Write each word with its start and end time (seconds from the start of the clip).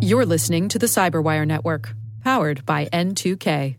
You're 0.00 0.26
listening 0.26 0.68
to 0.68 0.78
the 0.78 0.86
Cyberwire 0.86 1.46
Network, 1.46 1.94
powered 2.22 2.66
by 2.66 2.86
N2K. 2.86 3.76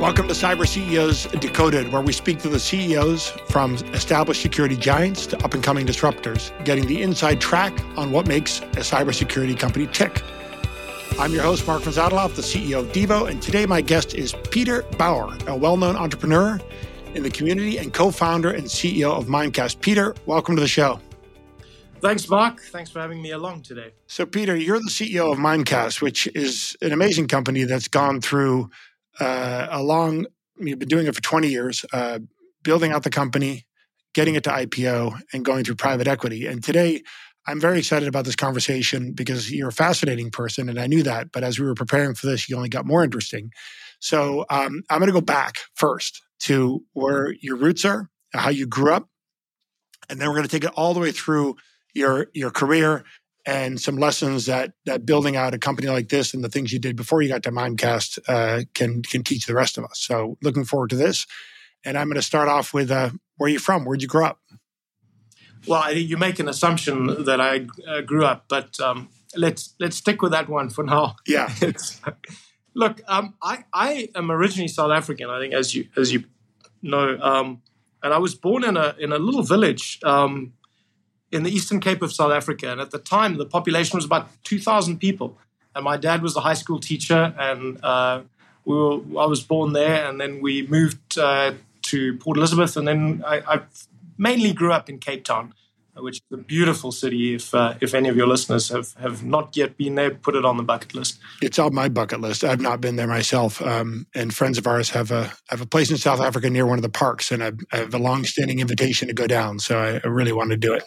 Welcome 0.00 0.28
to 0.28 0.34
Cyber 0.34 0.64
CEOs 0.64 1.26
Decoded, 1.40 1.92
where 1.92 2.00
we 2.00 2.12
speak 2.12 2.38
to 2.40 2.48
the 2.48 2.60
CEOs 2.60 3.30
from 3.48 3.74
established 3.94 4.42
security 4.42 4.76
giants 4.76 5.26
to 5.26 5.44
up 5.44 5.54
and 5.54 5.62
coming 5.62 5.86
disruptors, 5.86 6.52
getting 6.64 6.86
the 6.86 7.02
inside 7.02 7.40
track 7.40 7.72
on 7.96 8.12
what 8.12 8.28
makes 8.28 8.60
a 8.60 8.82
cybersecurity 8.82 9.58
company 9.58 9.88
tick. 9.88 10.22
I'm 11.18 11.32
your 11.32 11.42
host, 11.42 11.66
Marc 11.66 11.82
von 11.82 11.92
the 11.92 12.42
CEO 12.42 12.78
of 12.78 12.92
Devo, 12.92 13.28
and 13.28 13.42
today 13.42 13.66
my 13.66 13.80
guest 13.80 14.14
is 14.14 14.36
Peter 14.52 14.82
Bauer, 14.98 15.36
a 15.48 15.56
well 15.56 15.76
known 15.76 15.96
entrepreneur 15.96 16.60
in 17.12 17.24
the 17.24 17.28
community 17.30 17.76
and 17.76 17.92
co 17.92 18.12
founder 18.12 18.52
and 18.52 18.66
CEO 18.66 19.18
of 19.18 19.26
Mimecast. 19.26 19.80
Peter, 19.80 20.14
welcome 20.26 20.54
to 20.54 20.62
the 20.62 20.68
show. 20.68 21.00
Thanks, 22.00 22.28
Marc. 22.28 22.60
Thanks 22.60 22.88
for 22.88 23.00
having 23.00 23.20
me 23.20 23.32
along 23.32 23.62
today. 23.62 23.94
So, 24.06 24.26
Peter, 24.26 24.54
you're 24.54 24.78
the 24.78 24.90
CEO 24.90 25.32
of 25.32 25.38
Mimecast, 25.38 26.00
which 26.00 26.28
is 26.36 26.76
an 26.82 26.92
amazing 26.92 27.26
company 27.26 27.64
that's 27.64 27.88
gone 27.88 28.20
through 28.20 28.70
uh, 29.18 29.66
a 29.72 29.82
long, 29.82 30.24
you've 30.60 30.78
been 30.78 30.88
doing 30.88 31.08
it 31.08 31.16
for 31.16 31.22
20 31.22 31.48
years, 31.48 31.84
uh, 31.92 32.20
building 32.62 32.92
out 32.92 33.02
the 33.02 33.10
company, 33.10 33.66
getting 34.14 34.36
it 34.36 34.44
to 34.44 34.50
IPO, 34.50 35.20
and 35.32 35.44
going 35.44 35.64
through 35.64 35.74
private 35.74 36.06
equity. 36.06 36.46
And 36.46 36.62
today, 36.62 37.02
I'm 37.48 37.60
very 37.60 37.78
excited 37.78 38.08
about 38.08 38.26
this 38.26 38.36
conversation 38.36 39.12
because 39.12 39.50
you're 39.50 39.70
a 39.70 39.72
fascinating 39.72 40.30
person, 40.30 40.68
and 40.68 40.78
I 40.78 40.86
knew 40.86 41.02
that. 41.04 41.32
But 41.32 41.44
as 41.44 41.58
we 41.58 41.64
were 41.64 41.74
preparing 41.74 42.14
for 42.14 42.26
this, 42.26 42.46
you 42.46 42.56
only 42.56 42.68
got 42.68 42.84
more 42.84 43.02
interesting. 43.02 43.52
So 44.00 44.44
um, 44.50 44.82
I'm 44.90 44.98
going 44.98 45.06
to 45.06 45.14
go 45.14 45.22
back 45.22 45.54
first 45.74 46.22
to 46.40 46.84
where 46.92 47.34
your 47.40 47.56
roots 47.56 47.86
are, 47.86 48.10
how 48.34 48.50
you 48.50 48.66
grew 48.66 48.92
up, 48.92 49.08
and 50.10 50.20
then 50.20 50.28
we're 50.28 50.34
going 50.34 50.46
to 50.46 50.50
take 50.50 50.64
it 50.64 50.72
all 50.76 50.92
the 50.92 51.00
way 51.00 51.10
through 51.10 51.56
your 51.94 52.26
your 52.34 52.50
career 52.50 53.04
and 53.46 53.80
some 53.80 53.96
lessons 53.96 54.44
that 54.44 54.72
that 54.84 55.06
building 55.06 55.34
out 55.34 55.54
a 55.54 55.58
company 55.58 55.88
like 55.88 56.10
this 56.10 56.34
and 56.34 56.44
the 56.44 56.50
things 56.50 56.70
you 56.70 56.78
did 56.78 56.96
before 56.96 57.22
you 57.22 57.30
got 57.30 57.42
to 57.44 57.50
Mimecast 57.50 58.18
uh, 58.28 58.64
can 58.74 59.00
can 59.02 59.24
teach 59.24 59.46
the 59.46 59.54
rest 59.54 59.78
of 59.78 59.84
us. 59.84 59.98
So 60.00 60.36
looking 60.42 60.66
forward 60.66 60.90
to 60.90 60.96
this. 60.96 61.26
And 61.84 61.96
I'm 61.96 62.08
going 62.08 62.16
to 62.16 62.22
start 62.22 62.48
off 62.48 62.74
with 62.74 62.90
uh, 62.90 63.10
where 63.36 63.46
are 63.46 63.52
you 63.52 63.58
from? 63.58 63.84
Where'd 63.84 64.02
you 64.02 64.08
grow 64.08 64.26
up? 64.26 64.40
Well, 65.68 65.92
you 65.92 66.16
make 66.16 66.38
an 66.38 66.48
assumption 66.48 67.24
that 67.24 67.40
I 67.40 67.66
uh, 67.86 68.00
grew 68.00 68.24
up, 68.24 68.44
but 68.48 68.78
um, 68.80 69.08
let's 69.36 69.74
let's 69.78 69.96
stick 69.96 70.22
with 70.22 70.32
that 70.32 70.48
one 70.48 70.70
for 70.70 70.84
now. 70.84 71.16
Yeah. 71.26 71.52
look, 72.74 73.00
um, 73.06 73.34
I 73.42 73.64
I 73.72 74.08
am 74.14 74.30
originally 74.30 74.68
South 74.68 74.90
African. 74.90 75.30
I 75.30 75.40
think 75.40 75.54
as 75.54 75.74
you 75.74 75.88
as 75.96 76.12
you 76.12 76.24
know, 76.82 77.18
um, 77.20 77.62
and 78.02 78.14
I 78.14 78.18
was 78.18 78.34
born 78.34 78.64
in 78.64 78.76
a 78.76 78.94
in 78.98 79.12
a 79.12 79.18
little 79.18 79.42
village 79.42 80.00
um, 80.04 80.52
in 81.30 81.42
the 81.42 81.50
Eastern 81.50 81.80
Cape 81.80 82.02
of 82.02 82.12
South 82.12 82.32
Africa. 82.32 82.70
And 82.70 82.80
at 82.80 82.90
the 82.90 82.98
time, 82.98 83.36
the 83.36 83.46
population 83.46 83.96
was 83.96 84.04
about 84.04 84.28
2,000 84.44 84.98
people. 84.98 85.36
And 85.74 85.84
my 85.84 85.96
dad 85.96 86.22
was 86.22 86.34
a 86.36 86.40
high 86.40 86.54
school 86.54 86.80
teacher, 86.80 87.34
and 87.38 87.78
uh, 87.84 88.22
we 88.64 88.74
were, 88.74 89.20
I 89.20 89.26
was 89.26 89.42
born 89.42 89.72
there. 89.74 90.08
And 90.08 90.20
then 90.20 90.40
we 90.40 90.66
moved 90.66 91.18
uh, 91.18 91.52
to 91.82 92.16
Port 92.16 92.36
Elizabeth, 92.36 92.76
and 92.76 92.88
then 92.88 93.22
I, 93.26 93.42
I, 93.46 93.60
mainly 94.18 94.52
grew 94.52 94.72
up 94.72 94.90
in 94.90 94.98
Cape 94.98 95.24
Town, 95.24 95.54
which 95.96 96.16
is 96.16 96.38
a 96.38 96.42
beautiful 96.42 96.92
city. 96.92 97.34
If 97.34 97.54
uh, 97.54 97.74
if 97.80 97.94
any 97.94 98.08
of 98.08 98.16
your 98.16 98.26
listeners 98.26 98.68
have, 98.68 98.92
have 98.94 99.24
not 99.24 99.56
yet 99.56 99.76
been 99.76 99.94
there, 99.94 100.10
put 100.10 100.34
it 100.34 100.44
on 100.44 100.56
the 100.56 100.62
bucket 100.62 100.94
list. 100.94 101.18
It's 101.40 101.58
on 101.58 101.74
my 101.74 101.88
bucket 101.88 102.20
list. 102.20 102.44
I've 102.44 102.60
not 102.60 102.80
been 102.80 102.96
there 102.96 103.06
myself, 103.06 103.62
um, 103.62 104.06
and 104.14 104.34
friends 104.34 104.58
of 104.58 104.66
ours 104.66 104.90
have 104.90 105.10
a 105.10 105.32
have 105.48 105.60
a 105.60 105.66
place 105.66 105.90
in 105.90 105.96
South 105.96 106.20
Africa 106.20 106.50
near 106.50 106.66
one 106.66 106.78
of 106.78 106.82
the 106.82 106.88
parks, 106.88 107.32
and 107.32 107.42
I, 107.42 107.52
I 107.72 107.78
have 107.78 107.94
a 107.94 107.98
long 107.98 108.24
standing 108.24 108.60
invitation 108.60 109.08
to 109.08 109.14
go 109.14 109.26
down. 109.26 109.58
So 109.58 109.78
I, 109.78 110.00
I 110.04 110.08
really 110.08 110.32
want 110.32 110.50
to 110.50 110.56
do 110.56 110.74
it. 110.74 110.84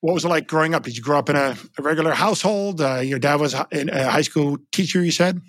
What 0.00 0.14
was 0.14 0.24
it 0.24 0.28
like 0.28 0.46
growing 0.46 0.74
up? 0.74 0.84
Did 0.84 0.96
you 0.96 1.02
grow 1.02 1.18
up 1.18 1.28
in 1.28 1.34
a, 1.34 1.56
a 1.76 1.82
regular 1.82 2.12
household? 2.12 2.80
Uh, 2.80 3.00
your 3.00 3.18
dad 3.18 3.40
was 3.40 3.52
a 3.52 3.66
high 4.08 4.22
school 4.22 4.58
teacher, 4.70 5.02
you 5.02 5.10
said? 5.10 5.40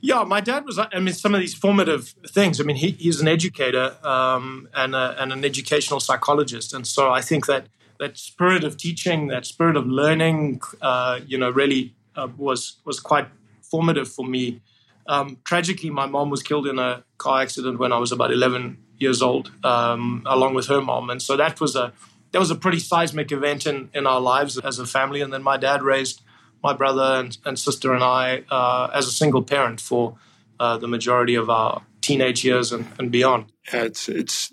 Yeah, 0.00 0.22
my 0.24 0.40
dad 0.40 0.66
was. 0.66 0.78
I 0.78 0.98
mean, 0.98 1.14
some 1.14 1.34
of 1.34 1.40
these 1.40 1.54
formative 1.54 2.14
things. 2.28 2.60
I 2.60 2.64
mean, 2.64 2.76
he, 2.76 2.90
he's 2.90 3.20
an 3.20 3.28
educator 3.28 3.96
um, 4.02 4.68
and, 4.74 4.94
a, 4.94 5.16
and 5.18 5.32
an 5.32 5.44
educational 5.44 6.00
psychologist, 6.00 6.74
and 6.74 6.86
so 6.86 7.10
I 7.10 7.20
think 7.20 7.46
that 7.46 7.68
that 7.98 8.18
spirit 8.18 8.64
of 8.64 8.76
teaching, 8.76 9.28
that 9.28 9.46
spirit 9.46 9.76
of 9.76 9.86
learning, 9.86 10.60
uh, 10.82 11.20
you 11.26 11.38
know, 11.38 11.50
really 11.50 11.94
uh, 12.16 12.28
was 12.36 12.76
was 12.84 13.00
quite 13.00 13.28
formative 13.62 14.08
for 14.08 14.26
me. 14.26 14.60
Um, 15.06 15.38
tragically, 15.44 15.90
my 15.90 16.06
mom 16.06 16.30
was 16.30 16.42
killed 16.42 16.66
in 16.66 16.78
a 16.78 17.04
car 17.18 17.42
accident 17.42 17.78
when 17.78 17.92
I 17.92 17.98
was 17.98 18.12
about 18.12 18.32
11 18.32 18.78
years 18.98 19.22
old, 19.22 19.52
um, 19.64 20.22
along 20.26 20.54
with 20.54 20.66
her 20.66 20.80
mom, 20.80 21.10
and 21.10 21.22
so 21.22 21.36
that 21.36 21.60
was 21.60 21.76
a 21.76 21.92
that 22.34 22.40
was 22.40 22.50
a 22.50 22.56
pretty 22.56 22.80
seismic 22.80 23.30
event 23.30 23.64
in, 23.64 23.88
in 23.94 24.08
our 24.08 24.20
lives 24.20 24.58
as 24.58 24.80
a 24.80 24.86
family. 24.86 25.20
And 25.20 25.32
then 25.32 25.44
my 25.44 25.56
dad 25.56 25.84
raised 25.84 26.20
my 26.64 26.72
brother 26.72 27.20
and, 27.20 27.36
and 27.44 27.58
sister 27.58 27.92
and 27.92 28.02
I 28.02 28.42
uh, 28.50 28.90
as 28.92 29.06
a 29.06 29.12
single 29.12 29.42
parent 29.42 29.80
for 29.80 30.16
uh, 30.58 30.78
the 30.78 30.88
majority 30.88 31.34
of 31.34 31.50
our 31.50 31.82
teenage 32.00 32.44
years 32.44 32.72
and, 32.72 32.86
and 32.98 33.12
beyond. 33.12 33.52
Yeah, 33.72 33.82
it's 33.82 34.08
it's 34.08 34.52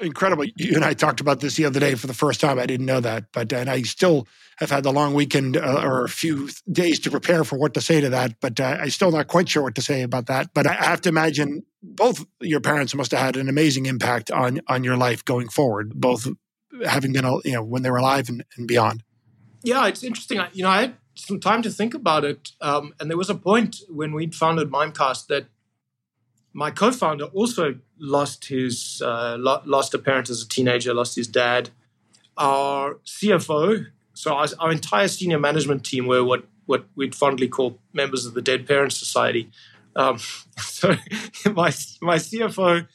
incredible. 0.00 0.46
You 0.56 0.74
and 0.74 0.84
I 0.84 0.94
talked 0.94 1.20
about 1.20 1.40
this 1.40 1.56
the 1.56 1.66
other 1.66 1.80
day 1.80 1.94
for 1.94 2.06
the 2.06 2.14
first 2.14 2.40
time. 2.40 2.58
I 2.58 2.66
didn't 2.66 2.86
know 2.86 3.00
that, 3.00 3.26
but 3.32 3.52
and 3.52 3.68
I 3.70 3.82
still 3.82 4.26
have 4.58 4.70
had 4.70 4.84
the 4.84 4.92
long 4.92 5.14
weekend 5.14 5.56
uh, 5.56 5.82
or 5.82 6.04
a 6.04 6.08
few 6.08 6.50
days 6.70 6.98
to 7.00 7.10
prepare 7.10 7.44
for 7.44 7.58
what 7.58 7.74
to 7.74 7.80
say 7.80 8.00
to 8.00 8.10
that. 8.10 8.40
But 8.40 8.58
uh, 8.60 8.78
I'm 8.80 8.90
still 8.90 9.10
not 9.10 9.28
quite 9.28 9.48
sure 9.48 9.62
what 9.62 9.74
to 9.76 9.82
say 9.82 10.02
about 10.02 10.26
that. 10.26 10.52
But 10.54 10.66
I 10.66 10.72
have 10.72 11.00
to 11.02 11.08
imagine 11.08 11.64
both 11.82 12.24
your 12.40 12.60
parents 12.60 12.94
must 12.94 13.10
have 13.12 13.20
had 13.20 13.36
an 13.36 13.48
amazing 13.48 13.86
impact 13.86 14.30
on 14.30 14.60
on 14.66 14.84
your 14.84 14.96
life 14.96 15.24
going 15.24 15.48
forward, 15.48 15.92
both 15.94 16.26
having 16.86 17.12
been, 17.12 17.24
you 17.44 17.52
know, 17.52 17.62
when 17.62 17.82
they 17.82 17.90
were 17.90 17.98
alive 17.98 18.28
and, 18.28 18.44
and 18.56 18.66
beyond. 18.66 19.02
Yeah, 19.62 19.86
it's 19.88 20.02
interesting. 20.02 20.40
You 20.52 20.64
know, 20.64 20.70
I 20.70 20.80
had 20.82 20.96
some 21.26 21.40
time 21.40 21.62
to 21.62 21.70
think 21.70 21.94
about 21.94 22.24
it. 22.24 22.52
Um, 22.60 22.94
and 22.98 23.10
there 23.10 23.16
was 23.16 23.30
a 23.30 23.34
point 23.34 23.76
when 23.88 24.12
we'd 24.12 24.34
founded 24.34 24.70
Mimecast 24.70 25.26
that 25.28 25.46
my 26.52 26.70
co-founder 26.70 27.26
also 27.26 27.76
lost 27.98 28.46
his 28.46 29.02
uh, 29.04 29.36
lost 29.38 29.94
a 29.94 29.98
parent 29.98 30.30
as 30.30 30.42
a 30.42 30.48
teenager, 30.48 30.92
lost 30.92 31.16
his 31.16 31.28
dad. 31.28 31.70
Our 32.36 32.94
CFO, 33.06 33.86
so 34.14 34.34
our, 34.34 34.46
our, 34.58 34.72
entire 34.72 35.08
senior 35.08 35.38
management 35.38 35.84
team 35.84 36.06
were 36.06 36.24
what 36.24 36.44
what 36.66 36.86
we'd 36.96 37.14
fondly 37.14 37.48
call 37.48 37.78
members 37.92 38.26
of 38.26 38.34
the 38.34 38.42
Dead 38.42 38.66
Parents 38.66 38.96
Society. 38.96 39.50
Um, 39.94 40.18
so 40.58 40.90
my 41.46 41.72
my 42.00 42.16
CFO, 42.16 42.86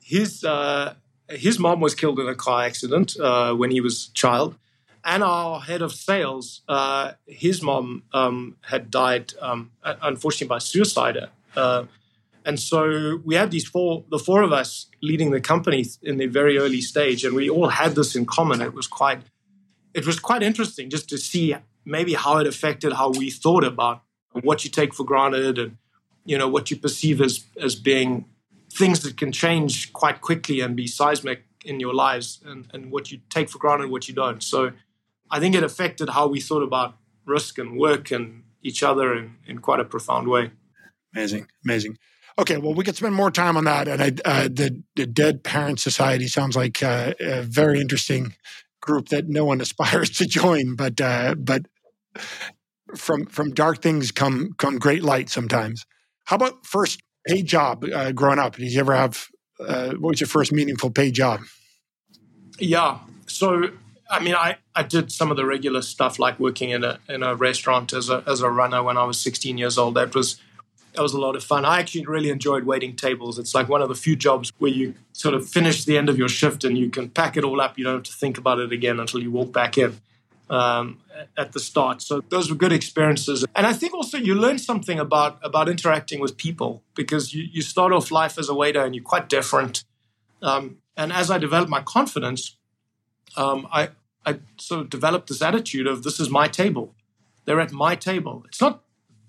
his 0.00 0.44
uh, 0.44 0.94
his 1.28 1.58
mom 1.58 1.80
was 1.80 1.94
killed 1.94 2.18
in 2.18 2.28
a 2.28 2.34
car 2.34 2.64
accident 2.64 3.18
uh, 3.18 3.54
when 3.54 3.70
he 3.70 3.80
was 3.80 4.08
a 4.08 4.12
child. 4.14 4.56
And 5.04 5.22
our 5.22 5.60
head 5.60 5.82
of 5.82 5.92
sales, 5.92 6.62
uh, 6.68 7.12
his 7.26 7.62
mom 7.62 8.04
um, 8.12 8.56
had 8.62 8.90
died, 8.90 9.32
um, 9.40 9.72
unfortunately, 9.82 10.46
by 10.46 10.58
suicide. 10.58 11.18
Uh, 11.56 11.84
and 12.44 12.58
so 12.58 13.20
we 13.24 13.34
had 13.34 13.50
these 13.50 13.66
four, 13.66 14.04
the 14.10 14.18
four 14.18 14.42
of 14.42 14.52
us 14.52 14.86
leading 15.02 15.30
the 15.30 15.40
company 15.40 15.84
in 16.02 16.18
the 16.18 16.26
very 16.26 16.58
early 16.58 16.80
stage, 16.80 17.24
and 17.24 17.34
we 17.34 17.50
all 17.50 17.68
had 17.68 17.94
this 17.94 18.14
in 18.14 18.26
common. 18.26 18.60
It 18.60 18.74
was 18.74 18.86
quite, 18.86 19.22
it 19.94 20.06
was 20.06 20.20
quite 20.20 20.42
interesting 20.42 20.88
just 20.88 21.08
to 21.08 21.18
see 21.18 21.56
maybe 21.84 22.14
how 22.14 22.38
it 22.38 22.46
affected 22.46 22.92
how 22.92 23.10
we 23.10 23.30
thought 23.30 23.64
about 23.64 24.02
what 24.42 24.64
you 24.64 24.70
take 24.70 24.94
for 24.94 25.04
granted 25.04 25.58
and 25.58 25.76
you 26.24 26.38
know 26.38 26.48
what 26.48 26.70
you 26.70 26.76
perceive 26.76 27.20
as 27.20 27.44
as 27.60 27.74
being 27.74 28.24
things 28.72 29.00
that 29.00 29.16
can 29.16 29.32
change 29.32 29.92
quite 29.92 30.20
quickly 30.20 30.60
and 30.60 30.76
be 30.76 30.86
seismic 30.86 31.44
in 31.64 31.78
your 31.78 31.92
lives 31.92 32.40
and, 32.46 32.66
and 32.72 32.90
what 32.90 33.10
you 33.10 33.20
take 33.28 33.48
for 33.50 33.58
granted 33.58 33.90
what 33.90 34.08
you 34.08 34.14
don't. 34.14 34.42
So 34.42 34.72
I 35.32 35.40
think 35.40 35.56
it 35.56 35.64
affected 35.64 36.10
how 36.10 36.28
we 36.28 36.40
thought 36.40 36.62
about 36.62 36.96
risk 37.24 37.58
and 37.58 37.76
work 37.76 38.12
and 38.12 38.44
each 38.62 38.82
other 38.82 39.12
in, 39.16 39.38
in 39.46 39.58
quite 39.58 39.80
a 39.80 39.84
profound 39.84 40.28
way. 40.28 40.52
Amazing, 41.14 41.48
amazing. 41.64 41.98
Okay, 42.38 42.58
well, 42.58 42.74
we 42.74 42.84
could 42.84 42.96
spend 42.96 43.14
more 43.14 43.30
time 43.30 43.56
on 43.56 43.64
that. 43.64 43.88
And 43.88 44.02
I, 44.02 44.12
uh, 44.24 44.42
the, 44.44 44.82
the 44.94 45.06
Dead 45.06 45.42
Parent 45.42 45.80
Society 45.80 46.28
sounds 46.28 46.54
like 46.54 46.82
uh, 46.82 47.14
a 47.18 47.42
very 47.42 47.80
interesting 47.80 48.34
group 48.80 49.08
that 49.08 49.28
no 49.28 49.44
one 49.44 49.60
aspires 49.66 50.10
to 50.18 50.26
join, 50.26 50.76
but 50.76 51.00
uh, 51.00 51.34
but 51.36 51.66
from 52.96 53.26
from 53.26 53.52
dark 53.52 53.80
things 53.82 54.12
come 54.12 54.54
come 54.58 54.78
great 54.78 55.02
light 55.02 55.30
sometimes. 55.30 55.86
How 56.24 56.36
about 56.36 56.64
first 56.66 57.02
paid 57.26 57.46
job 57.46 57.84
uh, 57.84 58.12
growing 58.12 58.38
up? 58.38 58.56
Did 58.56 58.72
you 58.72 58.80
ever 58.80 58.94
have, 58.94 59.28
uh, 59.60 59.90
what 59.92 60.10
was 60.10 60.20
your 60.20 60.28
first 60.28 60.52
meaningful 60.52 60.90
paid 60.90 61.14
job? 61.14 61.40
Yeah. 62.58 62.98
So, 63.26 63.70
I 64.12 64.20
mean, 64.20 64.34
I, 64.34 64.58
I 64.74 64.82
did 64.82 65.10
some 65.10 65.30
of 65.30 65.36
the 65.36 65.44
regular 65.44 65.82
stuff 65.82 66.18
like 66.18 66.38
working 66.38 66.70
in 66.70 66.84
a, 66.84 66.98
in 67.08 67.22
a 67.22 67.34
restaurant 67.34 67.92
as 67.92 68.10
a, 68.10 68.22
as 68.26 68.40
a 68.42 68.50
runner 68.50 68.82
when 68.82 68.96
I 68.96 69.04
was 69.04 69.18
16 69.20 69.58
years 69.58 69.78
old. 69.78 69.94
That 69.94 70.14
was, 70.14 70.40
that 70.92 71.02
was 71.02 71.14
a 71.14 71.18
lot 71.18 71.34
of 71.34 71.42
fun. 71.42 71.64
I 71.64 71.80
actually 71.80 72.06
really 72.06 72.30
enjoyed 72.30 72.64
waiting 72.64 72.94
tables. 72.94 73.38
It's 73.38 73.54
like 73.54 73.68
one 73.68 73.82
of 73.82 73.88
the 73.88 73.94
few 73.94 74.14
jobs 74.14 74.52
where 74.58 74.70
you 74.70 74.94
sort 75.12 75.34
of 75.34 75.48
finish 75.48 75.84
the 75.84 75.98
end 75.98 76.08
of 76.08 76.18
your 76.18 76.28
shift 76.28 76.62
and 76.62 76.78
you 76.78 76.90
can 76.90 77.08
pack 77.08 77.36
it 77.36 77.42
all 77.42 77.60
up. 77.60 77.78
You 77.78 77.84
don't 77.84 77.94
have 77.94 78.02
to 78.04 78.12
think 78.12 78.38
about 78.38 78.58
it 78.60 78.70
again 78.70 79.00
until 79.00 79.20
you 79.22 79.30
walk 79.30 79.52
back 79.52 79.78
in. 79.78 79.98
um, 80.52 80.98
at 81.36 81.52
the 81.52 81.60
start. 81.60 82.02
So 82.02 82.20
those 82.28 82.50
were 82.50 82.56
good 82.56 82.72
experiences. 82.72 83.44
And 83.56 83.66
I 83.66 83.72
think 83.72 83.94
also 83.94 84.18
you 84.18 84.34
learn 84.34 84.58
something 84.58 84.98
about 84.98 85.38
about 85.42 85.68
interacting 85.68 86.20
with 86.20 86.36
people 86.36 86.82
because 86.94 87.34
you, 87.34 87.44
you 87.50 87.62
start 87.62 87.92
off 87.92 88.10
life 88.10 88.38
as 88.38 88.48
a 88.48 88.54
waiter 88.54 88.84
and 88.84 88.94
you're 88.94 89.04
quite 89.04 89.28
different. 89.28 89.84
Um, 90.42 90.78
and 90.96 91.12
as 91.12 91.30
I 91.30 91.38
developed 91.38 91.70
my 91.70 91.80
confidence, 91.80 92.56
um, 93.36 93.66
I 93.72 93.90
I 94.24 94.40
sort 94.58 94.82
of 94.82 94.90
developed 94.90 95.28
this 95.28 95.42
attitude 95.42 95.86
of 95.86 96.02
this 96.02 96.20
is 96.20 96.30
my 96.30 96.48
table. 96.48 96.94
They're 97.44 97.60
at 97.60 97.72
my 97.72 97.96
table. 97.96 98.44
It's 98.46 98.60
not 98.60 98.82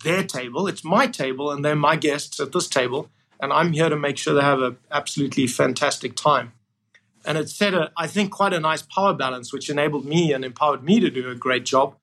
their 0.03 0.23
table. 0.23 0.67
It's 0.67 0.83
my 0.83 1.07
table, 1.07 1.51
and 1.51 1.63
they're 1.63 1.75
my 1.75 1.95
guests 1.95 2.39
at 2.39 2.51
this 2.51 2.67
table. 2.67 3.09
And 3.39 3.51
I'm 3.51 3.73
here 3.73 3.89
to 3.89 3.97
make 3.97 4.17
sure 4.17 4.33
they 4.33 4.41
have 4.41 4.61
an 4.61 4.77
absolutely 4.91 5.47
fantastic 5.47 6.15
time. 6.15 6.53
And 7.25 7.37
it 7.37 7.49
set, 7.49 7.73
a, 7.73 7.91
I 7.97 8.07
think, 8.07 8.31
quite 8.31 8.53
a 8.53 8.59
nice 8.59 8.81
power 8.81 9.13
balance, 9.13 9.51
which 9.51 9.69
enabled 9.69 10.05
me 10.05 10.33
and 10.33 10.45
empowered 10.45 10.83
me 10.83 10.99
to 10.99 11.09
do 11.09 11.29
a 11.29 11.35
great 11.35 11.65
job, 11.65 11.95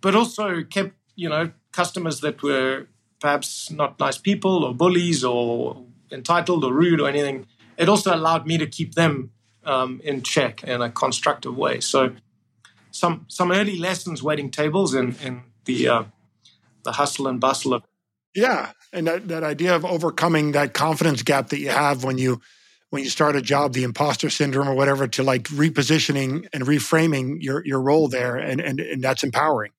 but 0.00 0.14
also 0.14 0.62
kept, 0.62 0.94
you 1.16 1.28
know, 1.28 1.50
customers 1.72 2.20
that 2.20 2.42
were 2.42 2.86
perhaps 3.20 3.70
not 3.70 3.98
nice 4.00 4.16
people 4.16 4.64
or 4.64 4.74
bullies 4.74 5.24
or 5.24 5.84
entitled 6.10 6.64
or 6.64 6.72
rude 6.72 7.00
or 7.00 7.08
anything. 7.08 7.46
It 7.76 7.88
also 7.88 8.14
allowed 8.14 8.46
me 8.46 8.58
to 8.58 8.66
keep 8.66 8.94
them 8.94 9.32
um, 9.64 10.00
in 10.02 10.22
check 10.22 10.64
in 10.64 10.80
a 10.82 10.90
constructive 10.90 11.56
way. 11.56 11.80
So, 11.80 12.14
some 12.90 13.26
some 13.28 13.52
early 13.52 13.76
lessons 13.76 14.22
waiting 14.22 14.50
tables 14.50 14.94
in 14.94 15.16
in 15.22 15.42
the 15.64 15.88
uh, 15.88 16.04
the 16.84 16.92
hustle 16.92 17.26
and 17.26 17.40
bustle 17.40 17.74
of 17.74 17.82
yeah, 18.34 18.70
and 18.92 19.06
that, 19.06 19.28
that 19.28 19.42
idea 19.42 19.74
of 19.74 19.84
overcoming 19.84 20.52
that 20.52 20.72
confidence 20.72 21.22
gap 21.22 21.48
that 21.48 21.58
you 21.58 21.70
have 21.70 22.04
when 22.04 22.18
you 22.18 22.40
when 22.90 23.04
you 23.04 23.10
start 23.10 23.36
a 23.36 23.42
job, 23.42 23.72
the 23.72 23.84
imposter 23.84 24.30
syndrome 24.30 24.68
or 24.68 24.74
whatever, 24.74 25.06
to 25.06 25.22
like 25.22 25.44
repositioning 25.44 26.48
and 26.52 26.64
reframing 26.64 27.42
your 27.42 27.64
your 27.64 27.80
role 27.80 28.08
there, 28.08 28.36
and 28.36 28.60
and, 28.60 28.80
and 28.80 29.02
that's 29.02 29.22
empowering. 29.22 29.72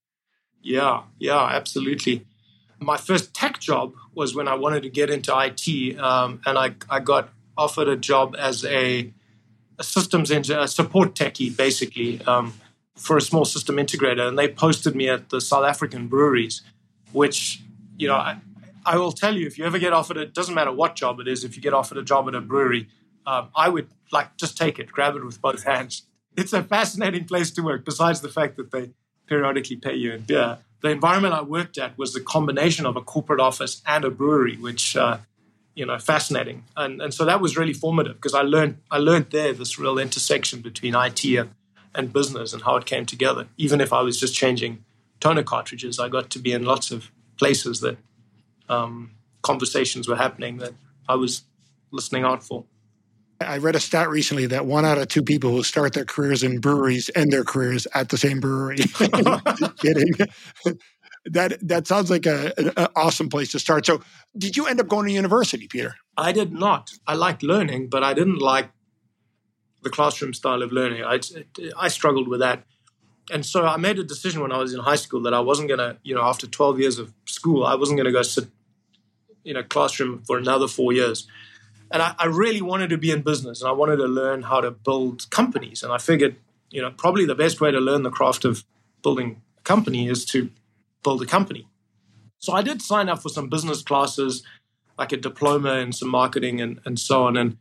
Yeah, 0.61 1.03
yeah, 1.19 1.43
absolutely. 1.43 2.25
My 2.79 2.97
first 2.97 3.33
tech 3.33 3.59
job 3.59 3.93
was 4.13 4.35
when 4.35 4.47
I 4.47 4.55
wanted 4.55 4.83
to 4.83 4.89
get 4.89 5.09
into 5.09 5.33
IT, 5.37 5.99
um, 5.99 6.41
and 6.45 6.57
I 6.57 6.75
I 6.89 6.99
got 6.99 7.29
offered 7.57 7.87
a 7.87 7.97
job 7.97 8.35
as 8.37 8.65
a, 8.65 9.13
a 9.77 9.83
systems 9.83 10.31
engineer, 10.31 10.63
a 10.63 10.67
support 10.67 11.15
techie, 11.15 11.55
basically, 11.55 12.21
um, 12.23 12.53
for 13.01 13.17
a 13.17 13.21
small 13.21 13.45
system 13.45 13.77
integrator, 13.77 14.27
and 14.27 14.37
they 14.37 14.47
posted 14.47 14.95
me 14.95 15.09
at 15.09 15.29
the 15.29 15.41
South 15.41 15.65
African 15.65 16.07
breweries, 16.07 16.61
which 17.11 17.61
you 17.97 18.07
know. 18.07 18.15
I, 18.15 18.37
I 18.83 18.97
will 18.97 19.11
tell 19.11 19.35
you, 19.37 19.45
if 19.45 19.59
you 19.59 19.65
ever 19.65 19.77
get 19.77 19.93
offered, 19.93 20.17
it 20.17 20.33
doesn't 20.33 20.55
matter 20.55 20.71
what 20.71 20.95
job 20.95 21.19
it 21.19 21.27
is. 21.27 21.43
If 21.43 21.55
you 21.55 21.61
get 21.61 21.71
offered 21.71 21.99
a 21.99 22.03
job 22.03 22.27
at 22.27 22.33
a 22.33 22.41
brewery, 22.41 22.87
um, 23.27 23.49
I 23.55 23.69
would 23.69 23.89
like 24.11 24.37
just 24.37 24.57
take 24.57 24.79
it, 24.79 24.91
grab 24.91 25.15
it 25.15 25.23
with 25.23 25.41
both 25.41 25.63
hands. 25.63 26.03
It's 26.37 26.53
a 26.53 26.63
fascinating 26.63 27.25
place 27.25 27.51
to 27.51 27.61
work. 27.61 27.83
Besides 27.83 28.21
the 28.21 28.29
fact 28.29 28.55
that 28.55 28.71
they 28.71 28.91
periodically 29.27 29.75
pay 29.75 29.95
you 29.95 30.13
in 30.13 30.21
beer, 30.21 30.59
the 30.79 30.89
environment 30.89 31.33
I 31.33 31.41
worked 31.41 31.77
at 31.77 31.97
was 31.97 32.13
the 32.13 32.21
combination 32.21 32.85
of 32.85 32.95
a 32.95 33.01
corporate 33.01 33.41
office 33.41 33.81
and 33.85 34.05
a 34.05 34.09
brewery, 34.09 34.55
which 34.55 34.95
uh, 34.95 35.17
you 35.75 35.85
know 35.85 35.99
fascinating. 35.99 36.63
And 36.77 37.01
and 37.01 37.13
so 37.13 37.25
that 37.25 37.41
was 37.41 37.57
really 37.57 37.73
formative 37.73 38.15
because 38.15 38.33
I 38.33 38.43
learned 38.43 38.77
I 38.89 38.97
learned 38.97 39.31
there 39.31 39.51
this 39.51 39.77
real 39.77 39.99
intersection 39.99 40.61
between 40.61 40.95
IT 40.95 41.25
and, 41.25 41.49
and 41.93 42.13
business 42.13 42.53
and 42.53 42.63
how 42.63 42.75
it 42.75 42.85
came 42.85 43.05
together. 43.05 43.47
Even 43.57 43.81
if 43.81 43.91
I 43.91 44.01
was 44.01 44.19
just 44.19 44.33
changing 44.33 44.83
toner 45.19 45.43
cartridges, 45.43 45.99
I 45.99 46.09
got 46.09 46.29
to 46.31 46.39
be 46.39 46.51
in 46.51 46.63
lots 46.63 46.91
of 46.91 47.11
places 47.37 47.81
that 47.81 47.97
um, 48.69 49.11
conversations 49.41 50.07
were 50.07 50.15
happening 50.15 50.57
that 50.57 50.73
I 51.07 51.15
was 51.15 51.43
listening 51.91 52.23
out 52.23 52.43
for. 52.43 52.65
I 53.41 53.57
read 53.57 53.75
a 53.75 53.79
stat 53.79 54.09
recently 54.09 54.45
that 54.47 54.65
one 54.65 54.85
out 54.85 54.97
of 54.97 55.07
two 55.07 55.23
people 55.23 55.51
who 55.51 55.63
start 55.63 55.93
their 55.93 56.05
careers 56.05 56.43
in 56.43 56.59
breweries 56.59 57.09
end 57.15 57.31
their 57.31 57.43
careers 57.43 57.87
at 57.93 58.09
the 58.09 58.17
same 58.17 58.39
brewery. 58.39 58.77
kidding. 59.77 60.13
that 61.25 61.57
that 61.61 61.87
sounds 61.87 62.09
like 62.09 62.25
a, 62.25 62.53
an 62.57 62.87
awesome 62.95 63.29
place 63.29 63.51
to 63.51 63.59
start. 63.59 63.85
So, 63.85 64.01
did 64.37 64.55
you 64.55 64.67
end 64.67 64.79
up 64.79 64.87
going 64.87 65.07
to 65.07 65.11
university, 65.11 65.67
Peter? 65.67 65.95
I 66.17 66.31
did 66.31 66.51
not. 66.53 66.91
I 67.07 67.15
liked 67.15 67.43
learning, 67.43 67.89
but 67.89 68.03
I 68.03 68.13
didn't 68.13 68.39
like 68.39 68.69
the 69.81 69.89
classroom 69.89 70.33
style 70.33 70.61
of 70.61 70.71
learning. 70.71 71.03
I 71.03 71.19
I 71.77 71.87
struggled 71.87 72.27
with 72.27 72.39
that, 72.39 72.63
and 73.31 73.45
so 73.45 73.65
I 73.65 73.77
made 73.77 73.99
a 73.99 74.03
decision 74.03 74.41
when 74.41 74.51
I 74.51 74.57
was 74.57 74.73
in 74.73 74.79
high 74.79 74.95
school 74.95 75.21
that 75.23 75.33
I 75.33 75.39
wasn't 75.39 75.67
going 75.67 75.79
to, 75.79 75.97
you 76.03 76.15
know, 76.15 76.21
after 76.21 76.47
twelve 76.47 76.79
years 76.79 76.99
of 76.99 77.13
school, 77.25 77.65
I 77.65 77.75
wasn't 77.75 77.97
going 77.97 78.05
to 78.05 78.11
go 78.11 78.21
sit 78.21 78.47
in 79.43 79.55
a 79.55 79.63
classroom 79.63 80.23
for 80.25 80.37
another 80.37 80.67
four 80.67 80.93
years 80.93 81.27
and 81.91 82.01
I, 82.01 82.15
I, 82.17 82.25
really 82.27 82.61
wanted 82.61 82.89
to 82.91 82.97
be 82.97 83.11
in 83.11 83.21
business 83.21 83.61
and 83.61 83.69
I 83.69 83.73
wanted 83.73 83.97
to 83.97 84.05
learn 84.05 84.43
how 84.43 84.61
to 84.61 84.71
build 84.71 85.29
companies. 85.29 85.83
And 85.83 85.91
I 85.91 85.97
figured, 85.97 86.37
you 86.69 86.81
know, 86.81 86.91
probably 86.91 87.25
the 87.25 87.35
best 87.35 87.59
way 87.59 87.69
to 87.69 87.79
learn 87.79 88.03
the 88.03 88.09
craft 88.09 88.45
of 88.45 88.63
building 89.03 89.41
a 89.57 89.61
company 89.61 90.07
is 90.07 90.25
to 90.25 90.49
build 91.03 91.21
a 91.21 91.25
company. 91.25 91.67
So 92.39 92.53
I 92.53 92.61
did 92.61 92.81
sign 92.81 93.09
up 93.09 93.21
for 93.21 93.29
some 93.29 93.49
business 93.49 93.81
classes, 93.81 94.43
like 94.97 95.11
a 95.11 95.17
diploma 95.17 95.75
in 95.75 95.91
some 95.91 96.09
marketing 96.09 96.61
and, 96.61 96.79
and 96.85 96.97
so 96.97 97.25
on, 97.25 97.35
and 97.35 97.57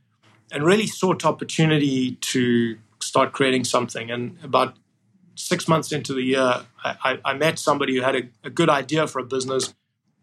and 0.51 0.65
really 0.65 0.87
sought 0.87 1.25
opportunity 1.25 2.13
to 2.17 2.77
start 3.01 3.33
creating 3.33 3.65
something. 3.65 4.11
And 4.11 4.37
about 4.43 4.77
six 5.35 5.69
months 5.69 5.93
into 5.93 6.13
the 6.13 6.23
year, 6.23 6.63
I, 6.85 7.19
I 7.25 7.35
met 7.35 7.59
somebody 7.59 7.97
who 7.97 8.03
had 8.03 8.17
a, 8.17 8.23
a, 8.45 8.51
good 8.51 8.69
idea 8.69 9.07
for 9.07 9.19
a 9.21 9.25
business 9.25 9.75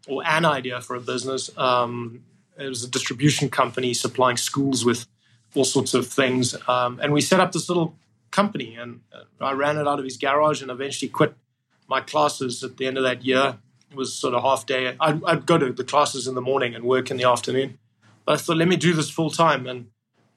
or 0.06 0.22
an 0.24 0.44
idea 0.44 0.80
for 0.80 0.96
a 0.96 1.00
business. 1.00 1.50
Um, 1.58 2.24
it 2.58 2.68
was 2.68 2.84
a 2.84 2.88
distribution 2.88 3.50
company 3.50 3.94
supplying 3.94 4.36
schools 4.36 4.84
with 4.84 5.06
all 5.54 5.64
sorts 5.64 5.94
of 5.94 6.06
things. 6.06 6.54
Um, 6.68 7.00
and 7.02 7.12
we 7.12 7.20
set 7.20 7.40
up 7.40 7.52
this 7.52 7.68
little 7.68 7.94
company, 8.30 8.76
and 8.76 9.00
uh, 9.12 9.44
I 9.44 9.52
ran 9.52 9.76
it 9.76 9.88
out 9.88 9.98
of 9.98 10.04
his 10.04 10.16
garage 10.16 10.62
and 10.62 10.70
eventually 10.70 11.08
quit 11.08 11.34
my 11.88 12.00
classes 12.00 12.62
at 12.62 12.76
the 12.76 12.86
end 12.86 12.98
of 12.98 13.04
that 13.04 13.24
year. 13.24 13.58
It 13.90 13.96
was 13.96 14.14
sort 14.14 14.34
of 14.34 14.42
half 14.42 14.66
day. 14.66 14.94
I'd, 15.00 15.24
I'd 15.24 15.46
go 15.46 15.56
to 15.56 15.72
the 15.72 15.84
classes 15.84 16.26
in 16.26 16.34
the 16.34 16.42
morning 16.42 16.74
and 16.74 16.84
work 16.84 17.10
in 17.10 17.16
the 17.16 17.24
afternoon. 17.24 17.78
But 18.24 18.32
I 18.32 18.36
thought, 18.36 18.58
let 18.58 18.68
me 18.68 18.76
do 18.76 18.92
this 18.92 19.08
full 19.08 19.30
time. 19.30 19.66
And, 19.66 19.86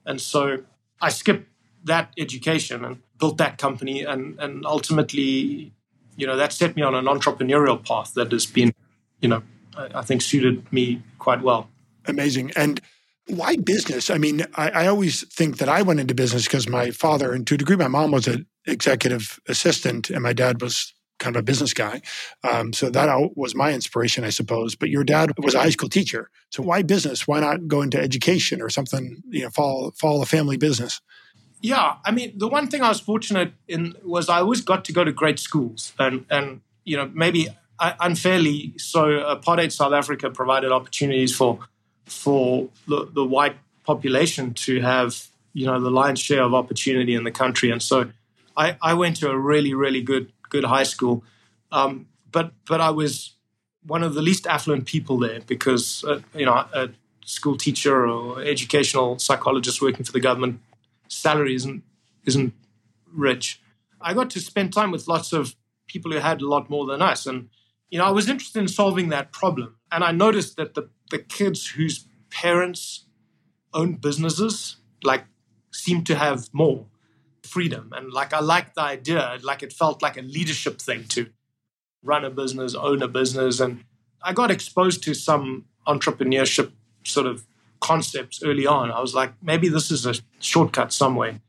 and 0.06 0.20
so 0.20 0.64
I 1.02 1.10
skipped 1.10 1.48
that 1.84 2.12
education 2.18 2.86
and 2.86 3.02
built 3.18 3.38
that 3.38 3.58
company. 3.58 4.04
And, 4.04 4.40
and 4.40 4.66
ultimately, 4.66 5.74
you 6.16 6.28
know, 6.28 6.38
that 6.38 6.54
set 6.54 6.76
me 6.76 6.82
on 6.84 6.94
an 6.94 7.06
entrepreneurial 7.06 7.84
path 7.84 8.14
that 8.14 8.32
has 8.32 8.46
been, 8.46 8.74
you 9.20 9.30
know, 9.30 9.44
I, 9.76 9.90
I 9.96 10.02
think 10.02 10.22
suited 10.22 10.72
me 10.72 11.02
quite 11.18 11.42
well 11.42 11.70
amazing. 12.06 12.52
And 12.56 12.82
why 13.28 13.56
business? 13.56 14.10
I 14.10 14.18
mean, 14.18 14.46
I, 14.56 14.70
I 14.70 14.88
always 14.88 15.28
think 15.28 15.58
that 15.58 15.70
I 15.70 15.82
went 15.82 16.00
into 16.00 16.16
business 16.16 16.46
because 16.46 16.68
my 16.68 16.92
father, 16.92 17.32
and 17.32 17.46
to 17.48 17.56
a 17.56 17.58
degree, 17.58 17.76
my 17.76 17.88
mom 17.88 18.12
was 18.12 18.28
an 18.28 18.46
executive 18.66 19.40
assistant, 19.48 20.10
and 20.10 20.24
my 20.24 20.34
dad 20.34 20.62
was 20.62 20.94
kind 21.22 21.36
of 21.36 21.40
a 21.40 21.44
business 21.44 21.74
guy. 21.74 22.02
Um, 22.44 22.74
so 22.74 22.90
that 22.90 23.32
was 23.36 23.56
my 23.56 23.72
inspiration, 23.72 24.26
I 24.26 24.30
suppose. 24.30 24.76
But 24.76 24.90
your 24.90 25.06
dad 25.06 25.32
was 25.38 25.56
a 25.56 25.60
high 25.60 25.70
school 25.70 25.88
teacher, 25.88 26.30
so 26.50 26.62
why 26.64 26.82
business? 26.82 27.28
Why 27.28 27.40
not 27.40 27.68
go 27.68 27.82
into 27.82 28.00
education 28.00 28.62
or 28.62 28.70
something? 28.70 29.24
You 29.30 29.44
know, 29.44 29.50
follow 29.50 29.92
follow 29.92 30.22
a 30.22 30.26
family 30.26 30.58
business. 30.58 31.00
Yeah, 31.62 31.98
I 32.04 32.12
mean, 32.12 32.34
the 32.36 32.48
one 32.48 32.68
thing 32.68 32.82
I 32.82 32.90
was 32.90 33.00
fortunate 33.00 33.54
in 33.68 33.96
was 34.04 34.28
I 34.28 34.40
always 34.40 34.62
got 34.62 34.84
to 34.86 34.94
go 34.94 35.04
to 35.04 35.12
great 35.12 35.40
schools, 35.40 35.94
and 35.98 36.26
and 36.30 36.62
you 36.84 36.98
know 36.98 37.10
maybe 37.14 37.48
unfairly 38.00 38.74
so 38.78 39.06
apartheid 39.36 39.72
South 39.72 39.94
Africa 39.94 40.30
provided 40.30 40.72
opportunities 40.72 41.36
for 41.36 41.60
for 42.06 42.70
the, 42.88 43.08
the 43.12 43.24
white 43.24 43.56
population 43.86 44.54
to 44.54 44.82
have 44.82 45.28
you 45.54 45.66
know 45.66 45.80
the 45.80 45.90
lion's 45.90 46.20
share 46.20 46.44
of 46.44 46.54
opportunity 46.54 47.16
in 47.16 47.24
the 47.24 47.32
country 47.32 47.72
and 47.72 47.82
so 47.82 48.12
I, 48.56 48.78
I 48.82 48.94
went 48.94 49.16
to 49.18 49.30
a 49.30 49.38
really 49.38 49.74
really 49.74 50.02
good 50.02 50.32
good 50.52 50.66
high 50.66 50.84
school. 50.84 51.24
Um, 51.72 52.08
but 52.32 52.54
but 52.68 52.80
I 52.80 52.92
was 52.92 53.36
one 53.84 54.04
of 54.04 54.14
the 54.14 54.22
least 54.22 54.46
affluent 54.46 54.86
people 54.86 55.18
there 55.18 55.40
because 55.48 56.04
uh, 56.04 56.20
you 56.36 56.46
know 56.46 56.54
a 56.54 56.90
school 57.26 57.58
teacher 57.58 58.06
or 58.06 58.42
educational 58.42 59.18
psychologist 59.18 59.82
working 59.82 60.06
for 60.06 60.12
the 60.12 60.20
government 60.20 60.60
salary 61.08 61.56
isn't 61.56 61.84
isn't 62.26 62.54
rich. 63.12 63.62
I 64.00 64.14
got 64.14 64.30
to 64.32 64.40
spend 64.40 64.74
time 64.74 64.92
with 64.92 65.08
lots 65.08 65.34
of 65.34 65.56
people 65.88 66.12
who 66.12 66.20
had 66.20 66.42
a 66.42 66.48
lot 66.48 66.70
more 66.70 66.86
than 66.86 67.02
us. 67.02 67.26
And 67.26 67.50
you 67.90 67.98
know 67.98 68.06
I 68.06 68.12
was 68.12 68.30
interested 68.30 68.60
in 68.60 68.68
solving 68.68 69.10
that 69.10 69.32
problem. 69.32 69.78
And 69.92 70.04
I 70.04 70.12
noticed 70.12 70.58
that 70.58 70.76
the 70.76 70.90
the 71.10 71.20
kids 71.20 71.68
whose 71.70 72.06
parents 72.30 73.06
own 73.74 73.96
businesses 73.96 74.78
like 75.04 75.26
seem 75.72 76.04
to 76.04 76.16
have 76.16 76.50
more 76.54 76.86
freedom. 77.52 77.92
And 77.96 78.12
like 78.12 78.34
i 78.34 78.40
like 78.40 78.74
the 78.74 78.82
idea 78.82 79.38
like 79.44 79.62
it 79.64 79.74
felt 79.74 80.02
like 80.02 80.18
a 80.18 80.22
leadership 80.22 80.82
thing 80.82 81.04
to 81.10 81.30
run 82.04 82.26
a 82.26 82.30
business 82.30 82.74
own 82.74 83.02
a 83.02 83.08
business. 83.08 83.60
And 83.60 83.84
i 84.24 84.34
got 84.34 84.52
exposed 84.52 85.04
to 85.04 85.14
some 85.14 85.66
entrepreneurship 85.88 86.72
sort 87.04 87.28
of 87.28 87.46
concepts 87.80 88.44
early 88.44 88.68
on. 88.68 88.92
I 88.92 89.02
was 89.02 89.14
like 89.14 89.34
maybe 89.42 89.70
this 89.70 89.92
is 89.92 90.06
a 90.06 90.16
shortcut 90.40 90.94
somewhere. 90.94 91.42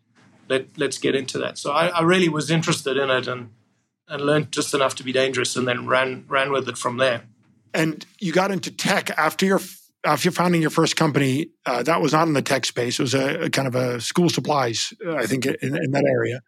Let, 0.49 0.77
let's 0.77 0.99
get 0.99 1.15
into 1.15 1.39
that. 1.39 1.57
So 1.57 1.71
I, 1.71 1.87
I 1.89 2.03
really 2.03 2.29
was 2.29 2.51
interested 2.51 2.97
in 2.97 3.11
it 3.11 3.29
and 3.29 3.51
and 4.09 4.23
learned 4.23 4.53
just 4.53 4.75
enough 4.75 4.95
to 4.97 5.05
be 5.05 5.13
dangerous 5.13 5.57
and 5.57 5.67
then 5.67 5.87
ran 5.87 6.25
ran 6.29 6.51
with 6.53 6.69
it 6.69 6.79
from 6.79 6.97
there. 6.97 7.23
And 7.75 8.05
you 8.21 8.33
got 8.33 8.51
into 8.51 8.71
tech 8.71 9.11
after 9.17 9.47
your 9.47 9.61
after 10.05 10.31
founding 10.31 10.61
your 10.61 10.71
first 10.71 10.97
company. 10.97 11.51
Uh, 11.67 11.83
that 11.83 12.01
was 12.01 12.13
not 12.13 12.27
in 12.27 12.35
the 12.35 12.43
tech 12.43 12.65
space. 12.65 12.99
It 12.99 13.03
was 13.03 13.15
a, 13.15 13.45
a 13.45 13.51
kind 13.51 13.69
of 13.69 13.75
a 13.75 14.01
school 14.01 14.29
supplies, 14.29 14.93
uh, 15.07 15.15
I 15.15 15.27
think, 15.27 15.47
in, 15.47 15.77
in, 15.77 15.91
that 15.93 16.05
area. 16.05 16.41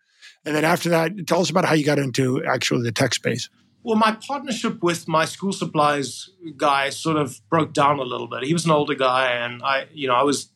And 0.45 0.55
then 0.55 0.65
after 0.65 0.89
that, 0.91 1.27
tell 1.27 1.41
us 1.41 1.51
about 1.51 1.65
how 1.65 1.75
you 1.75 1.85
got 1.85 1.99
into 1.99 2.45
actually 2.45 2.83
the 2.83 2.93
tech 2.93 3.15
space. 3.15 3.49
Well, 3.83 3.97
my 3.97 4.13
partnership 4.27 4.83
with 4.83 5.07
my 5.07 5.27
school 5.27 5.53
supplies 5.53 6.31
guy 6.57 6.91
sort 6.91 7.17
of 7.17 7.41
broke 7.51 7.73
down 7.73 7.99
a 7.99 8.03
little 8.03 8.27
bit. 8.27 8.43
He 8.43 8.53
was 8.53 8.65
an 8.65 8.71
older 8.71 8.95
guy, 8.95 9.33
and 9.33 9.63
I, 9.63 9.87
you 9.93 10.09
know, 10.09 10.15
I 10.15 10.23
was 10.23 10.51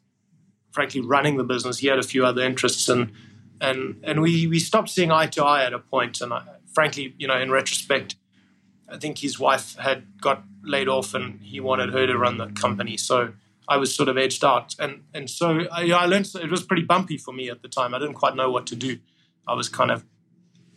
frankly 0.73 1.03
running 1.03 1.37
the 1.37 1.45
business. 1.45 1.79
He 1.79 1.89
had 1.89 1.99
a 1.99 2.03
few 2.03 2.25
other 2.25 2.43
interests, 2.43 2.89
and 2.89 3.13
and 3.61 4.03
and 4.03 4.23
we 4.23 4.47
we 4.47 4.59
stopped 4.59 4.89
seeing 4.89 5.11
eye 5.11 5.27
to 5.27 5.45
eye 5.45 5.65
at 5.65 5.75
a 5.75 5.79
point. 5.79 6.23
And 6.23 6.33
I, 6.33 6.43
frankly, 6.73 7.15
you 7.19 7.29
know, 7.29 7.39
in 7.39 7.51
retrospect, 7.51 8.17
I 8.89 8.97
think 8.97 9.19
his 9.19 9.39
wife 9.39 9.77
had 9.77 10.05
got 10.21 10.45
laid 10.69 10.89
off, 10.89 11.15
and 11.15 11.41
he 11.43 11.61
wanted 11.61 11.93
her 11.93 12.07
to 12.07 12.17
run 12.19 12.39
the 12.39 12.49
company. 12.49 12.97
So 12.97 13.33
I 13.67 13.77
was 13.77 13.95
sort 13.95 14.09
of 14.09 14.17
edged 14.17 14.45
out, 14.45 14.75
and 14.79 15.03
and 15.13 15.29
so 15.29 15.61
I, 15.73 15.91
I 15.91 16.07
learned 16.07 16.31
it 16.35 16.51
was 16.51 16.63
pretty 16.63 16.83
bumpy 16.83 17.19
for 17.19 17.33
me 17.33 17.51
at 17.51 17.63
the 17.63 17.69
time. 17.69 17.95
I 17.95 17.99
didn't 17.99 18.15
quite 18.15 18.37
know 18.37 18.51
what 18.51 18.67
to 18.69 18.77
do. 18.77 18.99
I 19.47 19.55
was 19.55 19.69
kind 19.69 19.91
of 19.91 20.05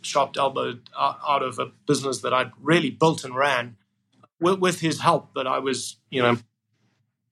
chopped 0.02 0.36
elbowed 0.36 0.88
out 0.98 1.42
of 1.42 1.58
a 1.58 1.66
business 1.86 2.20
that 2.20 2.34
I'd 2.34 2.50
really 2.60 2.90
built 2.90 3.24
and 3.24 3.36
ran 3.36 3.76
with, 4.40 4.58
with 4.58 4.80
his 4.80 5.00
help, 5.00 5.30
but 5.32 5.46
I 5.46 5.58
was, 5.58 5.96
you 6.10 6.22
know, 6.22 6.36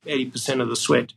80% 0.07 0.62
of 0.62 0.69
the 0.69 0.76
sweat. 0.76 1.12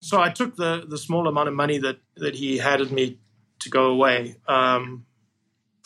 So 0.00 0.20
I 0.20 0.30
took 0.30 0.56
the, 0.56 0.84
the 0.86 0.98
small 0.98 1.26
amount 1.26 1.48
of 1.48 1.54
money 1.54 1.78
that, 1.78 1.98
that 2.16 2.34
he 2.34 2.58
handed 2.58 2.92
me 2.92 3.18
to 3.60 3.70
go 3.70 3.86
away. 3.86 4.36
Um, 4.46 5.06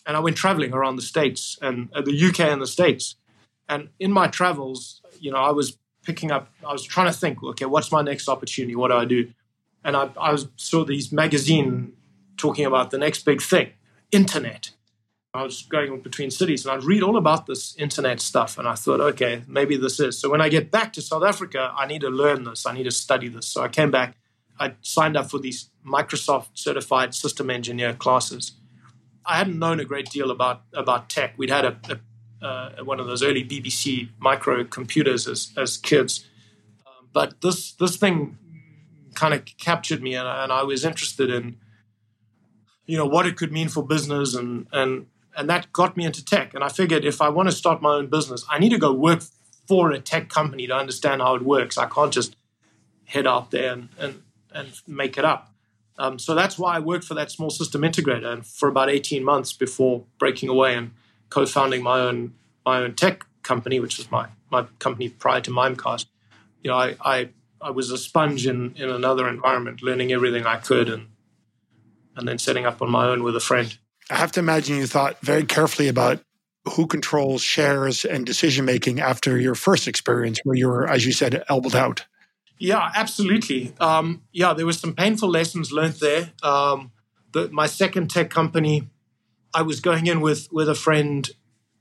and 0.07 0.17
I 0.17 0.21
went 0.21 0.37
traveling 0.37 0.73
around 0.73 0.97
the 0.97 1.03
States 1.03 1.59
and 1.63 1.91
uh, 1.95 2.03
the 2.03 2.29
UK 2.29 2.41
and 2.41 2.61
the 2.61 2.67
States. 2.67 3.17
And 3.71 3.89
in 4.01 4.11
my 4.13 4.27
travels, 4.27 5.01
you 5.21 5.31
know, 5.31 5.39
I 5.39 5.53
was 5.53 5.79
picking 6.03 6.33
up, 6.33 6.51
I 6.67 6.73
was 6.73 6.85
trying 6.85 7.07
to 7.07 7.17
think, 7.17 7.43
okay, 7.43 7.67
what's 7.67 7.93
my 7.93 8.03
next 8.03 8.29
opportunity? 8.29 8.75
What 8.75 8.89
do 8.89 8.95
I 8.95 9.05
do? 9.05 9.31
And 9.85 9.97
I, 9.97 10.11
I 10.21 10.33
was, 10.33 10.49
saw 10.57 10.85
these 10.85 11.13
magazine 11.13 11.93
talking 12.37 12.67
about 12.67 12.91
the 12.91 12.99
next 12.99 13.25
big 13.25 13.41
thing 13.41 13.71
internet. 14.11 14.73
I 15.33 15.45
was 15.45 15.63
going 15.63 16.01
between 16.01 16.33
cities 16.33 16.67
and 16.67 16.75
I'd 16.75 16.83
read 16.83 17.05
all 17.05 17.17
about 17.17 17.47
this 17.47 17.77
internet 17.77 18.21
stuff. 18.21 18.59
And 18.59 18.67
I 18.67 18.75
thought, 18.75 19.01
okay, 19.01 19.45
maybe 19.47 19.77
this 19.77 20.01
is. 20.01 20.19
So 20.19 20.29
when 20.29 20.41
I 20.41 20.49
get 20.49 20.73
back 20.73 20.93
to 20.95 21.01
South 21.01 21.23
Africa, 21.23 21.73
I 21.77 21.87
need 21.87 22.01
to 22.01 22.11
learn 22.11 22.43
this. 22.43 22.67
I 22.67 22.73
need 22.73 22.85
to 22.85 22.91
study 22.91 23.29
this. 23.29 23.47
So 23.47 23.63
I 23.63 23.69
came 23.69 23.93
back. 23.93 24.17
I 24.59 24.75
signed 24.83 25.17
up 25.17 25.31
for 25.31 25.39
these 25.39 25.71
Microsoft 25.87 26.49
certified 26.55 27.15
system 27.15 27.49
engineer 27.49 27.95
classes. 27.95 28.53
I 29.25 29.37
hadn't 29.37 29.61
known 29.61 29.79
a 29.79 29.85
great 29.85 30.11
deal 30.11 30.33
about, 30.33 30.63
about 30.75 31.09
tech. 31.09 31.35
We'd 31.37 31.51
had 31.51 31.65
a, 31.65 31.79
a 31.89 32.01
uh, 32.43 32.71
one 32.85 33.01
of 33.01 33.07
those 33.07 33.23
early 33.23 33.45
BBC 33.45 34.09
microcomputers 34.21 35.31
as, 35.31 35.53
as 35.57 35.77
kids. 35.77 36.27
Um, 36.87 37.09
but 37.13 37.41
this, 37.41 37.73
this 37.73 37.97
thing 37.97 38.39
kind 39.15 39.35
of 39.35 39.45
captured 39.59 40.03
me 40.03 40.15
and, 40.15 40.27
and 40.27 40.53
I 40.53 40.63
was 40.63 40.85
interested 40.85 41.31
in 41.31 41.57
you 42.87 42.97
know 42.97 43.07
what 43.07 43.25
it 43.25 43.37
could 43.37 43.53
mean 43.53 43.69
for 43.69 43.87
business 43.87 44.35
and 44.35 44.67
and 44.73 45.07
and 45.37 45.49
that 45.49 45.73
got 45.73 45.97
me 45.97 46.05
into 46.05 46.25
tech. 46.25 46.55
And 46.55 46.65
i 46.65 46.69
figured 46.69 47.05
if 47.05 47.21
i 47.23 47.29
want 47.29 47.49
to 47.49 47.55
start 47.55 47.81
my 47.81 47.95
own 47.95 48.09
business 48.09 48.45
i 48.51 48.59
need 48.59 48.71
to 48.71 48.79
go 48.79 48.93
work 48.93 49.23
for 49.69 49.93
a 49.93 50.01
tech 50.01 50.29
company 50.29 50.67
to 50.67 50.75
understand 50.75 51.23
how 51.23 51.37
it 51.37 51.43
works. 51.43 51.79
I 51.79 51.87
can't 51.87 52.13
just 52.13 52.35
head 53.05 53.27
out 53.29 53.53
there 53.53 53.73
and 53.73 53.89
and, 53.97 54.23
and 54.53 54.69
make 54.89 55.17
it 55.17 55.25
up. 55.25 55.53
Um, 55.99 56.19
so 56.19 56.35
that's 56.35 56.59
why 56.59 56.75
i 56.77 56.81
worked 56.81 57.05
for 57.05 57.15
that 57.15 57.31
small 57.31 57.51
system 57.51 57.83
integrator 57.83 58.27
and 58.33 58.45
for 58.45 58.69
about 58.69 58.91
18 58.91 59.23
months 59.23 59.53
before 59.53 60.05
breaking 60.19 60.49
away. 60.49 60.75
And 60.75 60.91
co-founding 61.31 61.83
my 61.83 62.01
own 62.01 62.35
my 62.65 62.79
own 62.79 62.95
tech 62.95 63.25
company 63.43 63.81
which 63.81 63.97
was 63.97 64.11
my 64.11 64.29
my 64.51 64.65
company 64.79 65.09
prior 65.09 65.41
to 65.41 65.51
mimecast 65.51 66.07
you 66.63 66.71
know 66.71 66.77
i 66.77 66.95
i, 67.01 67.29
I 67.61 67.71
was 67.71 67.91
a 67.91 67.99
sponge 67.99 68.47
in 68.47 68.75
in 68.77 68.91
another 68.91 69.29
environment 69.29 69.83
learning 69.83 70.13
everything 70.13 70.47
i 70.47 70.57
could 70.57 70.89
and 70.89 71.09
and 72.17 72.29
then 72.29 72.39
setting 72.39 72.67
up 72.67 72.81
on 72.83 72.91
my 72.91 73.07
own 73.07 73.23
with 73.23 73.37
a 73.37 73.41
friend. 73.41 73.77
I 74.11 74.17
have 74.17 74.33
to 74.33 74.41
imagine 74.41 74.77
you 74.77 74.87
thought 74.87 75.19
very 75.21 75.45
carefully 75.45 75.89
about 75.89 76.21
who 76.75 76.87
controls 76.87 77.43
shares 77.43 78.05
and 78.05 78.27
decision 78.27 78.65
making 78.65 79.01
after 79.01 79.39
your 79.39 79.55
first 79.55 79.89
experience 79.89 80.41
where 80.45 80.57
you 80.57 80.69
were, 80.69 80.89
as 80.89 81.07
you 81.07 81.13
said, 81.13 81.43
elbowed 81.49 81.75
out. 81.75 82.05
Yeah, 82.59 82.91
absolutely. 82.95 83.73
Um, 83.81 84.23
yeah, 84.33 84.53
there 84.53 84.67
was 84.67 84.79
some 84.79 84.95
painful 84.95 85.31
lessons 85.31 85.73
learned 85.73 85.95
there. 85.95 86.33
Um, 86.43 86.93
the, 87.33 87.49
my 87.49 87.67
second 87.67 88.11
tech 88.11 88.29
company, 88.29 88.89
I 89.53 89.63
was 89.63 89.81
going 89.81 90.07
in 90.07 90.21
with 90.21 90.49
with 90.53 90.69
a 90.69 90.75
friend, 90.75 91.29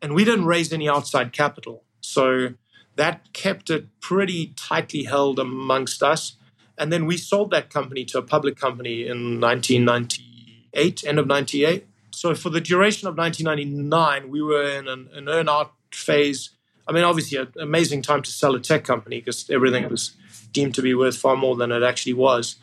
and 0.01 0.13
we 0.13 0.23
didn't 0.25 0.45
raise 0.45 0.73
any 0.73 0.89
outside 0.89 1.33
capital, 1.33 1.83
so 2.01 2.53
that 2.95 3.31
kept 3.33 3.69
it 3.69 3.88
pretty 4.01 4.53
tightly 4.57 5.03
held 5.03 5.39
amongst 5.39 6.03
us. 6.03 6.35
And 6.77 6.91
then 6.91 7.05
we 7.05 7.17
sold 7.17 7.51
that 7.51 7.69
company 7.69 8.05
to 8.05 8.17
a 8.17 8.21
public 8.21 8.57
company 8.57 9.05
in 9.05 9.39
1998, 9.39 11.03
end 11.05 11.19
of 11.19 11.27
98. 11.27 11.88
So 12.11 12.35
for 12.35 12.49
the 12.49 12.61
duration 12.61 13.07
of 13.07 13.17
1999, 13.17 14.29
we 14.29 14.41
were 14.41 14.63
in 14.63 14.88
an, 14.88 15.09
an 15.13 15.29
earn 15.29 15.47
phase. 15.91 16.51
I 16.88 16.91
mean, 16.91 17.03
obviously, 17.03 17.38
an 17.38 17.51
amazing 17.59 18.01
time 18.01 18.21
to 18.23 18.31
sell 18.31 18.55
a 18.55 18.59
tech 18.59 18.83
company 18.83 19.19
because 19.19 19.49
everything 19.49 19.88
was 19.89 20.15
deemed 20.51 20.75
to 20.75 20.81
be 20.81 20.93
worth 20.93 21.17
far 21.17 21.35
more 21.35 21.55
than 21.55 21.71
it 21.71 21.83
actually 21.83 22.13
was. 22.13 22.55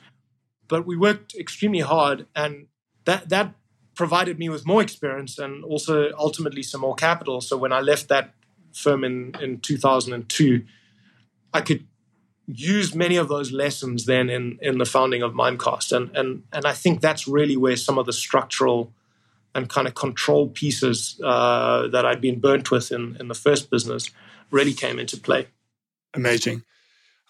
But 0.69 0.87
we 0.87 0.97
worked 0.97 1.35
extremely 1.35 1.81
hard, 1.81 2.27
and 2.35 2.67
that 3.05 3.29
that 3.29 3.55
provided 3.97 4.39
me 4.39 4.49
with 4.49 4.65
more 4.65 4.83
experience 4.83 5.39
and 5.39 5.65
also 5.65 6.13
ultimately 6.17 6.63
some 6.63 6.83
more 6.83 6.95
capital. 6.95 7.41
So 7.41 7.57
when 7.57 7.73
I 7.73 7.81
left 7.81 8.09
that 8.09 8.35
firm 8.73 9.03
in 9.03 9.35
in 9.41 9.59
2002, 9.59 10.65
I 11.53 11.61
could 11.63 11.87
use 12.47 12.95
many 12.95 13.17
of 13.17 13.29
those 13.29 13.51
lessons 13.51 14.07
then 14.07 14.31
in 14.31 14.59
in 14.63 14.79
the 14.79 14.85
founding 14.85 15.23
of 15.23 15.33
Mimecast, 15.33 15.97
and 15.97 16.17
and 16.17 16.45
and 16.53 16.67
I 16.67 16.73
think 16.73 17.01
that's 17.01 17.27
really 17.27 17.57
where 17.57 17.77
some 17.77 17.99
of 17.99 18.07
the 18.07 18.13
structural 18.13 18.93
and 19.55 19.69
kind 19.69 19.89
of 19.89 19.95
control 19.95 20.49
pieces 20.49 21.19
uh, 21.25 21.89
that 21.89 22.05
I'd 22.05 22.21
been 22.21 22.39
burnt 22.39 22.71
with 22.71 22.93
in 22.93 23.17
in 23.19 23.29
the 23.29 23.35
first 23.35 23.71
business 23.71 24.11
really 24.51 24.75
came 24.75 24.99
into 24.99 25.17
play. 25.17 25.49
Amazing. 26.15 26.63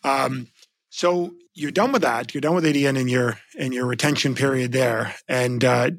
Um, 0.04 0.48
so 0.90 1.34
you're 1.54 1.70
done 1.70 1.92
with 1.92 2.02
that. 2.02 2.34
You're 2.34 2.40
done 2.40 2.54
with 2.54 2.64
ADN 2.64 2.98
in 2.98 3.08
your 3.08 3.38
in 3.54 3.72
your 3.72 3.86
retention 3.86 4.34
period 4.34 4.72
there, 4.72 5.14
and 5.28 5.64
uh, 5.64 5.90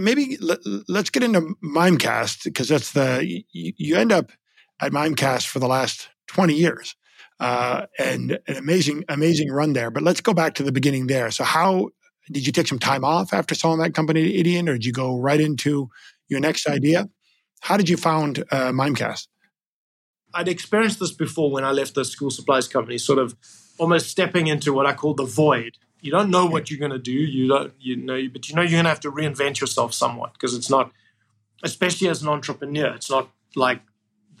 maybe 0.00 0.36
let, 0.40 0.58
us 0.66 1.10
get 1.10 1.22
into 1.22 1.54
Mimecast 1.62 2.44
because 2.44 2.68
that's 2.68 2.92
the 2.92 3.24
you, 3.26 3.72
you 3.76 3.96
end 3.96 4.12
up 4.12 4.32
at 4.80 4.92
Mimecast 4.92 5.46
for 5.46 5.58
the 5.58 5.68
last 5.68 6.08
20 6.28 6.54
years 6.54 6.96
uh, 7.40 7.86
and 7.98 8.38
an 8.46 8.56
amazing, 8.56 9.04
amazing 9.08 9.50
run 9.50 9.72
there. 9.72 9.90
But 9.90 10.02
let's 10.02 10.20
go 10.20 10.34
back 10.34 10.54
to 10.54 10.62
the 10.62 10.72
beginning 10.72 11.06
there. 11.06 11.30
So, 11.30 11.42
how 11.42 11.88
did 12.30 12.46
you 12.46 12.52
take 12.52 12.68
some 12.68 12.78
time 12.78 13.04
off 13.04 13.32
after 13.32 13.54
selling 13.54 13.80
that 13.80 13.94
company 13.94 14.30
to 14.30 14.50
ADN, 14.50 14.68
or 14.68 14.74
did 14.74 14.84
you 14.84 14.92
go 14.92 15.18
right 15.18 15.40
into 15.40 15.88
your 16.28 16.40
next 16.40 16.68
idea? 16.68 17.08
How 17.60 17.76
did 17.76 17.88
you 17.88 17.96
found 17.96 18.44
uh, 18.50 18.70
Mimecast? 18.70 19.26
I'd 20.32 20.48
experienced 20.48 21.00
this 21.00 21.12
before 21.12 21.50
when 21.50 21.64
I 21.64 21.72
left 21.72 21.94
the 21.94 22.04
school 22.04 22.30
supplies 22.30 22.68
company, 22.68 22.98
sort 22.98 23.18
of 23.18 23.34
almost 23.78 24.08
stepping 24.08 24.46
into 24.46 24.72
what 24.72 24.86
I 24.86 24.92
call 24.92 25.14
the 25.14 25.24
void. 25.24 25.76
You 26.00 26.10
don't 26.10 26.30
know 26.30 26.46
what 26.46 26.70
you're 26.70 26.80
going 26.80 26.92
to 26.92 26.98
do. 26.98 27.12
You 27.12 27.48
don't, 27.48 27.72
you 27.78 27.96
know, 27.96 28.20
but 28.32 28.48
you 28.48 28.54
know 28.54 28.62
you're 28.62 28.72
going 28.72 28.84
to 28.84 28.90
have 28.90 29.00
to 29.00 29.12
reinvent 29.12 29.60
yourself 29.60 29.92
somewhat 29.92 30.32
because 30.32 30.54
it's 30.54 30.70
not, 30.70 30.92
especially 31.62 32.08
as 32.08 32.22
an 32.22 32.28
entrepreneur, 32.28 32.94
it's 32.94 33.10
not 33.10 33.30
like 33.54 33.80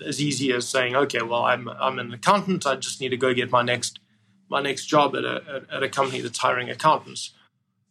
as 0.04 0.20
easy 0.20 0.52
as 0.52 0.68
saying, 0.68 0.96
okay, 0.96 1.22
well, 1.22 1.44
I'm 1.44 1.68
I'm 1.68 1.98
an 1.98 2.12
accountant. 2.12 2.66
I 2.66 2.76
just 2.76 3.00
need 3.00 3.10
to 3.10 3.16
go 3.16 3.34
get 3.34 3.50
my 3.50 3.62
next 3.62 4.00
my 4.48 4.60
next 4.60 4.86
job 4.86 5.14
at 5.16 5.24
a 5.24 5.64
at 5.72 5.82
a 5.82 5.88
company 5.88 6.20
that's 6.20 6.38
hiring 6.38 6.70
accountants. 6.70 7.32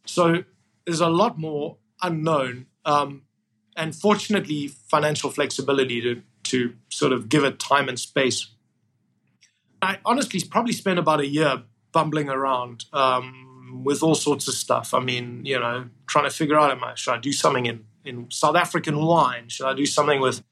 So 0.04 0.44
there's 0.84 1.00
a 1.00 1.08
lot 1.08 1.38
more 1.38 1.76
unknown, 2.02 2.66
um, 2.84 3.22
and 3.76 3.94
fortunately, 3.94 4.68
financial 4.68 5.30
flexibility 5.30 6.00
to 6.00 6.22
to 6.44 6.74
sort 6.88 7.12
of 7.12 7.28
give 7.28 7.44
it 7.44 7.58
time 7.58 7.88
and 7.88 7.98
space. 7.98 8.48
I 9.82 9.98
honestly 10.04 10.40
probably 10.50 10.72
spent 10.72 10.98
about 10.98 11.20
a 11.20 11.26
year 11.26 11.62
bumbling 11.92 12.28
around 12.28 12.84
um, 12.92 13.49
with 13.72 14.02
all 14.02 14.14
sorts 14.14 14.48
of 14.48 14.54
stuff. 14.54 14.94
I 14.94 15.00
mean, 15.00 15.44
you 15.44 15.58
know, 15.58 15.86
trying 16.06 16.24
to 16.24 16.30
figure 16.30 16.58
out, 16.58 16.70
am 16.70 16.84
I 16.84 16.94
should 16.94 17.14
I 17.14 17.18
do 17.18 17.32
something 17.32 17.66
in 17.66 17.84
in 18.04 18.30
South 18.30 18.56
African 18.56 18.96
wine? 18.98 19.48
Should 19.48 19.66
I 19.66 19.74
do 19.74 19.86
something 19.86 20.20
with 20.20 20.42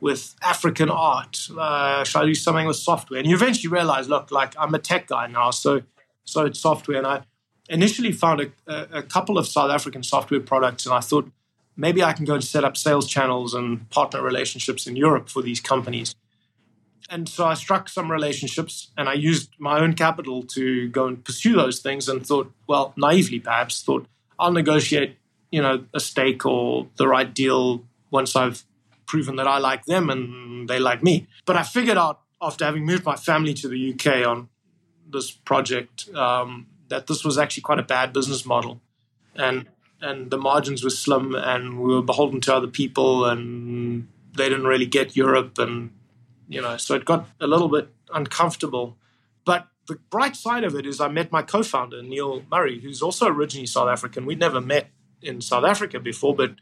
with 0.00 0.34
African 0.42 0.90
art? 0.90 1.48
Uh, 1.56 2.04
should 2.04 2.22
I 2.22 2.26
do 2.26 2.34
something 2.34 2.66
with 2.66 2.76
software? 2.76 3.20
And 3.20 3.28
you 3.28 3.34
eventually 3.34 3.72
realize, 3.72 4.08
look, 4.08 4.30
like 4.30 4.54
I'm 4.58 4.74
a 4.74 4.78
tech 4.78 5.06
guy 5.08 5.26
now, 5.26 5.50
so 5.50 5.82
so 6.24 6.44
it's 6.44 6.60
software. 6.60 6.98
And 6.98 7.06
I 7.06 7.22
initially 7.68 8.12
found 8.12 8.40
a, 8.66 8.98
a, 8.98 9.02
couple 9.02 9.38
of 9.38 9.46
South 9.46 9.70
African 9.70 10.02
software 10.02 10.40
products, 10.40 10.86
and 10.86 10.94
I 10.94 11.00
thought 11.00 11.30
maybe 11.76 12.02
I 12.02 12.12
can 12.12 12.24
go 12.24 12.34
and 12.34 12.44
set 12.44 12.64
up 12.64 12.76
sales 12.76 13.06
channels 13.08 13.54
and 13.54 13.88
partner 13.90 14.22
relationships 14.22 14.86
in 14.86 14.96
Europe 14.96 15.28
for 15.28 15.42
these 15.42 15.60
companies. 15.60 16.14
And 17.08 17.28
so 17.28 17.46
I 17.46 17.54
struck 17.54 17.88
some 17.88 18.10
relationships, 18.10 18.90
and 18.96 19.08
I 19.08 19.14
used 19.14 19.50
my 19.58 19.80
own 19.80 19.94
capital 19.94 20.42
to 20.42 20.88
go 20.88 21.06
and 21.06 21.24
pursue 21.24 21.54
those 21.54 21.80
things. 21.80 22.08
And 22.08 22.26
thought, 22.26 22.52
well, 22.66 22.92
naively 22.96 23.38
perhaps, 23.38 23.82
thought 23.82 24.06
I'll 24.38 24.52
negotiate, 24.52 25.16
you 25.50 25.62
know, 25.62 25.84
a 25.94 26.00
stake 26.00 26.44
or 26.44 26.88
the 26.96 27.08
right 27.08 27.32
deal 27.32 27.84
once 28.10 28.34
I've 28.36 28.64
proven 29.06 29.36
that 29.36 29.46
I 29.46 29.58
like 29.58 29.84
them 29.84 30.10
and 30.10 30.68
they 30.68 30.78
like 30.78 31.02
me. 31.02 31.26
But 31.44 31.56
I 31.56 31.62
figured 31.62 31.96
out 31.96 32.20
after 32.42 32.64
having 32.64 32.84
moved 32.84 33.04
my 33.04 33.16
family 33.16 33.54
to 33.54 33.68
the 33.68 33.92
UK 33.92 34.26
on 34.26 34.48
this 35.08 35.30
project 35.30 36.08
um, 36.14 36.66
that 36.88 37.06
this 37.06 37.24
was 37.24 37.38
actually 37.38 37.62
quite 37.62 37.78
a 37.78 37.84
bad 37.84 38.12
business 38.12 38.44
model. 38.44 38.80
And 39.34 39.68
and 40.00 40.30
the 40.30 40.36
margins 40.36 40.84
were 40.84 40.90
slim, 40.90 41.34
and 41.34 41.80
we 41.80 41.94
were 41.94 42.02
beholden 42.02 42.40
to 42.42 42.54
other 42.54 42.66
people, 42.66 43.24
and 43.24 44.06
they 44.36 44.48
didn't 44.48 44.66
really 44.66 44.84
get 44.84 45.16
Europe, 45.16 45.58
and 45.58 45.90
you 46.48 46.60
know, 46.60 46.76
so 46.76 46.94
it 46.94 47.04
got 47.04 47.28
a 47.40 47.46
little 47.46 47.68
bit 47.68 47.88
uncomfortable. 48.12 48.96
But 49.44 49.68
the 49.86 49.98
bright 50.10 50.36
side 50.36 50.64
of 50.64 50.74
it 50.74 50.86
is 50.86 51.00
I 51.00 51.08
met 51.08 51.32
my 51.32 51.42
co-founder 51.42 52.02
Neil 52.02 52.42
Murray, 52.50 52.80
who's 52.80 53.02
also 53.02 53.26
originally 53.26 53.66
South 53.66 53.88
African. 53.88 54.26
We'd 54.26 54.38
never 54.38 54.60
met 54.60 54.90
in 55.22 55.40
South 55.40 55.64
Africa 55.64 56.00
before, 56.00 56.34
but 56.34 56.52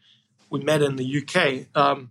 we 0.51 0.61
met 0.61 0.83
in 0.83 0.97
the 0.97 1.19
UK 1.23 1.67
um, 1.77 2.11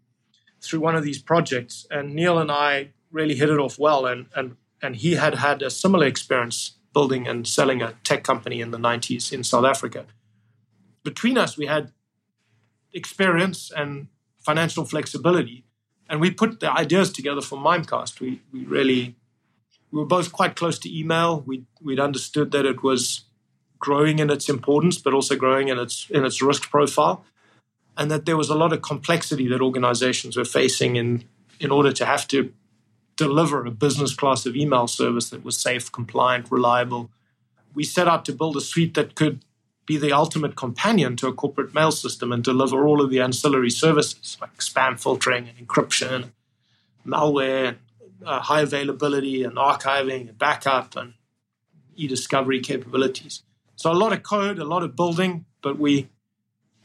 through 0.61 0.79
one 0.79 0.95
of 0.95 1.03
these 1.03 1.21
projects, 1.21 1.85
and 1.89 2.13
Neil 2.13 2.37
and 2.37 2.51
I 2.51 2.91
really 3.11 3.35
hit 3.35 3.49
it 3.49 3.59
off 3.59 3.79
well, 3.79 4.05
and 4.05 4.27
and 4.35 4.57
and 4.81 4.95
he 4.97 5.13
had 5.13 5.35
had 5.35 5.61
a 5.61 5.69
similar 5.69 6.05
experience 6.05 6.77
building 6.93 7.27
and 7.27 7.47
selling 7.47 7.81
a 7.81 7.93
tech 8.03 8.23
company 8.23 8.61
in 8.61 8.71
the 8.71 8.77
90s 8.77 9.31
in 9.31 9.43
South 9.43 9.65
Africa. 9.65 10.05
Between 11.03 11.37
us, 11.37 11.57
we 11.57 11.65
had 11.65 11.91
experience 12.93 13.71
and 13.75 14.07
financial 14.39 14.85
flexibility, 14.85 15.65
and 16.13 16.21
we 16.21 16.29
put 16.29 16.59
the 16.59 16.71
ideas 16.71 17.11
together 17.11 17.41
for 17.41 17.57
Mimecast. 17.57 18.19
We 18.19 18.39
we 18.51 18.65
really 18.65 19.15
we 19.89 19.99
were 19.99 20.05
both 20.05 20.31
quite 20.31 20.55
close 20.55 20.77
to 20.79 20.99
email. 20.99 21.41
We 21.41 21.63
we'd 21.81 21.99
understood 21.99 22.51
that 22.51 22.67
it 22.67 22.83
was 22.83 23.23
growing 23.79 24.19
in 24.19 24.29
its 24.29 24.47
importance, 24.47 24.99
but 24.99 25.15
also 25.15 25.35
growing 25.35 25.69
in 25.69 25.79
its 25.79 26.07
in 26.11 26.23
its 26.23 26.39
risk 26.39 26.69
profile, 26.69 27.25
and 27.97 28.11
that 28.11 28.27
there 28.27 28.37
was 28.37 28.51
a 28.51 28.53
lot 28.53 28.71
of 28.73 28.83
complexity 28.83 29.47
that 29.47 29.59
organizations 29.59 30.37
were 30.37 30.45
facing 30.45 30.97
in 30.97 31.23
in 31.59 31.71
order 31.71 31.91
to 31.91 32.05
have 32.05 32.27
to 32.27 32.53
deliver 33.15 33.65
a 33.65 33.71
business 33.71 34.13
class 34.13 34.45
of 34.45 34.55
email 34.55 34.85
service 34.85 35.31
that 35.31 35.43
was 35.43 35.57
safe, 35.57 35.91
compliant, 35.91 36.51
reliable. 36.51 37.09
We 37.73 37.83
set 37.83 38.07
out 38.07 38.23
to 38.25 38.33
build 38.33 38.55
a 38.55 38.61
suite 38.61 38.93
that 38.93 39.15
could 39.15 39.43
be 39.85 39.97
the 39.97 40.13
ultimate 40.13 40.55
companion 40.55 41.15
to 41.17 41.27
a 41.27 41.33
corporate 41.33 41.73
mail 41.73 41.91
system 41.91 42.31
and 42.31 42.43
deliver 42.43 42.85
all 42.85 43.01
of 43.01 43.09
the 43.09 43.19
ancillary 43.19 43.69
services 43.69 44.37
like 44.39 44.57
spam 44.57 44.99
filtering 44.99 45.49
and 45.49 45.57
encryption, 45.57 46.31
malware, 47.05 47.75
uh, 48.25 48.39
high 48.39 48.61
availability 48.61 49.43
and 49.43 49.55
archiving 49.55 50.29
and 50.29 50.37
backup 50.37 50.95
and 50.95 51.13
e-discovery 51.95 52.59
capabilities. 52.59 53.43
So 53.75 53.91
a 53.91 53.93
lot 53.93 54.13
of 54.13 54.23
code, 54.23 54.59
a 54.59 54.63
lot 54.63 54.83
of 54.83 54.95
building, 54.95 55.45
but 55.61 55.77
we 55.77 56.09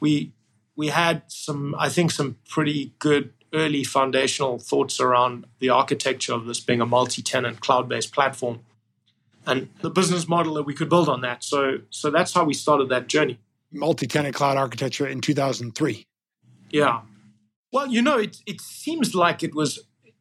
we 0.01 0.33
we 0.77 0.89
had 0.89 1.23
some 1.29 1.75
I 1.79 1.89
think 1.89 2.11
some 2.11 2.39
pretty 2.49 2.95
good 2.99 3.33
early 3.55 3.85
foundational 3.85 4.59
thoughts 4.59 5.01
around 5.01 5.47
the 5.59 5.71
architecture 5.71 6.35
of 6.35 6.47
this 6.47 6.61
being 6.61 6.81
a 6.81 6.87
multi-tenant 6.87 7.61
cloud-based 7.61 8.13
platform 8.13 8.61
and 9.49 9.69
the 9.81 9.91
business 9.91 10.29
model 10.29 10.55
that 10.55 10.65
we 10.65 10.75
could 10.75 10.89
build 10.89 11.09
on 11.09 11.23
that. 11.23 11.43
So 11.43 11.79
so 11.91 12.11
that's 12.11 12.33
how 12.33 12.45
we 12.45 12.55
started 12.55 12.89
that 12.91 13.09
journey. 13.09 13.39
Multi-tenant 13.73 14.35
cloud 14.35 14.57
architecture 14.57 15.07
in 15.07 15.21
2003. 15.21 16.07
Yeah. 16.71 17.01
Well, 17.73 17.87
you 17.89 18.03
know, 18.03 18.19
it 18.19 18.39
it 18.47 18.61
seems 18.61 19.15
like 19.15 19.43
it 19.43 19.55
was 19.55 19.81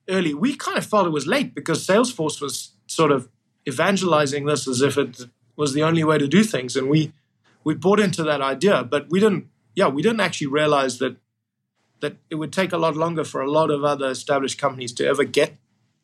early. 0.10 0.34
We 0.34 0.56
kind 0.56 0.78
of 0.78 0.86
felt 0.86 1.06
it 1.06 1.12
was 1.12 1.28
late 1.28 1.54
because 1.54 1.86
Salesforce 1.86 2.42
was 2.42 2.72
sort 2.88 3.12
of 3.12 3.30
evangelizing 3.68 4.46
this 4.46 4.68
as 4.68 4.82
if 4.82 4.98
it 4.98 5.26
was 5.56 5.74
the 5.74 5.84
only 5.84 6.04
way 6.04 6.18
to 6.18 6.28
do 6.28 6.44
things, 6.44 6.76
and 6.76 6.90
we 6.90 7.12
we 7.64 7.76
bought 7.76 8.00
into 8.00 8.24
that 8.24 8.42
idea, 8.42 8.84
but 8.84 9.10
we 9.10 9.20
didn't. 9.20 9.48
Yeah, 9.76 9.90
we 9.90 10.02
didn't 10.02 10.22
actually 10.22 10.48
realize 10.48 10.98
that 11.00 11.18
that 12.00 12.16
it 12.30 12.36
would 12.36 12.54
take 12.54 12.72
a 12.72 12.78
lot 12.78 12.96
longer 12.96 13.24
for 13.24 13.42
a 13.42 13.52
lot 13.52 13.70
of 13.70 13.84
other 13.84 14.10
established 14.10 14.58
companies 14.60 14.94
to 14.94 15.06
ever 15.06 15.24
get 15.24 15.58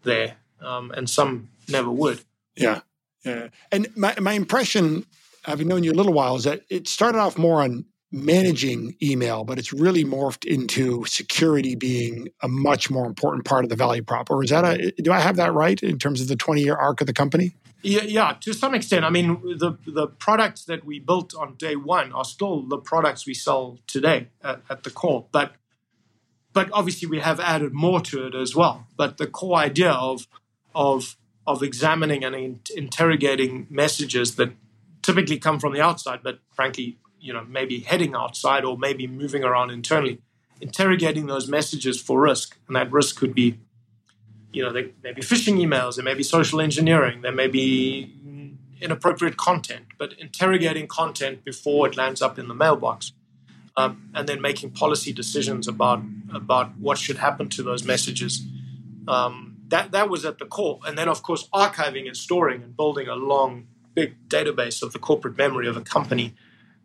there, 0.03 0.38
um, 0.62 0.92
and 0.92 1.10
some 1.10 1.50
never 1.70 1.89
would. 1.89 2.22
Yeah, 2.56 2.82
yeah. 3.24 3.48
And 3.72 3.88
my 3.96 4.15
my 4.20 4.34
impression, 4.34 5.06
having 5.44 5.68
known 5.68 5.84
you 5.84 5.92
a 5.92 5.94
little 5.94 6.13
while, 6.13 6.36
is 6.36 6.44
that 6.44 6.62
it 6.70 6.88
started 6.88 7.20
off 7.20 7.38
more 7.38 7.62
on 7.62 7.86
managing 8.13 8.96
email, 9.01 9.44
but 9.44 9.58
it's 9.58 9.74
really 9.74 10.06
morphed 10.06 10.46
into 10.46 11.03
security 11.06 11.75
being 11.75 12.30
a 12.44 12.48
much 12.48 12.92
more 12.92 13.08
important 13.08 13.44
part 13.44 13.65
of 13.65 13.70
the 13.70 13.75
value 13.75 14.03
prop. 14.03 14.30
Or 14.30 14.44
is 14.44 14.51
that 14.51 14.63
a 14.63 14.92
do 15.01 15.12
I 15.12 15.20
have 15.20 15.36
that 15.38 15.53
right 15.53 15.82
in 15.82 15.98
terms 15.98 16.22
of 16.22 16.27
the 16.27 16.36
20 16.36 16.62
year 16.62 16.75
arc 16.75 17.01
of 17.01 17.08
the 17.08 17.13
company? 17.13 17.56
Yeah, 17.82 18.03
yeah, 18.03 18.38
to 18.42 18.53
some 18.53 18.74
extent. 18.74 19.03
I 19.03 19.10
mean, 19.10 19.42
the 19.58 19.77
the 19.86 20.08
products 20.08 20.63
that 20.65 20.86
we 20.86 21.00
built 21.00 21.34
on 21.36 21.56
day 21.56 21.75
one 21.75 22.13
are 22.13 22.24
still 22.24 22.62
the 22.62 22.77
products 22.77 23.25
we 23.25 23.34
sell 23.34 23.80
today 23.88 24.30
at, 24.42 24.62
at 24.70 24.84
the 24.84 24.92
core. 24.92 25.25
But 25.31 25.55
but 26.53 26.70
obviously 26.72 27.09
we 27.09 27.20
have 27.20 27.40
added 27.40 27.74
more 27.74 28.00
to 28.01 28.27
it 28.27 28.36
as 28.36 28.55
well. 28.55 28.88
But 28.96 29.18
the 29.18 29.27
core 29.27 29.57
idea 29.57 29.92
of 29.92 30.27
of 30.75 31.18
of 31.46 31.62
examining 31.62 32.24
and 32.24 32.36
in, 32.36 32.60
interrogating 32.75 33.68
messages 33.70 34.36
that 34.36 34.51
typically 35.01 35.38
come 35.38 35.60
from 35.60 35.74
the 35.74 35.82
outside, 35.82 36.20
but 36.24 36.40
frankly 36.51 36.98
you 37.20 37.32
know 37.32 37.44
maybe 37.46 37.79
heading 37.79 38.16
outside 38.16 38.66
or 38.66 38.77
maybe 38.77 39.08
moving 39.08 39.44
around 39.44 39.70
internally 39.72 40.20
interrogating 40.62 41.25
those 41.25 41.48
messages 41.48 42.00
for 42.01 42.22
risk. 42.22 42.58
And 42.68 42.75
that 42.75 42.92
risk 42.92 43.18
could 43.18 43.34
be 43.34 43.60
you 44.53 44.64
know 44.64 44.72
they 44.72 44.92
may 45.03 45.12
be 45.12 45.22
phishing 45.22 45.58
emails 45.58 45.96
there 45.96 46.06
may 46.06 46.14
be 46.14 46.24
social 46.24 46.62
engineering 46.62 47.22
there 47.22 47.32
may 47.32 47.48
be 47.48 48.16
inappropriate 48.79 49.36
content 49.36 49.86
but 49.98 50.14
interrogating 50.20 50.88
content 50.88 51.44
before 51.44 51.88
it 51.88 51.98
lands 51.98 52.22
up 52.22 52.38
in 52.38 52.48
the 52.48 52.53
mailbox 52.53 53.12
um, 53.75 54.12
and 54.14 54.29
then 54.29 54.40
making 54.40 54.70
policy 54.70 55.12
decisions 55.12 55.68
about 55.68 56.01
about 56.34 56.77
what 56.77 56.98
should 56.98 57.18
happen 57.18 57.50
to 57.50 57.64
those 57.64 57.84
messages 57.84 58.46
um, 59.08 59.52
that 59.74 59.92
that 59.92 60.09
was 60.09 60.24
at 60.25 60.38
the 60.40 60.46
core 60.46 60.79
and 60.86 60.98
then 60.98 61.07
of 61.07 61.22
course 61.24 61.48
archiving 61.53 62.07
and 62.07 62.16
storing 62.16 62.64
and 62.64 62.77
building 62.77 63.07
a 63.07 63.16
long 63.16 63.68
big 63.94 64.16
database 64.27 64.81
of 64.81 64.94
the 64.94 65.00
corporate 65.00 65.38
memory 65.38 65.68
of 65.68 65.75
a 65.77 65.81
company 65.81 66.33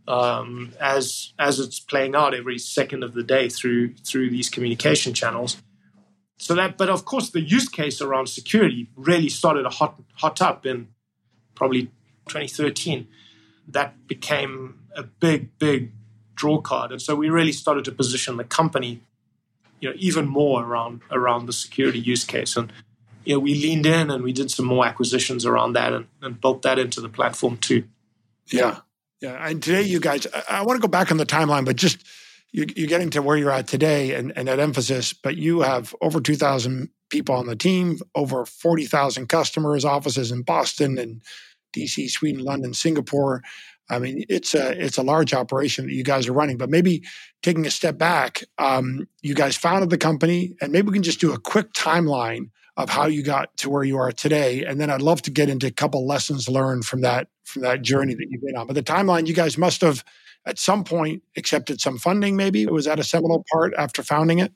um, 0.09 0.73
as 0.81 1.35
as 1.39 1.61
it's 1.61 1.79
playing 1.79 2.17
out 2.17 2.35
every 2.35 2.59
second 2.59 3.05
of 3.05 3.13
the 3.13 3.23
day 3.23 3.49
through 3.49 3.95
through 3.95 4.31
these 4.31 4.49
communication 4.49 5.13
channels. 5.13 5.63
So 6.39 6.55
that, 6.55 6.79
but 6.79 6.89
of 6.89 7.05
course, 7.05 7.31
the 7.31 7.41
use 7.41 7.69
case 7.69 8.01
around 8.01 8.29
security 8.29 8.89
really 8.97 9.29
started 9.29 9.67
a 9.67 9.71
hot 9.71 10.01
hot 10.15 10.41
up 10.41 10.65
in 10.65 10.89
probably 11.55 11.91
2013. 12.29 13.07
That 13.69 14.07
became 14.07 14.81
a 14.97 15.03
big 15.03 15.59
big 15.59 15.93
draw 16.35 16.61
card, 16.61 16.91
and 16.91 17.03
so 17.03 17.15
we 17.15 17.29
really 17.29 17.53
started 17.53 17.85
to 17.85 17.93
position 17.93 18.39
the 18.39 18.45
company, 18.45 19.03
you 19.81 19.91
know, 19.91 19.95
even 19.99 20.27
more 20.27 20.65
around 20.65 21.01
around 21.11 21.47
the 21.47 21.53
security 21.53 21.99
use 21.99 22.25
case 22.25 22.57
and. 22.57 22.73
You 23.25 23.35
know, 23.35 23.41
we 23.41 23.57
leaned 23.57 23.85
in 23.85 24.11
and 24.11 24.25
we 24.25 24.33
did 24.33 24.51
some 24.51 24.65
more 24.65 24.87
acquisitions 24.87 25.45
around 25.45 25.75
that 25.75 25.93
and, 25.93 26.07
and 26.23 26.41
built 26.41 26.63
that 26.63 26.79
into 26.79 27.03
the 27.03 27.11
platform 27.11 27.59
too. 27.59 27.85
Yeah, 28.47 28.79
yeah, 29.21 29.47
and 29.47 29.63
today 29.63 29.83
you 29.83 30.01
guys, 30.01 30.27
I, 30.33 30.61
I 30.61 30.63
want 30.63 30.81
to 30.81 30.81
go 30.81 30.91
back 30.91 31.11
on 31.11 31.19
the 31.19 31.27
timeline, 31.27 31.67
but 31.67 31.77
just 31.77 32.03
you, 32.53 32.63
are 32.63 32.87
getting 32.87 33.11
to 33.11 33.23
where 33.23 33.37
you're 33.37 33.51
at 33.51 33.67
today 33.67 34.15
and, 34.15 34.33
and 34.37 34.49
that 34.49 34.61
emphasis. 34.61 35.13
But 35.13 35.37
you 35.37 35.61
have 35.61 35.95
over 36.01 36.21
2,000 36.21 36.89
people 37.11 37.35
on 37.35 37.47
the 37.47 37.57
team, 37.57 37.99
over 38.15 38.45
40,000 38.47 39.29
customers, 39.29 39.85
offices 39.85 40.31
in 40.31 40.43
Boston 40.43 40.99
and 40.99 41.23
DC, 41.77 42.09
Sweden, 42.11 42.43
London, 42.43 42.75
Singapore. 42.75 43.43
I 43.91 43.99
mean, 43.99 44.25
it's 44.29 44.55
a 44.55 44.71
it's 44.85 44.99
a 44.99 45.03
large 45.03 45.33
operation 45.33 45.87
that 45.87 45.95
you 45.95 46.05
guys 46.05 46.29
are 46.29 46.33
running. 46.33 46.59
But 46.59 46.71
maybe 46.71 47.05
taking 47.43 47.67
a 47.67 47.71
step 47.71 47.97
back, 47.97 48.45
um, 48.59 49.09
you 49.23 49.35
guys 49.35 49.57
founded 49.57 49.91
the 49.91 49.99
company, 49.99 50.55
and 50.61 50.73
maybe 50.73 50.89
we 50.89 50.95
can 50.95 51.03
just 51.03 51.21
do 51.21 51.33
a 51.33 51.39
quick 51.39 51.73
timeline 51.73 52.51
of 52.77 52.91
how 52.91 53.07
you 53.07 53.23
got 53.23 53.57
to 53.57 53.69
where 53.69 53.83
you 53.83 53.99
are 53.99 54.13
today. 54.13 54.65
And 54.65 54.81
then 54.81 54.89
I'd 54.89 55.03
love 55.03 55.21
to 55.23 55.31
get 55.31 55.49
into 55.49 55.67
a 55.67 55.71
couple 55.71 56.07
lessons 56.07 56.49
learned 56.49 56.85
from 56.85 57.01
that 57.01 57.29
from 57.45 57.63
that 57.63 57.83
journey 57.83 58.15
that 58.15 58.27
you've 58.29 58.43
been 58.43 58.57
on. 58.57 58.67
But 58.67 58.75
the 58.75 58.83
timeline, 58.83 59.27
you 59.27 59.35
guys 59.35 59.59
must 59.59 59.81
have 59.81 60.05
at 60.47 60.59
some 60.59 60.85
point 60.85 61.23
accepted 61.37 61.81
some 61.81 61.99
funding. 61.99 62.37
Maybe 62.37 62.67
was 62.67 62.85
that 62.85 62.99
a 62.99 63.05
seminal 63.05 63.45
part 63.53 63.75
after 63.77 64.03
founding 64.03 64.39
it? 64.39 64.53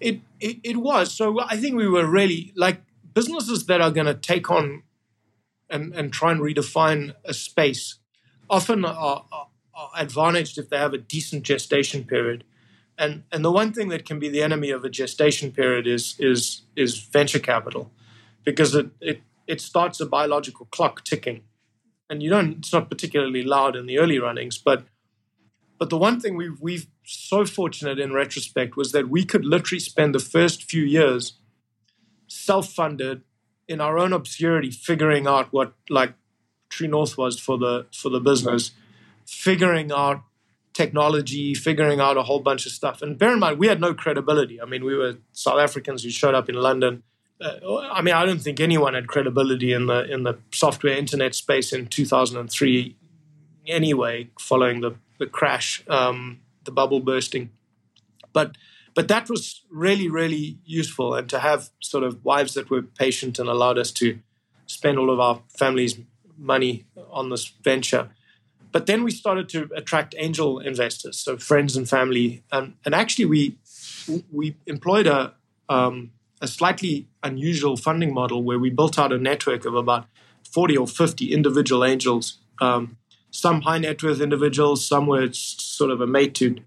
It 0.00 0.20
it, 0.40 0.58
it 0.62 0.76
was. 0.78 1.12
So 1.12 1.40
I 1.40 1.56
think 1.56 1.76
we 1.76 1.88
were 1.88 2.06
really 2.06 2.52
like 2.56 2.82
businesses 3.12 3.66
that 3.66 3.80
are 3.80 3.90
going 3.90 4.06
to 4.06 4.14
take 4.14 4.50
on 4.50 4.82
and 5.68 5.94
and 5.94 6.12
try 6.12 6.32
and 6.32 6.40
redefine 6.40 7.14
a 7.24 7.34
space. 7.34 7.98
Often 8.48 8.84
are, 8.84 9.24
are, 9.32 9.48
are 9.74 9.90
advantaged 9.96 10.58
if 10.58 10.68
they 10.68 10.78
have 10.78 10.94
a 10.94 10.98
decent 10.98 11.42
gestation 11.42 12.04
period. 12.04 12.44
And 12.98 13.24
and 13.30 13.44
the 13.44 13.52
one 13.52 13.72
thing 13.72 13.88
that 13.90 14.06
can 14.06 14.18
be 14.18 14.28
the 14.28 14.42
enemy 14.42 14.70
of 14.70 14.84
a 14.84 14.88
gestation 14.88 15.52
period 15.52 15.86
is 15.86 16.16
is 16.18 16.62
is 16.74 16.98
venture 16.98 17.38
capital 17.38 17.90
because 18.44 18.74
it 18.74 18.90
it, 19.00 19.20
it 19.46 19.60
starts 19.60 20.00
a 20.00 20.06
biological 20.06 20.66
clock 20.66 21.04
ticking. 21.04 21.42
And 22.08 22.22
you 22.22 22.30
don't 22.30 22.58
it's 22.58 22.72
not 22.72 22.88
particularly 22.88 23.42
loud 23.42 23.76
in 23.76 23.86
the 23.86 23.98
early 23.98 24.18
runnings 24.18 24.58
but 24.58 24.86
but 25.78 25.90
the 25.90 25.98
one 25.98 26.20
thing 26.20 26.36
we've 26.36 26.60
we've 26.60 26.86
so 27.04 27.44
fortunate 27.44 27.98
in 27.98 28.12
retrospect 28.12 28.76
was 28.76 28.92
that 28.92 29.08
we 29.08 29.24
could 29.24 29.44
literally 29.44 29.80
spend 29.80 30.14
the 30.14 30.20
first 30.20 30.62
few 30.62 30.82
years 30.82 31.34
self-funded 32.28 33.22
in 33.68 33.80
our 33.80 33.98
own 33.98 34.12
obscurity 34.12 34.70
figuring 34.70 35.26
out 35.26 35.52
what 35.52 35.74
like 35.88 36.14
true 36.68 36.88
north 36.88 37.16
was 37.16 37.38
for 37.38 37.58
the 37.58 37.86
for 37.92 38.08
the 38.08 38.20
business 38.20 38.72
figuring 39.26 39.90
out 39.92 40.22
technology, 40.72 41.54
figuring 41.54 42.00
out 42.00 42.16
a 42.16 42.22
whole 42.22 42.40
bunch 42.40 42.66
of 42.66 42.72
stuff. 42.72 43.02
And 43.02 43.18
bear 43.18 43.32
in 43.32 43.40
mind, 43.40 43.58
we 43.58 43.66
had 43.66 43.80
no 43.80 43.94
credibility. 43.94 44.60
I 44.60 44.66
mean, 44.66 44.84
we 44.84 44.94
were 44.94 45.16
South 45.32 45.58
Africans 45.58 46.04
who 46.04 46.10
showed 46.10 46.34
up 46.34 46.48
in 46.48 46.54
London. 46.54 47.02
Uh, 47.40 47.78
I 47.90 48.02
mean, 48.02 48.14
I 48.14 48.24
don't 48.24 48.40
think 48.40 48.60
anyone 48.60 48.94
had 48.94 49.08
credibility 49.08 49.72
in 49.72 49.86
the 49.86 50.10
in 50.10 50.22
the 50.22 50.38
software 50.52 50.96
internet 50.96 51.34
space 51.34 51.72
in 51.72 51.86
2003 51.86 52.96
anyway, 53.66 54.30
following 54.38 54.80
the 54.80 54.92
the 55.18 55.26
crash, 55.26 55.82
um, 55.88 56.40
the 56.64 56.70
bubble 56.70 57.00
bursting. 57.00 57.50
But 58.32 58.56
but 58.94 59.08
that 59.08 59.28
was 59.28 59.62
really 59.70 60.08
really 60.08 60.58
useful, 60.64 61.14
and 61.14 61.28
to 61.30 61.38
have 61.40 61.70
sort 61.80 62.04
of 62.04 62.24
wives 62.24 62.54
that 62.54 62.70
were 62.70 62.82
patient 62.82 63.38
and 63.38 63.48
allowed 63.48 63.78
us 63.78 63.92
to 63.92 64.18
spend 64.66 64.98
all 64.98 65.10
of 65.10 65.20
our 65.20 65.42
family's 65.48 65.98
money 66.38 66.86
on 67.10 67.30
this 67.30 67.46
venture. 67.62 68.10
But 68.72 68.86
then 68.86 69.04
we 69.04 69.10
started 69.10 69.48
to 69.50 69.70
attract 69.74 70.14
angel 70.18 70.58
investors, 70.58 71.18
so 71.18 71.36
friends 71.36 71.76
and 71.76 71.88
family, 71.88 72.42
and 72.52 72.74
and 72.84 72.94
actually 72.94 73.26
we 73.26 73.58
we 74.30 74.56
employed 74.66 75.06
a 75.06 75.34
um, 75.68 76.12
a 76.40 76.46
slightly 76.46 77.08
unusual 77.22 77.76
funding 77.76 78.12
model 78.12 78.42
where 78.42 78.58
we 78.58 78.70
built 78.70 78.98
out 78.98 79.12
a 79.12 79.18
network 79.18 79.64
of 79.64 79.74
about 79.74 80.06
40 80.50 80.76
or 80.76 80.86
50 80.86 81.32
individual 81.32 81.84
angels, 81.84 82.38
um, 82.60 82.96
some 83.30 83.62
high 83.62 83.78
net 83.78 84.02
worth 84.02 84.20
individuals, 84.20 84.86
some 84.86 85.06
were 85.06 85.32
sort 85.32 85.90
of 85.90 86.00
a 86.00 86.06
mate 86.06 86.38
who'd, 86.38 86.64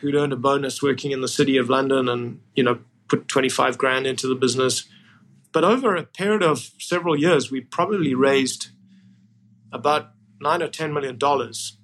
who'd 0.00 0.14
earned 0.14 0.32
a 0.32 0.36
bonus 0.36 0.82
working 0.82 1.12
in 1.12 1.20
the 1.20 1.28
city 1.28 1.56
of 1.56 1.68
London 1.68 2.08
and, 2.08 2.40
you 2.54 2.62
know, 2.62 2.78
put 3.08 3.28
25 3.28 3.78
grand 3.78 4.06
into 4.06 4.26
the 4.26 4.34
business. 4.34 4.84
But 5.52 5.64
over 5.64 5.94
a 5.94 6.02
period 6.02 6.42
of 6.42 6.70
several 6.78 7.18
years, 7.18 7.50
we 7.50 7.60
probably 7.60 8.14
raised 8.14 8.68
about 9.74 10.10
nine 10.40 10.62
or 10.62 10.68
10 10.68 10.92
million 10.92 11.18
dollars 11.18 11.76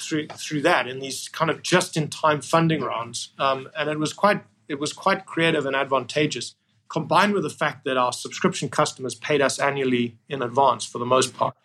through 0.00 0.26
through 0.28 0.62
that 0.62 0.88
in 0.88 0.98
these 1.00 1.28
kind 1.28 1.50
of 1.50 1.62
just 1.62 1.96
in 1.96 2.08
time 2.08 2.40
funding 2.40 2.82
rounds. 2.82 3.32
Um, 3.38 3.68
and 3.76 3.88
it 3.88 3.98
was 3.98 4.12
quite 4.12 4.42
it 4.68 4.78
was 4.78 4.92
quite 4.92 5.26
creative 5.26 5.66
and 5.66 5.74
advantageous, 5.74 6.54
combined 6.88 7.32
with 7.32 7.42
the 7.42 7.50
fact 7.50 7.84
that 7.84 7.96
our 7.96 8.12
subscription 8.12 8.68
customers 8.68 9.14
paid 9.14 9.40
us 9.40 9.58
annually 9.58 10.18
in 10.28 10.42
advance 10.42 10.84
for 10.84 10.98
the 10.98 11.06
most 11.06 11.34
part. 11.34 11.56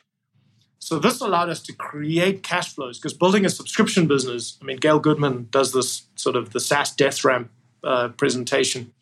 So 0.79 0.99
this 0.99 1.21
allowed 1.21 1.49
us 1.49 1.61
to 1.63 1.73
create 1.73 2.43
cash 2.43 2.73
flows 2.73 2.99
because 2.99 3.13
building 3.13 3.45
a 3.45 3.49
subscription 3.49 4.07
business, 4.07 4.57
I 4.61 4.65
mean, 4.65 4.77
Gail 4.77 4.99
Goodman 4.99 5.47
does 5.49 5.73
this 5.73 6.03
sort 6.15 6.35
of 6.35 6.51
the 6.51 6.59
SaaS 6.59 6.91
death 6.91 7.23
ramp 7.23 7.49
uh, 7.83 8.09
presentation. 8.09 8.93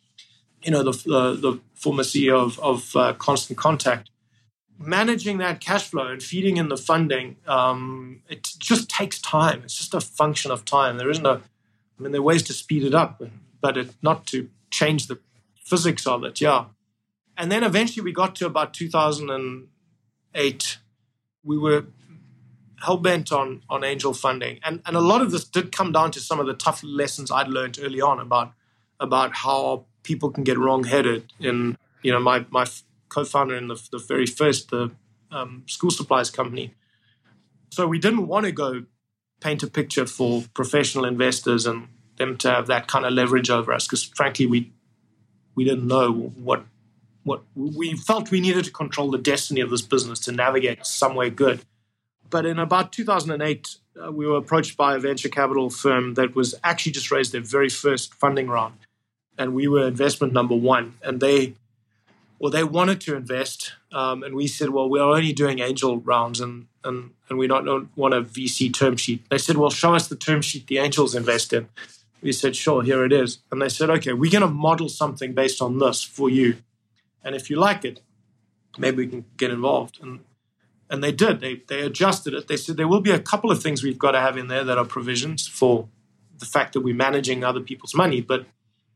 You 0.62 0.70
know, 0.70 0.82
the, 0.82 0.92
the, 0.92 1.34
the 1.34 1.60
former 1.74 2.02
CEO 2.02 2.42
of, 2.42 2.58
of 2.60 2.96
uh, 2.96 3.12
Constant 3.14 3.58
Contact. 3.58 4.08
Managing 4.78 5.38
that 5.38 5.60
cash 5.60 5.88
flow 5.88 6.08
and 6.08 6.22
feeding 6.22 6.56
in 6.56 6.68
the 6.68 6.76
funding, 6.76 7.36
um, 7.46 8.22
it 8.28 8.48
just 8.58 8.88
takes 8.88 9.20
time. 9.20 9.62
It's 9.64 9.76
just 9.76 9.94
a 9.94 10.00
function 10.00 10.50
of 10.50 10.64
time. 10.64 10.98
There 10.98 11.10
isn't 11.10 11.24
a, 11.24 11.40
I 11.98 12.02
mean, 12.02 12.12
there 12.12 12.20
are 12.20 12.24
ways 12.24 12.42
to 12.44 12.52
speed 12.52 12.82
it 12.82 12.94
up 12.94 13.22
but 13.64 13.76
it, 13.78 13.94
not 14.02 14.26
to 14.26 14.50
change 14.70 15.06
the 15.06 15.18
physics 15.64 16.06
of 16.06 16.22
it. 16.22 16.38
Yeah. 16.38 16.66
And 17.34 17.50
then 17.50 17.64
eventually 17.64 18.04
we 18.04 18.12
got 18.12 18.36
to 18.36 18.44
about 18.44 18.74
2008. 18.74 20.78
We 21.42 21.56
were 21.56 21.86
hell 22.82 22.98
bent 22.98 23.32
on, 23.32 23.62
on 23.70 23.82
angel 23.82 24.12
funding. 24.12 24.60
And, 24.62 24.82
and 24.84 24.98
a 24.98 25.00
lot 25.00 25.22
of 25.22 25.30
this 25.30 25.44
did 25.44 25.72
come 25.72 25.92
down 25.92 26.10
to 26.10 26.20
some 26.20 26.40
of 26.40 26.46
the 26.46 26.52
tough 26.52 26.84
lessons 26.84 27.30
I'd 27.30 27.48
learned 27.48 27.78
early 27.80 28.02
on 28.02 28.20
about, 28.20 28.52
about 29.00 29.34
how 29.34 29.86
people 30.02 30.30
can 30.30 30.44
get 30.44 30.58
wrong 30.58 30.84
headed. 30.84 31.32
In, 31.40 31.78
you 32.02 32.12
know, 32.12 32.20
my, 32.20 32.44
my 32.50 32.66
co 33.14 33.24
founder 33.24 33.56
in 33.56 33.68
the, 33.68 33.80
the 33.92 33.98
very 33.98 34.26
first, 34.26 34.70
the 34.70 34.90
um, 35.30 35.62
school 35.66 35.90
supplies 35.90 36.30
company. 36.30 36.74
So 37.70 37.86
we 37.86 37.98
didn't 37.98 38.26
want 38.26 38.46
to 38.46 38.52
go 38.52 38.84
paint 39.40 39.62
a 39.62 39.66
picture 39.66 40.06
for 40.06 40.44
professional 40.54 41.04
investors 41.04 41.66
and 41.66 41.88
them 42.16 42.36
to 42.38 42.50
have 42.50 42.66
that 42.68 42.86
kind 42.86 43.04
of 43.04 43.12
leverage 43.12 43.50
over 43.50 43.72
us 43.72 43.86
because 43.86 44.04
frankly 44.04 44.46
we 44.46 44.72
we 45.54 45.64
didn't 45.64 45.86
know 45.86 46.12
what 46.12 46.64
what 47.24 47.42
we 47.54 47.94
felt 47.96 48.30
we 48.30 48.40
needed 48.40 48.64
to 48.64 48.70
control 48.70 49.10
the 49.10 49.18
destiny 49.18 49.60
of 49.60 49.70
this 49.70 49.82
business 49.82 50.20
to 50.20 50.32
navigate 50.32 50.86
somewhere 50.86 51.30
good 51.30 51.60
but 52.30 52.46
in 52.46 52.58
about 52.58 52.92
2008 52.92 53.76
uh, 54.02 54.10
we 54.10 54.26
were 54.26 54.36
approached 54.36 54.76
by 54.76 54.94
a 54.94 54.98
venture 54.98 55.28
capital 55.28 55.70
firm 55.70 56.14
that 56.14 56.34
was 56.34 56.54
actually 56.62 56.92
just 56.92 57.10
raised 57.10 57.32
their 57.32 57.40
very 57.40 57.68
first 57.68 58.14
funding 58.14 58.48
round 58.48 58.78
and 59.36 59.54
we 59.54 59.66
were 59.66 59.88
investment 59.88 60.32
number 60.32 60.54
one 60.54 60.94
and 61.02 61.20
they 61.20 61.54
well 62.38 62.50
they 62.50 62.64
wanted 62.64 63.00
to 63.00 63.16
invest 63.16 63.72
um, 63.92 64.22
and 64.22 64.34
we 64.34 64.46
said 64.46 64.70
well 64.70 64.88
we're 64.88 65.02
only 65.02 65.32
doing 65.32 65.58
angel 65.58 65.98
rounds 65.98 66.40
and 66.40 66.66
and, 66.86 67.12
and 67.30 67.38
we 67.38 67.46
don't, 67.46 67.88
want 67.96 68.12
a 68.12 68.20
vc 68.20 68.74
term 68.74 68.96
sheet 68.96 69.22
they 69.30 69.38
said 69.38 69.56
well 69.56 69.70
show 69.70 69.94
us 69.94 70.08
the 70.08 70.16
term 70.16 70.42
sheet 70.42 70.66
the 70.66 70.78
angels 70.78 71.14
invest 71.14 71.52
in 71.52 71.68
we 72.24 72.32
said, 72.32 72.56
sure, 72.56 72.82
here 72.82 73.04
it 73.04 73.12
is. 73.12 73.38
And 73.52 73.60
they 73.60 73.68
said, 73.68 73.90
okay, 73.90 74.14
we're 74.14 74.32
going 74.32 74.40
to 74.40 74.48
model 74.48 74.88
something 74.88 75.34
based 75.34 75.60
on 75.60 75.78
this 75.78 76.02
for 76.02 76.30
you. 76.30 76.56
And 77.22 77.34
if 77.36 77.50
you 77.50 77.56
like 77.56 77.84
it, 77.84 78.00
maybe 78.78 79.04
we 79.04 79.06
can 79.06 79.26
get 79.36 79.50
involved. 79.50 79.98
And 80.02 80.20
and 80.90 81.02
they 81.02 81.12
did. 81.12 81.40
They 81.40 81.62
they 81.68 81.82
adjusted 81.82 82.34
it. 82.34 82.48
They 82.48 82.56
said 82.56 82.76
there 82.76 82.88
will 82.88 83.00
be 83.00 83.10
a 83.10 83.18
couple 83.18 83.50
of 83.50 83.62
things 83.62 83.82
we've 83.82 83.98
got 83.98 84.12
to 84.12 84.20
have 84.20 84.38
in 84.38 84.48
there 84.48 84.64
that 84.64 84.78
are 84.78 84.84
provisions 84.84 85.46
for 85.46 85.88
the 86.38 86.46
fact 86.46 86.72
that 86.72 86.80
we're 86.80 86.94
managing 86.94 87.44
other 87.44 87.60
people's 87.60 87.94
money. 87.94 88.20
But 88.22 88.46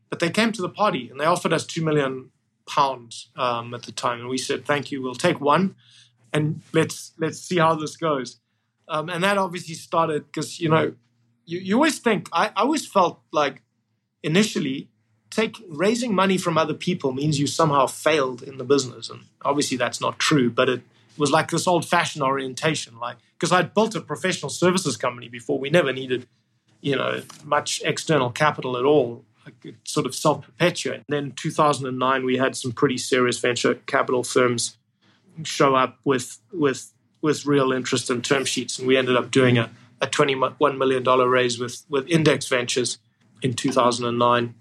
but 0.09 0.19
they 0.19 0.29
came 0.29 0.51
to 0.51 0.61
the 0.61 0.69
party 0.69 1.09
and 1.09 1.19
they 1.19 1.25
offered 1.25 1.53
us 1.53 1.65
two 1.65 1.83
million 1.83 2.31
pounds 2.69 3.29
um, 3.35 3.73
at 3.73 3.83
the 3.83 3.91
time, 3.91 4.19
and 4.19 4.29
we 4.29 4.37
said, 4.37 4.65
thank 4.65 4.91
you. 4.91 5.01
We'll 5.01 5.15
take 5.15 5.41
one, 5.41 5.75
and 6.31 6.61
let's 6.73 7.13
let's 7.17 7.39
see 7.39 7.57
how 7.57 7.75
this 7.75 7.97
goes. 7.97 8.39
Um, 8.87 9.09
and 9.09 9.23
that 9.23 9.37
obviously 9.37 9.75
started 9.75 10.25
because 10.25 10.59
you 10.59 10.69
know 10.69 10.93
you, 11.45 11.59
you 11.59 11.75
always 11.75 11.99
think 11.99 12.29
I, 12.31 12.47
I 12.47 12.61
always 12.61 12.87
felt 12.87 13.21
like 13.31 13.61
initially 14.23 14.89
take 15.29 15.57
raising 15.67 16.13
money 16.13 16.37
from 16.37 16.57
other 16.57 16.73
people 16.73 17.11
means 17.11 17.39
you 17.39 17.47
somehow 17.47 17.87
failed 17.87 18.41
in 18.41 18.57
the 18.57 18.63
business 18.63 19.09
and 19.09 19.21
obviously 19.43 19.77
that's 19.77 20.01
not 20.01 20.17
true 20.19 20.49
but 20.49 20.67
it 20.67 20.81
was 21.17 21.31
like 21.31 21.49
this 21.49 21.67
old 21.67 21.85
fashioned 21.85 22.23
orientation 22.23 22.97
like 22.99 23.17
because 23.33 23.51
i'd 23.51 23.73
built 23.73 23.95
a 23.95 24.01
professional 24.01 24.49
services 24.49 24.97
company 24.97 25.29
before 25.29 25.59
we 25.59 25.69
never 25.69 25.93
needed 25.93 26.27
you 26.81 26.95
know 26.95 27.21
much 27.43 27.81
external 27.85 28.31
capital 28.31 28.75
at 28.75 28.85
all 28.85 29.23
sort 29.85 30.05
of 30.05 30.15
self-perpetuate 30.15 30.97
and 30.97 31.05
then 31.09 31.33
2009 31.35 32.25
we 32.25 32.37
had 32.37 32.55
some 32.55 32.71
pretty 32.71 32.97
serious 32.97 33.39
venture 33.39 33.75
capital 33.85 34.23
firms 34.23 34.77
show 35.43 35.75
up 35.75 35.97
with 36.03 36.39
with 36.51 36.91
with 37.21 37.45
real 37.45 37.71
interest 37.71 38.09
in 38.09 38.21
term 38.21 38.45
sheets 38.45 38.79
and 38.79 38.87
we 38.87 38.97
ended 38.97 39.15
up 39.15 39.31
doing 39.31 39.57
a 39.57 39.69
a 40.01 40.07
$21 40.07 40.77
million 40.77 41.03
raise 41.03 41.59
with, 41.59 41.83
with 41.89 42.07
Index 42.07 42.47
Ventures 42.47 42.99
in 43.41 43.53
2009. 43.53 44.55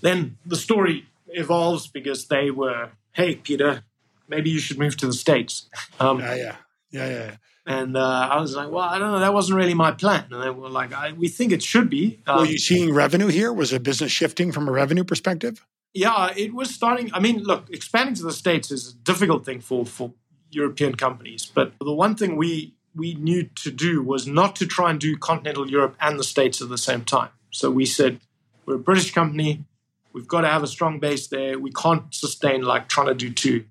Then 0.00 0.38
the 0.44 0.56
story 0.56 1.06
evolves 1.28 1.86
because 1.86 2.28
they 2.28 2.50
were, 2.50 2.90
hey, 3.12 3.36
Peter, 3.36 3.84
maybe 4.28 4.50
you 4.50 4.58
should 4.58 4.78
move 4.78 4.96
to 4.98 5.06
the 5.06 5.12
States. 5.12 5.68
Um, 6.00 6.20
yeah, 6.20 6.34
yeah, 6.34 6.56
yeah, 6.90 7.08
yeah. 7.08 7.36
And 7.66 7.96
uh, 7.96 8.28
I 8.30 8.40
was 8.40 8.54
like, 8.54 8.70
well, 8.70 8.84
I 8.84 8.98
don't 8.98 9.10
know. 9.10 9.20
That 9.20 9.32
wasn't 9.32 9.56
really 9.56 9.74
my 9.74 9.92
plan. 9.92 10.26
And 10.30 10.42
they 10.42 10.50
were 10.50 10.68
like, 10.68 10.92
we 11.16 11.28
think 11.28 11.50
it 11.50 11.62
should 11.62 11.88
be. 11.88 12.20
Um, 12.26 12.40
were 12.40 12.44
you 12.46 12.58
seeing 12.58 12.92
revenue 12.92 13.28
here? 13.28 13.52
Was 13.52 13.72
a 13.72 13.80
business 13.80 14.12
shifting 14.12 14.52
from 14.52 14.68
a 14.68 14.72
revenue 14.72 15.04
perspective? 15.04 15.64
Yeah, 15.94 16.32
it 16.36 16.52
was 16.52 16.74
starting. 16.74 17.10
I 17.14 17.20
mean, 17.20 17.42
look, 17.42 17.70
expanding 17.70 18.16
to 18.16 18.22
the 18.22 18.32
States 18.32 18.70
is 18.70 18.92
a 18.92 18.94
difficult 18.96 19.46
thing 19.46 19.60
for, 19.60 19.86
for 19.86 20.12
European 20.50 20.94
companies. 20.94 21.50
But 21.52 21.72
the 21.80 21.94
one 21.94 22.16
thing 22.16 22.36
we 22.36 22.74
we 22.94 23.14
knew 23.14 23.48
to 23.56 23.70
do 23.70 24.02
was 24.02 24.26
not 24.26 24.54
to 24.56 24.66
try 24.66 24.90
and 24.90 25.00
do 25.00 25.16
continental 25.16 25.68
Europe 25.68 25.96
and 26.00 26.18
the 26.18 26.24
States 26.24 26.62
at 26.62 26.68
the 26.68 26.78
same 26.78 27.04
time. 27.04 27.30
So 27.50 27.70
we 27.70 27.86
said, 27.86 28.20
we're 28.66 28.76
a 28.76 28.78
British 28.78 29.12
company. 29.12 29.64
We've 30.12 30.28
got 30.28 30.42
to 30.42 30.48
have 30.48 30.62
a 30.62 30.68
strong 30.68 31.00
base 31.00 31.26
there. 31.26 31.58
We 31.58 31.72
can't 31.72 32.14
sustain 32.14 32.62
like 32.62 32.88
trying 32.88 33.08
to 33.08 33.14
do 33.14 33.32
two. 33.32 33.64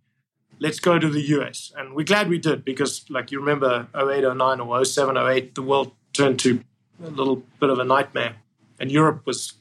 Let's 0.64 0.80
go 0.80 0.98
to 0.98 1.10
the 1.10 1.22
US. 1.38 1.74
And 1.76 1.94
we're 1.94 2.06
glad 2.06 2.30
we 2.30 2.40
did 2.40 2.64
because, 2.64 3.04
like, 3.10 3.34
you 3.34 3.40
remember 3.40 3.88
08, 3.94 4.24
09, 4.34 4.62
or 4.62 4.86
07, 4.86 5.18
08, 5.18 5.56
the 5.56 5.62
world 5.62 5.92
turned 6.14 6.40
to 6.40 6.64
a 7.04 7.10
little 7.10 7.44
bit 7.60 7.70
of 7.70 7.80
a 7.80 7.84
nightmare. 7.84 8.38
And 8.80 8.90
Europe 8.90 9.24
was 9.26 9.56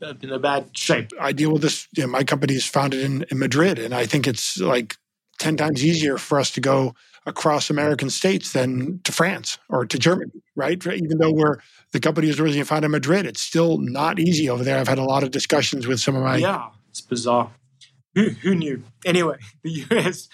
in 0.00 0.30
a 0.30 0.38
bad 0.38 0.76
shape. 0.76 1.10
I 1.20 1.32
deal 1.32 1.52
with 1.52 1.62
this. 1.62 1.88
You 1.96 2.04
know, 2.04 2.08
my 2.08 2.22
company 2.22 2.54
is 2.54 2.64
founded 2.64 3.00
in, 3.00 3.24
in 3.32 3.40
Madrid, 3.40 3.80
and 3.80 3.92
I 3.92 4.06
think 4.06 4.28
it's 4.28 4.58
like 4.58 4.94
10 5.40 5.56
times 5.56 5.84
easier 5.84 6.18
for 6.18 6.38
us 6.38 6.52
to 6.52 6.60
go 6.60 6.94
across 7.26 7.68
American 7.68 8.08
states 8.08 8.52
than 8.52 9.00
to 9.02 9.10
France 9.10 9.58
or 9.68 9.84
to 9.86 9.98
Germany, 9.98 10.30
right? 10.54 10.86
Even 10.86 11.18
though 11.18 11.32
we're 11.32 11.56
the 11.90 11.98
company 11.98 12.28
is 12.28 12.38
originally 12.38 12.64
founded 12.64 12.86
in 12.86 12.92
Madrid, 12.92 13.26
it's 13.26 13.40
still 13.40 13.78
not 13.78 14.20
easy 14.20 14.48
over 14.48 14.62
there. 14.62 14.78
I've 14.78 14.86
had 14.86 14.98
a 14.98 15.04
lot 15.04 15.24
of 15.24 15.32
discussions 15.32 15.88
with 15.88 15.98
some 15.98 16.14
of 16.14 16.22
my 16.22 16.36
yeah, 16.36 16.68
it's 16.90 17.00
bizarre. 17.00 17.50
Who, 18.16 18.30
who 18.30 18.54
knew? 18.54 18.82
Anyway, 19.04 19.36
the 19.62 19.86
US 19.90 20.28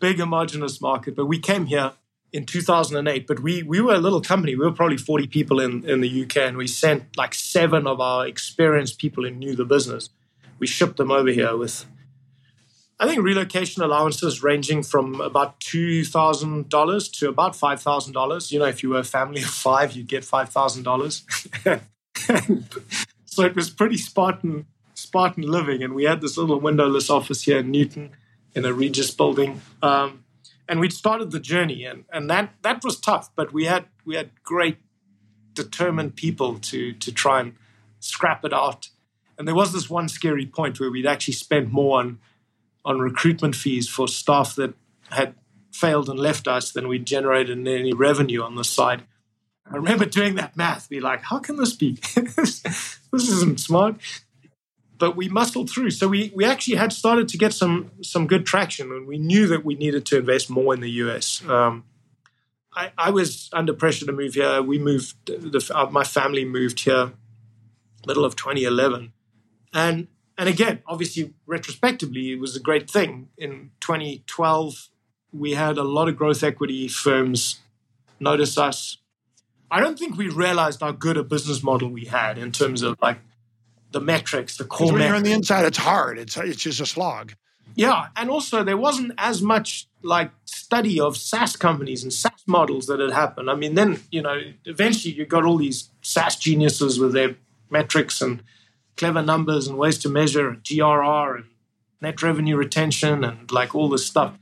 big 0.00 0.18
homogenous 0.18 0.80
market, 0.80 1.16
but 1.16 1.26
we 1.26 1.38
came 1.38 1.66
here 1.66 1.92
in 2.32 2.44
2008. 2.44 3.26
But 3.26 3.40
we 3.40 3.62
we 3.62 3.80
were 3.80 3.94
a 3.94 4.00
little 4.00 4.20
company. 4.20 4.54
We 4.54 4.64
were 4.64 4.72
probably 4.72 4.98
40 4.98 5.28
people 5.28 5.60
in 5.60 5.88
in 5.88 6.00
the 6.00 6.24
UK, 6.24 6.36
and 6.38 6.56
we 6.56 6.66
sent 6.66 7.16
like 7.16 7.34
seven 7.34 7.86
of 7.86 8.00
our 8.00 8.26
experienced 8.26 8.98
people 8.98 9.24
who 9.24 9.30
knew 9.30 9.54
the 9.54 9.64
business. 9.64 10.10
We 10.58 10.66
shipped 10.66 10.96
them 10.96 11.12
over 11.12 11.30
here 11.30 11.56
with 11.56 11.86
I 12.98 13.06
think 13.06 13.22
relocation 13.22 13.82
allowances 13.82 14.42
ranging 14.42 14.82
from 14.82 15.20
about 15.20 15.60
two 15.60 16.04
thousand 16.04 16.68
dollars 16.68 17.08
to 17.10 17.28
about 17.28 17.54
five 17.54 17.80
thousand 17.80 18.14
dollars. 18.14 18.50
You 18.50 18.58
know, 18.58 18.64
if 18.64 18.82
you 18.82 18.90
were 18.90 18.98
a 18.98 19.04
family 19.04 19.42
of 19.48 19.50
five, 19.50 19.92
you'd 19.92 20.08
get 20.08 20.24
five 20.24 20.48
thousand 20.48 20.82
dollars. 20.82 21.24
so 23.26 23.44
it 23.44 23.54
was 23.54 23.70
pretty 23.70 23.96
Spartan 23.96 24.66
Spartan 24.98 25.44
living, 25.44 25.82
and 25.82 25.94
we 25.94 26.04
had 26.04 26.20
this 26.20 26.36
little 26.36 26.58
windowless 26.58 27.08
office 27.08 27.42
here 27.42 27.60
in 27.60 27.70
Newton 27.70 28.10
in 28.54 28.64
a 28.64 28.72
Regus 28.72 29.12
building. 29.12 29.60
Um, 29.80 30.24
and 30.68 30.80
we'd 30.80 30.92
started 30.92 31.30
the 31.30 31.38
journey, 31.38 31.84
and, 31.84 32.04
and 32.12 32.28
that 32.28 32.54
that 32.62 32.82
was 32.82 32.98
tough, 32.98 33.30
but 33.36 33.52
we 33.52 33.66
had 33.66 33.86
we 34.04 34.16
had 34.16 34.30
great 34.42 34.78
determined 35.54 36.16
people 36.16 36.58
to 36.58 36.92
to 36.94 37.12
try 37.12 37.40
and 37.40 37.54
scrap 38.00 38.44
it 38.44 38.52
out. 38.52 38.88
And 39.38 39.46
there 39.46 39.54
was 39.54 39.72
this 39.72 39.88
one 39.88 40.08
scary 40.08 40.46
point 40.46 40.80
where 40.80 40.90
we'd 40.90 41.06
actually 41.06 41.34
spent 41.34 41.70
more 41.70 42.00
on 42.00 42.18
on 42.84 42.98
recruitment 42.98 43.54
fees 43.54 43.88
for 43.88 44.08
staff 44.08 44.56
that 44.56 44.74
had 45.10 45.34
failed 45.72 46.08
and 46.08 46.18
left 46.18 46.48
us 46.48 46.72
than 46.72 46.88
we'd 46.88 47.06
generated 47.06 47.56
any 47.68 47.92
revenue 47.92 48.42
on 48.42 48.56
the 48.56 48.64
side. 48.64 49.04
I 49.70 49.76
remember 49.76 50.06
doing 50.06 50.34
that 50.36 50.56
math, 50.56 50.88
be 50.88 50.98
like, 50.98 51.22
how 51.22 51.38
can 51.38 51.56
this 51.56 51.74
be? 51.74 51.92
this 52.14 52.64
isn't 53.12 53.60
smart. 53.60 53.96
But 54.98 55.16
we 55.16 55.28
muscled 55.28 55.70
through. 55.70 55.90
So 55.90 56.08
we, 56.08 56.32
we 56.34 56.44
actually 56.44 56.76
had 56.76 56.92
started 56.92 57.28
to 57.28 57.38
get 57.38 57.52
some 57.52 57.90
some 58.02 58.26
good 58.26 58.44
traction 58.44 58.90
and 58.90 59.06
we 59.06 59.18
knew 59.18 59.46
that 59.46 59.64
we 59.64 59.74
needed 59.74 60.04
to 60.06 60.18
invest 60.18 60.50
more 60.50 60.74
in 60.74 60.80
the 60.80 60.90
US. 60.90 61.42
Um, 61.48 61.84
I, 62.74 62.92
I, 62.98 63.10
was 63.10 63.48
under 63.52 63.72
pressure 63.72 64.06
to 64.06 64.12
move 64.12 64.34
here. 64.34 64.62
We 64.62 64.78
moved, 64.78 65.26
the, 65.26 65.72
uh, 65.74 65.90
my 65.90 66.04
family 66.04 66.44
moved 66.44 66.80
here 66.80 67.12
middle 68.06 68.24
of 68.24 68.36
2011. 68.36 69.12
And 69.72 70.08
and 70.36 70.48
again, 70.48 70.82
obviously, 70.86 71.34
retrospectively, 71.46 72.32
it 72.32 72.38
was 72.38 72.54
a 72.54 72.60
great 72.60 72.88
thing. 72.88 73.28
In 73.36 73.72
2012, 73.80 74.88
we 75.32 75.54
had 75.54 75.76
a 75.76 75.82
lot 75.82 76.08
of 76.08 76.16
growth 76.16 76.44
equity 76.44 76.86
firms 76.86 77.58
notice 78.20 78.56
us. 78.56 78.98
I 79.68 79.80
don't 79.80 79.98
think 79.98 80.16
we 80.16 80.28
realized 80.28 80.80
how 80.80 80.92
good 80.92 81.16
a 81.16 81.24
business 81.24 81.62
model 81.62 81.88
we 81.88 82.04
had 82.04 82.38
in 82.38 82.52
terms 82.52 82.82
of 82.82 82.96
like 83.02 83.18
the 83.92 84.00
metrics, 84.00 84.56
the 84.56 84.64
core. 84.64 84.92
When 84.92 85.02
you're 85.02 85.14
on 85.14 85.22
the 85.22 85.32
inside, 85.32 85.64
it's 85.64 85.78
hard. 85.78 86.18
It's 86.18 86.36
it's 86.36 86.62
just 86.62 86.80
a 86.80 86.86
slog. 86.86 87.34
Yeah, 87.74 88.08
and 88.16 88.30
also 88.30 88.64
there 88.64 88.76
wasn't 88.76 89.12
as 89.18 89.42
much 89.42 89.86
like 90.02 90.30
study 90.44 91.00
of 91.00 91.16
SaaS 91.16 91.56
companies 91.56 92.02
and 92.02 92.12
SaaS 92.12 92.42
models 92.46 92.86
that 92.86 93.00
had 93.00 93.12
happened. 93.12 93.50
I 93.50 93.54
mean, 93.54 93.74
then 93.74 94.00
you 94.10 94.22
know, 94.22 94.40
eventually 94.64 95.14
you 95.14 95.24
got 95.24 95.44
all 95.44 95.58
these 95.58 95.90
SaaS 96.02 96.36
geniuses 96.36 96.98
with 96.98 97.12
their 97.12 97.36
metrics 97.70 98.20
and 98.20 98.42
clever 98.96 99.22
numbers 99.22 99.68
and 99.68 99.78
ways 99.78 99.98
to 99.98 100.08
measure 100.08 100.52
GRR 100.62 101.36
and 101.36 101.44
net 102.00 102.22
revenue 102.22 102.56
retention 102.56 103.24
and 103.24 103.50
like 103.50 103.74
all 103.74 103.88
this 103.88 104.06
stuff. 104.06 104.36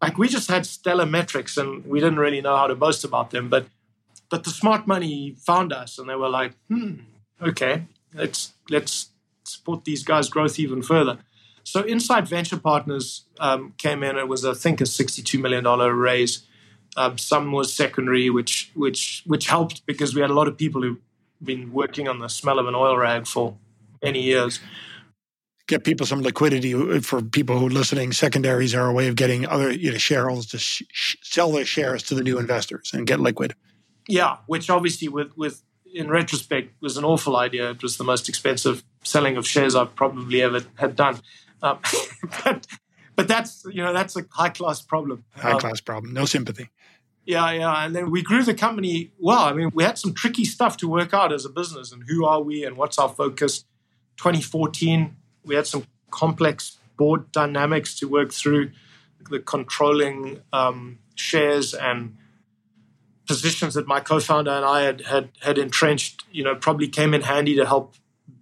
Like 0.00 0.16
we 0.18 0.28
just 0.28 0.48
had 0.48 0.66
stellar 0.66 1.06
metrics 1.06 1.56
and 1.56 1.84
we 1.84 2.00
didn't 2.00 2.18
really 2.18 2.40
know 2.40 2.56
how 2.56 2.66
to 2.66 2.74
boast 2.74 3.04
about 3.04 3.30
them. 3.30 3.48
But 3.48 3.66
but 4.30 4.44
the 4.44 4.50
smart 4.50 4.86
money 4.86 5.36
found 5.38 5.72
us 5.72 5.98
and 5.98 6.08
they 6.08 6.14
were 6.14 6.28
like, 6.28 6.52
hmm, 6.68 6.96
okay, 7.40 7.84
let's 8.14 8.52
let's 8.70 9.10
support 9.44 9.84
these 9.84 10.02
guys' 10.02 10.28
growth 10.28 10.58
even 10.58 10.82
further. 10.82 11.18
So 11.64 11.84
Insight 11.84 12.26
Venture 12.26 12.56
Partners 12.56 13.24
um, 13.40 13.74
came 13.76 14.02
in. 14.02 14.16
It 14.16 14.28
was, 14.28 14.44
I 14.44 14.54
think, 14.54 14.80
a 14.80 14.86
sixty-two 14.86 15.38
million 15.38 15.64
dollar 15.64 15.94
raise. 15.94 16.46
Um, 16.96 17.18
some 17.18 17.52
was 17.52 17.74
secondary, 17.74 18.30
which 18.30 18.70
which 18.74 19.22
which 19.26 19.46
helped 19.46 19.84
because 19.86 20.14
we 20.14 20.20
had 20.20 20.30
a 20.30 20.34
lot 20.34 20.48
of 20.48 20.56
people 20.56 20.82
who've 20.82 20.98
been 21.42 21.72
working 21.72 22.08
on 22.08 22.18
the 22.18 22.28
smell 22.28 22.58
of 22.58 22.66
an 22.66 22.74
oil 22.74 22.96
rag 22.96 23.26
for 23.26 23.56
many 24.02 24.22
years. 24.22 24.60
Get 25.66 25.84
people 25.84 26.06
some 26.06 26.22
liquidity 26.22 26.72
for 27.00 27.20
people 27.20 27.58
who 27.58 27.66
are 27.66 27.70
listening. 27.70 28.12
Secondaries 28.12 28.74
are 28.74 28.88
a 28.88 28.92
way 28.92 29.06
of 29.06 29.16
getting 29.16 29.46
other 29.46 29.70
you 29.70 29.92
know, 29.92 29.98
shareholders 29.98 30.46
to 30.46 30.58
sh- 30.58 31.16
sell 31.22 31.52
their 31.52 31.66
shares 31.66 32.02
to 32.04 32.14
the 32.14 32.22
new 32.22 32.38
investors 32.38 32.90
and 32.94 33.06
get 33.06 33.20
liquid. 33.20 33.54
Yeah, 34.08 34.38
which 34.46 34.70
obviously, 34.70 35.08
with 35.08 35.36
with 35.36 35.62
in 35.94 36.08
retrospect, 36.08 36.72
was 36.80 36.96
an 36.96 37.04
awful 37.04 37.36
idea. 37.36 37.70
It 37.70 37.82
was 37.82 37.96
the 37.96 38.04
most 38.04 38.28
expensive 38.28 38.84
selling 39.04 39.36
of 39.36 39.46
shares 39.46 39.74
I've 39.74 39.94
probably 39.94 40.42
ever 40.42 40.62
had 40.76 40.96
done. 40.96 41.20
Um, 41.62 41.78
but 42.44 42.66
but 43.16 43.28
that's 43.28 43.64
you 43.70 43.82
know 43.82 43.92
that's 43.92 44.16
a 44.16 44.24
high 44.30 44.50
class 44.50 44.82
problem. 44.82 45.24
High 45.36 45.58
class 45.58 45.80
um, 45.80 45.84
problem. 45.84 46.12
No 46.12 46.24
sympathy. 46.24 46.70
Yeah, 47.24 47.50
yeah. 47.52 47.84
And 47.84 47.94
then 47.94 48.10
we 48.10 48.22
grew 48.22 48.42
the 48.42 48.54
company 48.54 49.12
well. 49.18 49.40
I 49.40 49.52
mean, 49.52 49.70
we 49.74 49.84
had 49.84 49.98
some 49.98 50.14
tricky 50.14 50.46
stuff 50.46 50.78
to 50.78 50.88
work 50.88 51.12
out 51.12 51.30
as 51.30 51.44
a 51.44 51.50
business 51.50 51.92
and 51.92 52.04
who 52.08 52.24
are 52.24 52.40
we 52.40 52.64
and 52.64 52.76
what's 52.76 52.98
our 52.98 53.10
focus. 53.10 53.64
2014, 54.16 55.14
we 55.44 55.54
had 55.54 55.66
some 55.66 55.84
complex 56.10 56.78
board 56.96 57.30
dynamics 57.30 57.98
to 57.98 58.08
work 58.08 58.32
through, 58.32 58.70
the 59.28 59.40
controlling 59.40 60.40
um, 60.54 61.00
shares 61.16 61.74
and 61.74 62.16
positions 63.28 63.74
that 63.74 63.86
my 63.86 64.00
co-founder 64.00 64.50
and 64.50 64.64
I 64.64 64.80
had, 64.80 65.02
had 65.02 65.28
had 65.40 65.58
entrenched. 65.58 66.24
You 66.32 66.42
know, 66.42 66.56
probably 66.56 66.88
came 66.88 67.14
in 67.14 67.20
handy 67.20 67.54
to 67.56 67.66
help 67.66 67.94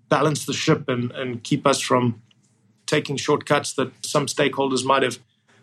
balance 0.09 0.47
the 0.47 0.53
ship 0.53 0.89
and, 0.89 1.11
and 1.13 1.43
keep 1.43 1.67
us 1.67 1.81
from 1.81 2.23
taking 2.87 3.17
shortcuts 3.17 3.75
that 3.75 3.93
some 4.05 4.27
stakeholders 4.27 4.85
might 4.85 5.03
have 5.03 5.19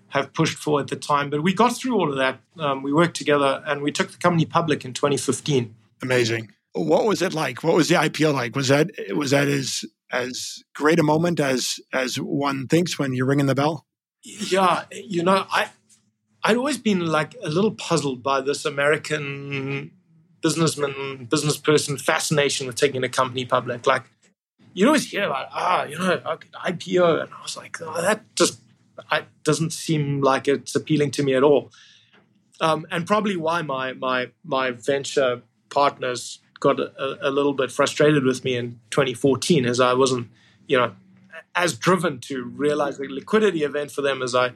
have 0.10 0.32
pushed 0.34 0.58
for 0.58 0.80
at 0.80 0.90
the 0.90 0.96
time. 0.96 1.32
But 1.32 1.42
we 1.42 1.54
got 1.54 1.76
through 1.76 1.96
all 1.96 2.12
of 2.12 2.18
that. 2.18 2.40
Um, 2.60 2.84
we 2.84 2.94
worked 2.94 3.18
together 3.18 3.64
and 3.66 3.82
we 3.82 3.92
took 3.92 4.12
the 4.12 4.18
company 4.18 4.46
public 4.46 4.86
in 4.86 4.94
2015. 4.94 5.74
Amazing. 6.04 6.52
What 6.74 7.06
was 7.06 7.22
it 7.22 7.34
like? 7.34 7.64
What 7.64 7.76
was 7.76 7.88
the 7.88 7.96
IPO 7.96 8.34
like? 8.34 8.56
Was 8.56 8.68
that 8.68 8.92
was 9.16 9.32
that 9.32 9.48
as 9.48 9.86
as 10.12 10.64
great 10.76 11.00
a 11.00 11.04
moment 11.04 11.40
as 11.40 11.80
as 11.94 12.18
one 12.20 12.68
thinks 12.68 13.00
when 13.00 13.14
you're 13.14 13.26
ringing 13.26 13.48
the 13.48 13.56
bell? 13.56 13.86
Yeah, 14.24 14.86
you 14.92 15.24
know, 15.24 15.46
I 15.52 15.70
I'd 16.44 16.58
always 16.58 16.78
been 16.78 17.06
like 17.06 17.36
a 17.42 17.50
little 17.50 17.72
puzzled 17.72 18.22
by 18.22 18.42
this 18.42 18.66
American 18.66 19.92
businessman, 20.42 21.26
business 21.32 21.58
person 21.58 21.98
fascination 21.98 22.68
with 22.68 22.76
taking 22.76 23.04
a 23.04 23.10
company 23.10 23.46
public. 23.46 23.88
Like 23.88 24.04
you 24.74 24.88
always 24.88 25.10
hear 25.10 25.24
about 25.26 25.48
ah, 25.52 25.84
you 25.86 25.98
know, 25.98 26.18
IPO, 26.66 27.24
and 27.24 27.34
I 27.34 27.42
was 27.42 27.56
like, 27.56 27.82
oh, 27.82 28.02
that 28.02 28.24
just 28.36 28.60
it 29.12 29.26
doesn't 29.44 29.72
seem 29.72 30.22
like 30.22 30.48
it's 30.48 30.76
appealing 30.76 31.12
to 31.12 31.24
me 31.24 31.34
at 31.34 31.44
all. 31.44 31.72
Um, 32.62 32.86
and 32.92 33.08
probably 33.08 33.38
why 33.38 33.62
my 33.62 33.94
my 33.94 34.32
my 34.44 34.72
venture 34.72 35.42
partners 35.70 36.40
got 36.60 36.80
a, 36.80 37.28
a, 37.28 37.30
little 37.30 37.54
bit 37.54 37.72
frustrated 37.72 38.24
with 38.24 38.46
me 38.46 38.56
in 38.56 38.80
2014, 38.92 39.66
as 39.66 39.82
I 39.82 39.94
wasn't, 39.94 40.30
you 40.66 40.78
know, 40.78 40.94
as 41.56 41.76
driven 41.78 42.20
to 42.20 42.44
realize 42.44 42.98
the 42.98 43.08
liquidity 43.10 43.64
event 43.64 43.92
for 43.92 44.02
them 44.02 44.22
as 44.22 44.34
I 44.34 44.54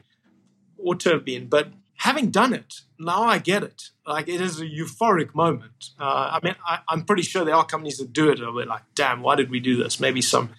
ought 0.78 1.00
to 1.00 1.10
have 1.10 1.24
been. 1.24 1.48
But 1.48 1.68
having 1.98 2.30
done 2.30 2.54
it, 2.54 2.80
now 2.98 3.22
I 3.22 3.38
get 3.38 3.62
it. 3.62 3.90
Like 4.06 4.28
it 4.28 4.40
is 4.40 4.60
a 4.60 4.64
euphoric 4.64 5.34
moment. 5.34 5.90
Uh, 6.00 6.38
I 6.40 6.40
mean, 6.42 6.54
I, 6.66 6.80
am 6.90 7.04
pretty 7.04 7.22
sure 7.22 7.44
there 7.44 7.54
are 7.54 7.64
companies 7.64 7.98
that 7.98 8.12
do 8.12 8.30
it. 8.30 8.40
And 8.40 8.54
we're 8.54 8.66
like, 8.66 8.82
damn, 8.94 9.20
why 9.20 9.36
did 9.36 9.50
we 9.50 9.60
do 9.60 9.76
this? 9.76 10.00
Maybe 10.00 10.22
some 10.22 10.50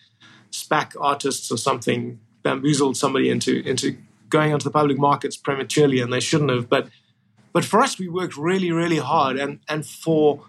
SPAC 0.51 0.95
artists 0.99 1.51
or 1.51 1.57
something 1.57 2.19
bamboozled 2.43 2.97
somebody 2.97 3.29
into 3.29 3.61
into 3.67 3.97
going 4.29 4.53
onto 4.53 4.63
the 4.63 4.71
public 4.71 4.97
markets 4.97 5.35
prematurely, 5.35 5.99
and 5.99 6.13
they 6.13 6.19
shouldn't 6.19 6.51
have. 6.51 6.69
But 6.69 6.89
but 7.51 7.65
for 7.65 7.81
us, 7.81 7.97
we 7.97 8.07
worked 8.07 8.37
really, 8.37 8.71
really 8.71 8.99
hard, 8.99 9.37
and 9.37 9.59
and 9.67 9.85
for 9.85 10.45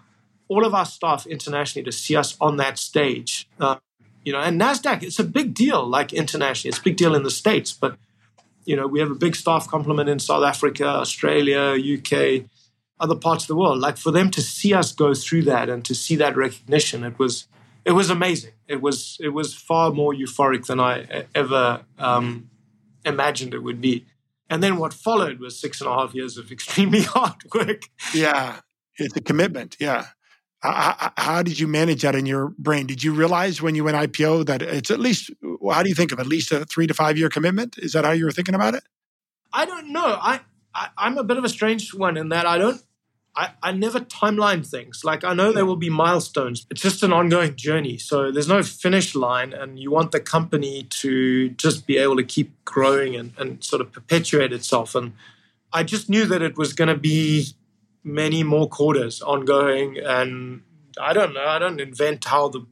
all 0.47 0.65
of 0.65 0.73
our 0.73 0.85
staff 0.85 1.25
internationally 1.25 1.85
to 1.85 1.91
see 1.91 2.15
us 2.15 2.35
on 2.41 2.57
that 2.57 2.77
stage, 2.77 3.47
uh, 3.59 3.77
you 4.25 4.33
know, 4.33 4.39
and 4.39 4.59
Nasdaq, 4.59 5.01
it's 5.01 5.19
a 5.19 5.23
big 5.23 5.53
deal. 5.53 5.87
Like 5.87 6.11
internationally, 6.11 6.69
it's 6.69 6.79
a 6.79 6.83
big 6.83 6.97
deal 6.97 7.15
in 7.15 7.23
the 7.23 7.31
states, 7.31 7.71
but 7.71 7.97
you 8.65 8.75
know, 8.75 8.87
we 8.87 8.99
have 8.99 9.11
a 9.11 9.15
big 9.15 9.35
staff 9.35 9.67
complement 9.67 10.09
in 10.09 10.19
South 10.19 10.43
Africa, 10.43 10.85
Australia, 10.85 11.75
UK, 11.77 12.45
other 12.99 13.15
parts 13.15 13.43
of 13.45 13.47
the 13.47 13.55
world. 13.55 13.79
Like 13.79 13.97
for 13.97 14.11
them 14.11 14.29
to 14.31 14.41
see 14.41 14.73
us 14.73 14.91
go 14.91 15.13
through 15.13 15.43
that 15.43 15.69
and 15.69 15.83
to 15.85 15.95
see 15.95 16.15
that 16.17 16.35
recognition, 16.35 17.03
it 17.03 17.17
was 17.17 17.47
it 17.83 17.91
was 17.93 18.09
amazing. 18.09 18.51
It 18.67 18.81
was 18.81 19.17
it 19.19 19.29
was 19.29 19.53
far 19.53 19.91
more 19.91 20.13
euphoric 20.13 20.67
than 20.67 20.79
I 20.79 21.25
ever 21.33 21.83
um, 21.97 22.49
imagined 23.03 23.53
it 23.53 23.63
would 23.63 23.81
be. 23.81 24.05
And 24.49 24.61
then 24.61 24.77
what 24.77 24.93
followed 24.93 25.39
was 25.39 25.59
six 25.59 25.81
and 25.81 25.89
a 25.89 25.93
half 25.93 26.13
years 26.13 26.37
of 26.37 26.51
extremely 26.57 27.01
hard 27.01 27.43
work. 27.53 27.83
Yeah, 28.13 28.59
it's 28.97 29.15
a 29.15 29.21
commitment. 29.21 29.77
Yeah. 29.79 30.05
How, 30.59 31.11
how, 31.17 31.41
did 31.41 31.59
you 31.59 31.67
manage 31.67 32.03
that 32.03 32.13
in 32.13 32.27
your 32.27 32.49
brain? 32.49 32.85
Did 32.85 33.03
you 33.03 33.13
realize 33.13 33.63
when 33.63 33.73
you 33.73 33.83
went 33.83 33.97
IPO 33.97 34.45
that 34.45 34.61
it's 34.61 34.91
at 34.91 34.99
least, 34.99 35.31
how 35.69 35.83
do 35.83 35.89
you 35.89 35.95
think 35.95 36.11
of 36.11 36.19
at 36.19 36.27
least 36.27 36.51
a 36.51 36.65
three 36.65 36.87
to 36.87 36.93
five 36.93 37.17
year 37.17 37.29
commitment? 37.29 37.77
Is 37.77 37.93
that 37.93 38.05
how 38.05 38.11
you 38.11 38.25
were 38.25 38.31
thinking 38.31 38.55
about 38.55 38.73
it? 38.73 38.83
I 39.53 39.65
don't 39.65 39.91
know. 39.91 40.17
I, 40.19 40.41
I 40.73 40.89
I'm 40.97 41.17
a 41.17 41.23
bit 41.23 41.37
of 41.37 41.43
a 41.43 41.49
strange 41.49 41.93
one 41.93 42.17
in 42.17 42.29
that 42.29 42.45
I 42.45 42.57
don't 42.57 42.81
I, 43.35 43.51
I 43.63 43.71
never 43.71 44.01
timeline 44.01 44.67
things. 44.67 45.03
Like 45.03 45.23
I 45.23 45.33
know 45.33 45.53
there 45.53 45.65
will 45.65 45.77
be 45.77 45.89
milestones. 45.89 46.65
It's 46.69 46.81
just 46.81 47.01
an 47.01 47.13
ongoing 47.13 47.55
journey. 47.55 47.97
So 47.97 48.31
there's 48.31 48.47
no 48.47 48.61
finish 48.61 49.15
line 49.15 49.53
and 49.53 49.79
you 49.79 49.89
want 49.89 50.11
the 50.11 50.19
company 50.19 50.83
to 50.83 51.49
just 51.49 51.87
be 51.87 51.97
able 51.97 52.17
to 52.17 52.23
keep 52.23 52.53
growing 52.65 53.15
and, 53.15 53.31
and 53.37 53.63
sort 53.63 53.81
of 53.81 53.91
perpetuate 53.91 54.51
itself. 54.51 54.95
And 54.95 55.13
I 55.71 55.83
just 55.83 56.09
knew 56.09 56.25
that 56.25 56.41
it 56.41 56.57
was 56.57 56.73
gonna 56.73 56.97
be 56.97 57.47
many 58.03 58.43
more 58.43 58.67
quarters 58.67 59.21
ongoing 59.21 59.97
and 59.97 60.63
I 60.99 61.13
don't 61.13 61.33
know, 61.33 61.45
I 61.45 61.59
don't 61.59 61.79
invent 61.79 62.25
how 62.25 62.49
the 62.49 62.65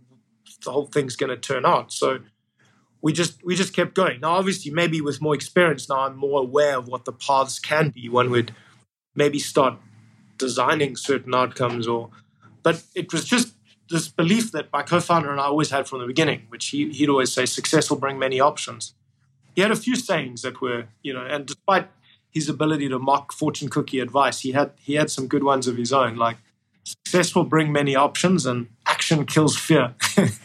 the 0.66 0.72
whole 0.72 0.88
thing's 0.88 1.16
gonna 1.16 1.38
turn 1.38 1.66
out. 1.66 1.94
So 1.94 2.20
we 3.02 3.14
just 3.14 3.44
we 3.44 3.56
just 3.56 3.74
kept 3.76 3.94
going. 3.94 4.20
Now 4.20 4.32
obviously 4.32 4.72
maybe 4.72 5.02
with 5.02 5.22
more 5.22 5.36
experience 5.36 5.90
now 5.90 6.02
I'm 6.02 6.16
more 6.16 6.42
aware 6.42 6.78
of 6.78 6.88
what 6.88 7.06
the 7.06 7.14
paths 7.14 7.60
can 7.60 7.90
be. 7.90 8.10
One 8.10 8.30
would 8.32 8.54
maybe 9.16 9.40
start 9.40 9.76
designing 10.38 10.96
certain 10.96 11.34
outcomes 11.34 11.88
or 11.88 12.10
but 12.64 12.84
it 12.96 13.12
was 13.14 13.26
just 13.26 13.54
this 13.90 14.08
belief 14.08 14.52
that 14.52 14.72
my 14.72 14.84
co-founder 14.84 15.32
and 15.32 15.40
I 15.40 15.46
always 15.46 15.72
had 15.72 15.88
from 15.88 16.00
the 16.00 16.06
beginning, 16.06 16.44
which 16.50 16.68
he, 16.68 16.90
he'd 16.90 17.10
always 17.10 17.32
say, 17.32 17.46
success 17.46 17.90
will 17.90 17.98
bring 17.98 18.20
many 18.20 18.40
options. 18.40 18.94
He 19.56 19.62
had 19.62 19.72
a 19.72 19.76
few 19.76 19.96
sayings 19.96 20.44
that 20.44 20.62
were, 20.62 20.86
you 21.02 21.14
know, 21.14 21.26
and 21.26 21.46
despite 21.46 21.88
his 22.30 22.48
ability 22.48 22.88
to 22.90 23.00
mock 23.00 23.34
fortune 23.34 23.70
cookie 23.70 24.00
advice, 24.00 24.42
he 24.42 24.52
had 24.52 24.72
he 24.80 24.94
had 24.94 25.10
some 25.10 25.28
good 25.28 25.44
ones 25.44 25.68
of 25.68 25.76
his 25.76 25.92
own. 25.92 26.16
Like 26.16 26.38
success 26.84 27.34
will 27.34 27.44
bring 27.44 27.72
many 27.72 27.96
options, 27.96 28.46
and 28.46 28.68
action 28.86 29.26
kills 29.26 29.58
fear. 29.58 29.96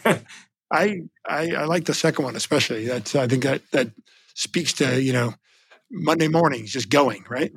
I, 0.71 1.01
I, 1.27 1.51
I 1.51 1.65
like 1.65 1.85
the 1.85 1.93
second 1.93 2.25
one 2.25 2.35
especially. 2.35 2.85
That's 2.85 3.15
I 3.15 3.27
think 3.27 3.43
that 3.43 3.61
that 3.71 3.91
speaks 4.33 4.73
to 4.73 5.01
you 5.01 5.13
know 5.13 5.33
Monday 5.91 6.27
mornings 6.27 6.71
just 6.71 6.89
going 6.89 7.25
right. 7.29 7.53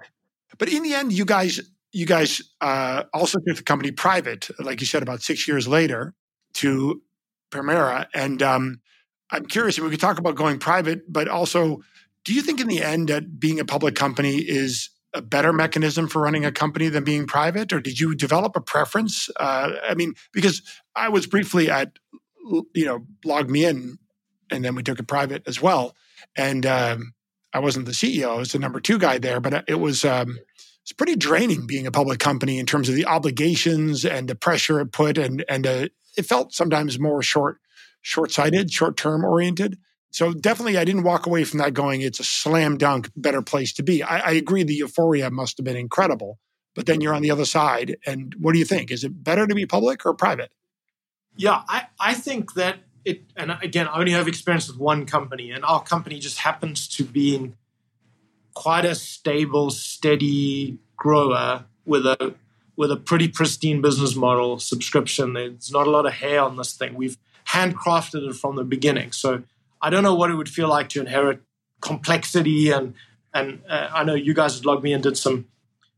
But 0.59 0.69
in 0.69 0.83
the 0.83 0.95
end, 0.95 1.13
you 1.13 1.25
guys 1.25 1.61
you 1.93 2.07
guys 2.07 2.43
uh, 2.61 3.05
also 3.15 3.39
took 3.47 3.57
the 3.57 3.63
company 3.63 3.91
private, 3.91 4.49
like 4.59 4.81
you 4.81 4.87
said, 4.87 5.03
about 5.03 5.23
six 5.23 5.49
years 5.49 5.67
later 5.67 6.15
to 6.55 7.03
Permira. 7.51 8.07
And 8.15 8.43
um, 8.43 8.81
I'm 9.31 9.47
curious 9.47 9.79
if 9.79 9.85
we 9.85 9.91
could 9.91 10.01
talk 10.01 10.19
about 10.19 10.35
going 10.35 10.59
private, 10.59 11.11
but 11.11 11.29
also, 11.29 11.81
do 12.25 12.35
you 12.35 12.43
think 12.43 12.61
in 12.61 12.69
the 12.69 12.83
end 12.83 13.09
that 13.09 13.41
being 13.41 13.59
a 13.59 13.65
public 13.65 13.95
company 13.95 14.37
is 14.37 14.91
a 15.15 15.23
better 15.23 15.53
mechanism 15.53 16.07
for 16.09 16.21
running 16.21 16.45
a 16.45 16.53
company 16.53 16.89
than 16.89 17.05
being 17.05 17.27
private, 17.27 17.73
or 17.73 17.81
did 17.81 17.99
you 17.99 18.15
develop 18.15 18.55
a 18.57 18.61
preference? 18.61 19.31
Uh, 19.41 19.73
I 19.89 19.95
mean, 19.95 20.15
because 20.33 20.63
I 20.95 21.09
was 21.09 21.27
briefly 21.27 21.71
at, 21.71 21.93
you 22.75 22.85
know, 22.85 23.07
LogMeIn, 23.25 23.99
and 24.51 24.65
then 24.65 24.75
we 24.75 24.83
took 24.83 24.99
it 24.99 25.07
private 25.07 25.43
as 25.47 25.61
well, 25.61 25.95
and 26.37 26.65
um, 26.67 27.15
I 27.53 27.61
wasn't 27.61 27.87
the 27.87 27.93
CEO; 27.93 28.31
I 28.31 28.39
was 28.39 28.53
the 28.53 28.59
number 28.59 28.81
two 28.81 28.99
guy 28.99 29.19
there, 29.19 29.41
but 29.41 29.65
it 29.69 29.81
was. 29.81 30.05
Um, 30.05 30.39
it's 30.83 30.95
pretty 30.95 31.17
draining 31.17 31.67
being 31.67 31.87
a 31.87 31.91
public 31.91 32.19
company 32.19 32.59
in 32.59 32.65
terms 32.65 32.89
of 32.89 32.95
the 32.95 33.05
obligations 33.05 34.07
and 34.07 34.27
the 34.27 34.35
pressure 34.35 34.81
it 34.81 34.91
put, 34.91 35.19
and 35.19 35.45
and 35.47 35.67
uh, 35.67 35.89
it 36.17 36.25
felt 36.25 36.55
sometimes 36.55 36.99
more 36.99 37.23
short 37.23 37.59
short 38.01 38.33
sighted, 38.33 38.73
short 38.73 38.97
term 38.97 39.25
oriented. 39.25 39.79
So 40.11 40.33
definitely, 40.33 40.79
I 40.79 40.85
didn't 40.85 41.03
walk 41.03 41.27
away 41.27 41.45
from 41.45 41.59
that 41.59 41.75
going, 41.75 42.01
it's 42.01 42.21
a 42.21 42.25
slam 42.25 42.79
dunk 42.79 43.11
better 43.15 43.43
place 43.43 43.73
to 43.75 43.83
be. 43.83 44.03
I, 44.03 44.19
I 44.19 44.31
agree 44.33 44.63
the 44.63 44.75
euphoria 44.75 45.31
must 45.31 45.59
have 45.59 45.65
been 45.65 45.77
incredible, 45.77 46.39
but 46.75 46.87
then 46.87 47.01
you're 47.01 47.15
on 47.15 47.23
the 47.23 47.31
other 47.31 47.45
side. 47.45 47.97
And 48.07 48.35
what 48.39 48.53
do 48.53 48.59
you 48.59 48.65
think? 48.65 48.91
Is 48.91 49.05
it 49.05 49.23
better 49.23 49.47
to 49.47 49.55
be 49.55 49.67
public 49.67 50.07
or 50.07 50.15
private? 50.15 50.51
Yeah, 51.39 51.63
I, 51.69 51.87
I 52.01 52.15
think 52.15 52.55
that 52.55 52.81
it, 53.05 53.23
and 53.37 53.57
again, 53.63 53.87
I 53.87 54.01
only 54.01 54.11
have 54.11 54.27
experience 54.27 54.69
with 54.69 54.77
one 54.77 55.07
company, 55.07 55.53
and 55.53 55.65
our 55.65 55.81
company 55.83 56.19
just 56.19 56.39
happens 56.39 56.89
to 56.89 57.05
be 57.05 57.37
in 57.37 57.57
quite 58.55 58.85
a 58.85 58.97
stable, 58.97 59.71
steady 59.71 60.79
grower 60.97 61.65
with 61.87 62.05
a 62.05 62.35
with 62.77 62.91
a 62.91 62.97
pretty 62.97 63.29
pristine 63.29 63.81
business 63.81 64.17
model 64.17 64.59
subscription. 64.59 65.35
There's 65.35 65.71
not 65.73 65.87
a 65.87 65.91
lot 65.91 66.07
of 66.07 66.13
hair 66.13 66.43
on 66.43 66.57
this 66.57 66.77
thing. 66.77 66.95
We've 66.95 67.17
handcrafted 67.47 68.29
it 68.29 68.35
from 68.35 68.57
the 68.57 68.65
beginning. 68.65 69.13
So 69.13 69.43
I 69.81 69.91
don't 69.91 70.03
know 70.03 70.15
what 70.15 70.31
it 70.31 70.35
would 70.35 70.49
feel 70.49 70.69
like 70.69 70.89
to 70.91 71.01
inherit 71.01 71.41
complexity 71.81 72.71
and 72.71 72.95
and 73.33 73.63
uh, 73.69 73.91
I 73.93 74.03
know 74.03 74.15
you 74.15 74.35
guys 74.35 74.61
at 74.61 74.67
and 74.67 75.03
did 75.03 75.17
some 75.17 75.47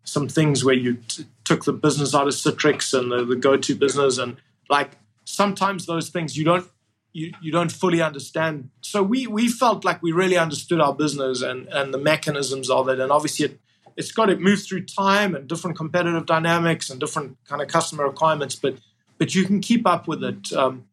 some 0.05 0.29
things 0.29 0.65
where 0.65 0.75
you 0.75 0.99
t- 1.09 1.25
took 1.45 1.65
the 1.65 1.73
business 1.73 2.15
out 2.15 2.27
of 2.27 2.35
Citrix 2.35 2.99
and 2.99 3.11
the, 3.11 3.25
the 3.25 3.37
GoTo 3.37 3.75
business 3.75 4.19
and 4.19 4.37
like 4.69 4.91
sometimes 5.31 5.87
those 5.87 6.09
things 6.09 6.37
you 6.37 6.45
don't 6.45 6.69
you, 7.13 7.33
you 7.43 7.51
don't 7.51 7.73
fully 7.73 8.01
understand. 8.01 8.71
So 8.83 9.03
we 9.03 9.27
we 9.27 9.49
felt 9.49 9.85
like 9.85 10.03
we 10.03 10.13
really 10.13 10.37
understood 10.37 10.81
our 10.81 10.95
business 10.95 11.43
and 11.43 11.67
and 11.69 11.93
the 11.93 11.99
mechanisms 11.99 12.71
of 12.71 12.89
it, 12.89 13.01
and 13.01 13.11
obviously 13.11 13.47
it 13.47 13.61
it's 13.97 14.13
got 14.13 14.27
to 14.27 14.37
move 14.37 14.63
through 14.63 14.85
time 14.85 15.35
and 15.35 15.49
different 15.49 15.77
competitive 15.77 16.27
dynamics 16.27 16.91
and 16.91 17.01
different 17.01 17.37
kind 17.47 17.61
of 17.61 17.69
customer 17.69 18.07
requirements, 18.07 18.55
but 18.55 18.77
but 19.19 19.35
you 19.35 19.45
can 19.45 19.61
keep 19.61 19.87
up 19.87 20.09
with 20.09 20.25
it 20.25 20.53
um, 20.53 20.87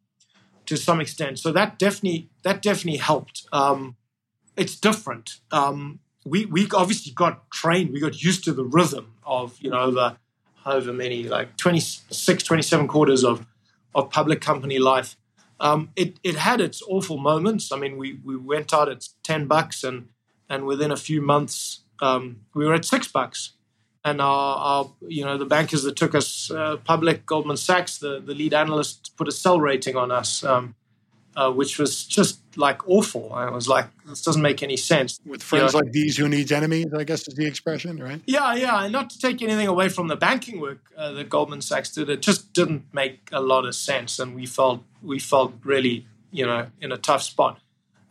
to 0.66 0.76
some 0.76 1.00
extent. 1.00 1.40
So 1.40 1.52
that 1.52 1.80
definitely 1.80 2.30
that 2.44 2.62
definitely 2.62 2.98
helped. 2.98 3.48
Um, 3.52 3.96
it's 4.56 4.76
different. 4.76 5.40
Um, 5.52 6.00
we 6.26 6.46
we 6.46 6.68
obviously 6.74 7.14
got 7.14 7.50
trained. 7.52 7.92
We 7.92 8.00
got 8.00 8.22
used 8.22 8.44
to 8.46 8.54
the 8.54 8.66
rhythm 8.66 9.14
of 9.24 9.58
you 9.62 9.70
know 9.70 9.92
the 9.92 10.18
however 10.64 10.92
many 10.92 11.24
like 11.24 11.56
26, 11.56 12.44
27 12.44 12.88
quarters 12.90 13.24
of 13.24 13.46
of 13.98 14.10
public 14.12 14.40
company 14.40 14.80
life. 14.80 15.18
Um, 15.60 15.90
it 15.96 16.20
it 16.24 16.36
had 16.36 16.62
its 16.62 16.82
awful 16.88 17.18
moments. 17.18 17.72
I 17.72 17.78
mean, 17.78 17.98
we 17.98 18.20
we 18.24 18.36
went 18.38 18.74
out 18.74 18.88
at 18.88 19.10
ten 19.24 19.48
bucks, 19.48 19.84
and 19.84 20.08
and 20.48 20.66
within 20.66 20.92
a 20.92 20.98
few 20.98 21.22
months, 21.22 21.84
um, 22.00 22.42
we 22.54 22.66
were 22.66 22.76
at 22.76 22.86
six 22.86 23.08
bucks. 23.08 23.54
And 24.06 24.22
our, 24.22 24.58
our, 24.58 24.92
you 25.02 25.26
know, 25.26 25.38
the 25.38 25.46
bankers 25.46 25.84
that 25.84 25.98
took 25.98 26.16
us 26.16 26.50
uh, 26.50 26.78
public, 26.86 27.26
Goldman 27.26 27.58
Sachs, 27.58 27.98
the, 27.98 28.22
the 28.22 28.34
lead 28.34 28.54
analyst, 28.54 29.12
put 29.18 29.28
a 29.28 29.32
sell 29.32 29.60
rating 29.60 29.98
on 29.98 30.12
us, 30.12 30.46
um, 30.46 30.76
uh, 31.38 31.52
which 31.52 31.78
was 31.78 32.04
just 32.04 32.40
like 32.58 32.90
awful. 32.90 33.32
I 33.32 33.52
was 33.52 33.68
like, 33.68 33.86
this 34.08 34.24
doesn't 34.24 34.42
make 34.42 34.64
any 34.64 34.76
sense. 34.76 35.20
With 35.24 35.44
friends 35.44 35.74
you 35.74 35.80
know, 35.80 35.86
like 35.86 35.94
these, 35.94 36.18
who 36.18 36.28
needs 36.28 36.52
enemies? 36.52 36.88
I 36.98 37.04
guess 37.04 37.28
is 37.28 37.36
the 37.36 37.46
expression, 37.46 38.02
right? 38.02 38.20
Yeah, 38.26 38.56
yeah. 38.56 38.84
And 38.84 38.92
not 38.92 39.12
to 39.12 39.20
take 39.20 39.44
anything 39.44 39.68
away 39.68 39.90
from 39.90 40.08
the 40.08 40.16
banking 40.16 40.60
work 40.60 40.80
uh, 40.98 41.12
that 41.12 41.30
Goldman 41.30 41.62
Sachs 41.62 41.92
did, 41.92 42.10
it 42.10 42.24
just 42.24 42.54
didn't 42.54 42.92
make 42.92 43.30
a 43.32 43.40
lot 43.40 43.66
of 43.66 43.76
sense, 43.76 44.18
and 44.18 44.36
we 44.36 44.48
felt 44.48 44.84
we 45.04 45.20
felt 45.20 45.54
really, 45.64 46.08
you 46.32 46.44
know, 46.44 46.68
in 46.82 46.92
a 46.92 46.98
tough 46.98 47.22
spot. 47.22 47.60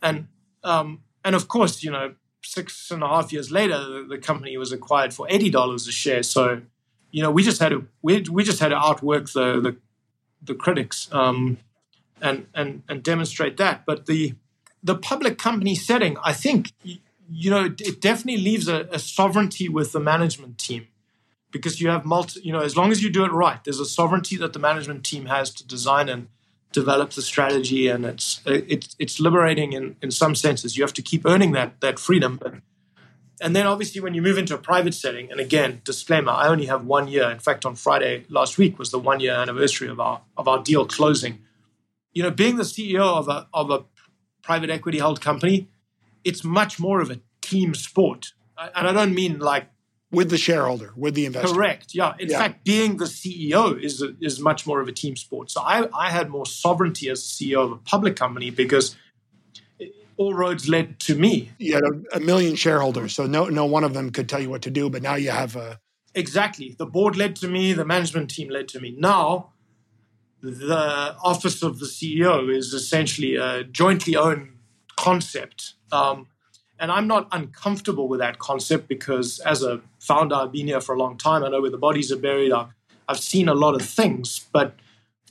And 0.01 0.29
um, 0.63 1.03
and 1.25 1.35
of 1.35 1.49
course, 1.49 1.83
you 1.83 1.91
know, 1.91 2.15
six 2.41 2.89
and 2.91 3.03
a 3.03 3.07
half 3.07 3.33
years 3.33 3.51
later, 3.51 3.77
the, 3.77 4.05
the 4.07 4.17
company 4.17 4.57
was 4.57 4.71
acquired 4.71 5.13
for 5.13 5.27
eighty 5.29 5.49
dollars 5.49 5.85
a 5.85 5.91
share. 5.91 6.23
So, 6.23 6.61
you 7.11 7.21
know, 7.21 7.31
we 7.31 7.43
just 7.43 7.59
had 7.59 7.69
to 7.69 7.87
we, 8.01 8.21
we 8.21 8.45
just 8.45 8.61
had 8.61 8.69
to 8.69 8.77
outwork 8.77 9.31
the 9.31 9.59
the, 9.59 9.75
the 10.41 10.55
critics 10.55 11.09
um, 11.11 11.57
and 12.21 12.47
and 12.53 12.83
and 12.87 13.03
demonstrate 13.03 13.57
that. 13.57 13.85
But 13.85 14.05
the 14.05 14.35
the 14.83 14.95
public 14.95 15.37
company 15.37 15.75
setting, 15.75 16.17
I 16.23 16.33
think, 16.33 16.71
you 16.83 17.51
know, 17.51 17.65
it 17.65 17.99
definitely 17.99 18.41
leaves 18.41 18.67
a, 18.67 18.87
a 18.91 18.99
sovereignty 18.99 19.67
with 19.67 19.91
the 19.91 19.99
management 19.99 20.57
team 20.57 20.87
because 21.51 21.81
you 21.81 21.89
have 21.89 22.05
multi. 22.05 22.41
You 22.41 22.53
know, 22.53 22.61
as 22.61 22.75
long 22.77 22.91
as 22.91 23.03
you 23.03 23.09
do 23.09 23.25
it 23.25 23.31
right, 23.31 23.63
there's 23.63 23.79
a 23.79 23.85
sovereignty 23.85 24.37
that 24.37 24.53
the 24.53 24.59
management 24.59 25.03
team 25.03 25.25
has 25.25 25.51
to 25.51 25.67
design 25.67 26.09
and 26.09 26.27
develop 26.71 27.11
the 27.11 27.21
strategy, 27.21 27.87
and 27.87 28.05
it's 28.05 28.41
it's 28.45 28.95
it's 28.99 29.19
liberating 29.19 29.73
in 29.73 29.95
in 30.01 30.11
some 30.11 30.35
senses. 30.35 30.77
You 30.77 30.83
have 30.83 30.93
to 30.93 31.01
keep 31.01 31.25
earning 31.25 31.51
that 31.53 31.81
that 31.81 31.99
freedom, 31.99 32.37
but 32.37 32.55
and 33.41 33.55
then 33.55 33.67
obviously 33.67 34.01
when 34.01 34.13
you 34.13 34.21
move 34.21 34.37
into 34.37 34.55
a 34.55 34.57
private 34.57 34.93
setting, 34.93 35.31
and 35.31 35.39
again, 35.39 35.81
disclaimer: 35.83 36.31
I 36.31 36.47
only 36.47 36.65
have 36.65 36.85
one 36.85 37.07
year. 37.07 37.29
In 37.29 37.39
fact, 37.39 37.65
on 37.65 37.75
Friday 37.75 38.25
last 38.29 38.57
week 38.57 38.79
was 38.79 38.91
the 38.91 38.99
one 38.99 39.19
year 39.19 39.33
anniversary 39.33 39.89
of 39.89 39.99
our 39.99 40.21
of 40.37 40.47
our 40.47 40.61
deal 40.63 40.85
closing. 40.85 41.39
You 42.17 42.23
know, 42.23 42.31
being 42.31 42.55
the 42.57 42.63
CEO 42.63 43.05
of 43.05 43.27
a 43.27 43.47
of 43.53 43.69
a 43.69 43.85
private 44.41 44.71
equity 44.71 44.97
held 44.97 45.21
company, 45.21 45.69
it's 46.23 46.43
much 46.43 46.79
more 46.79 46.99
of 46.99 47.11
a 47.11 47.19
team 47.41 47.75
sport, 47.75 48.33
and 48.57 48.87
I 48.87 48.91
don't 48.91 49.13
mean 49.13 49.37
like 49.37 49.69
with 50.09 50.31
the 50.31 50.37
shareholder, 50.39 50.93
with 50.95 51.13
the 51.13 51.27
investor. 51.27 51.53
Correct. 51.53 51.93
Yeah. 51.93 52.15
In 52.17 52.29
yeah. 52.29 52.39
fact, 52.39 52.65
being 52.65 52.97
the 52.97 53.05
CEO 53.05 53.79
is 53.79 54.03
is 54.19 54.39
much 54.39 54.65
more 54.65 54.81
of 54.81 54.87
a 54.87 54.91
team 54.91 55.15
sport. 55.15 55.51
So 55.51 55.61
I, 55.61 55.87
I 55.95 56.09
had 56.09 56.31
more 56.31 56.47
sovereignty 56.47 57.07
as 57.07 57.21
CEO 57.21 57.63
of 57.63 57.71
a 57.71 57.77
public 57.77 58.15
company 58.15 58.49
because 58.49 58.95
all 60.17 60.33
roads 60.33 60.67
led 60.67 60.99
to 61.01 61.13
me. 61.13 61.51
You 61.59 61.75
had 61.75 61.83
a, 61.83 62.17
a, 62.17 62.19
million 62.19 62.55
shareholders, 62.55 63.13
so 63.13 63.27
no 63.27 63.45
no 63.45 63.65
one 63.65 63.83
of 63.83 63.93
them 63.93 64.09
could 64.09 64.27
tell 64.27 64.39
you 64.39 64.49
what 64.49 64.63
to 64.63 64.71
do. 64.71 64.89
But 64.89 65.03
now 65.03 65.13
you 65.13 65.29
have 65.29 65.55
a 65.55 65.79
exactly. 66.15 66.75
The 66.75 66.87
board 66.87 67.15
led 67.15 67.35
to 67.35 67.47
me. 67.47 67.73
The 67.73 67.85
management 67.85 68.31
team 68.31 68.49
led 68.49 68.67
to 68.69 68.79
me. 68.79 68.95
Now, 68.97 69.51
the 70.41 71.15
office 71.23 71.63
of 71.63 71.79
the 71.79 71.85
CEO 71.85 72.53
is 72.53 72.73
essentially 72.73 73.35
a 73.35 73.63
jointly 73.63 74.15
owned 74.15 74.49
concept. 74.95 75.73
Um, 75.91 76.27
and 76.79 76.91
I'm 76.91 77.07
not 77.07 77.27
uncomfortable 77.31 78.07
with 78.07 78.19
that 78.19 78.37
concept 78.39 78.87
because 78.87 79.39
as 79.39 79.63
a 79.63 79.81
founder, 79.99 80.35
I've 80.35 80.51
been 80.51 80.67
here 80.67 80.81
for 80.81 80.93
a 80.93 80.99
long 80.99 81.17
time. 81.17 81.43
I 81.43 81.49
know 81.49 81.61
where 81.61 81.71
the 81.71 81.77
bodies 81.77 82.11
are 82.11 82.17
buried. 82.17 82.51
I've, 82.51 82.67
I've 83.07 83.19
seen 83.19 83.49
a 83.49 83.55
lot 83.55 83.73
of 83.73 83.81
things, 83.81 84.47
but, 84.51 84.75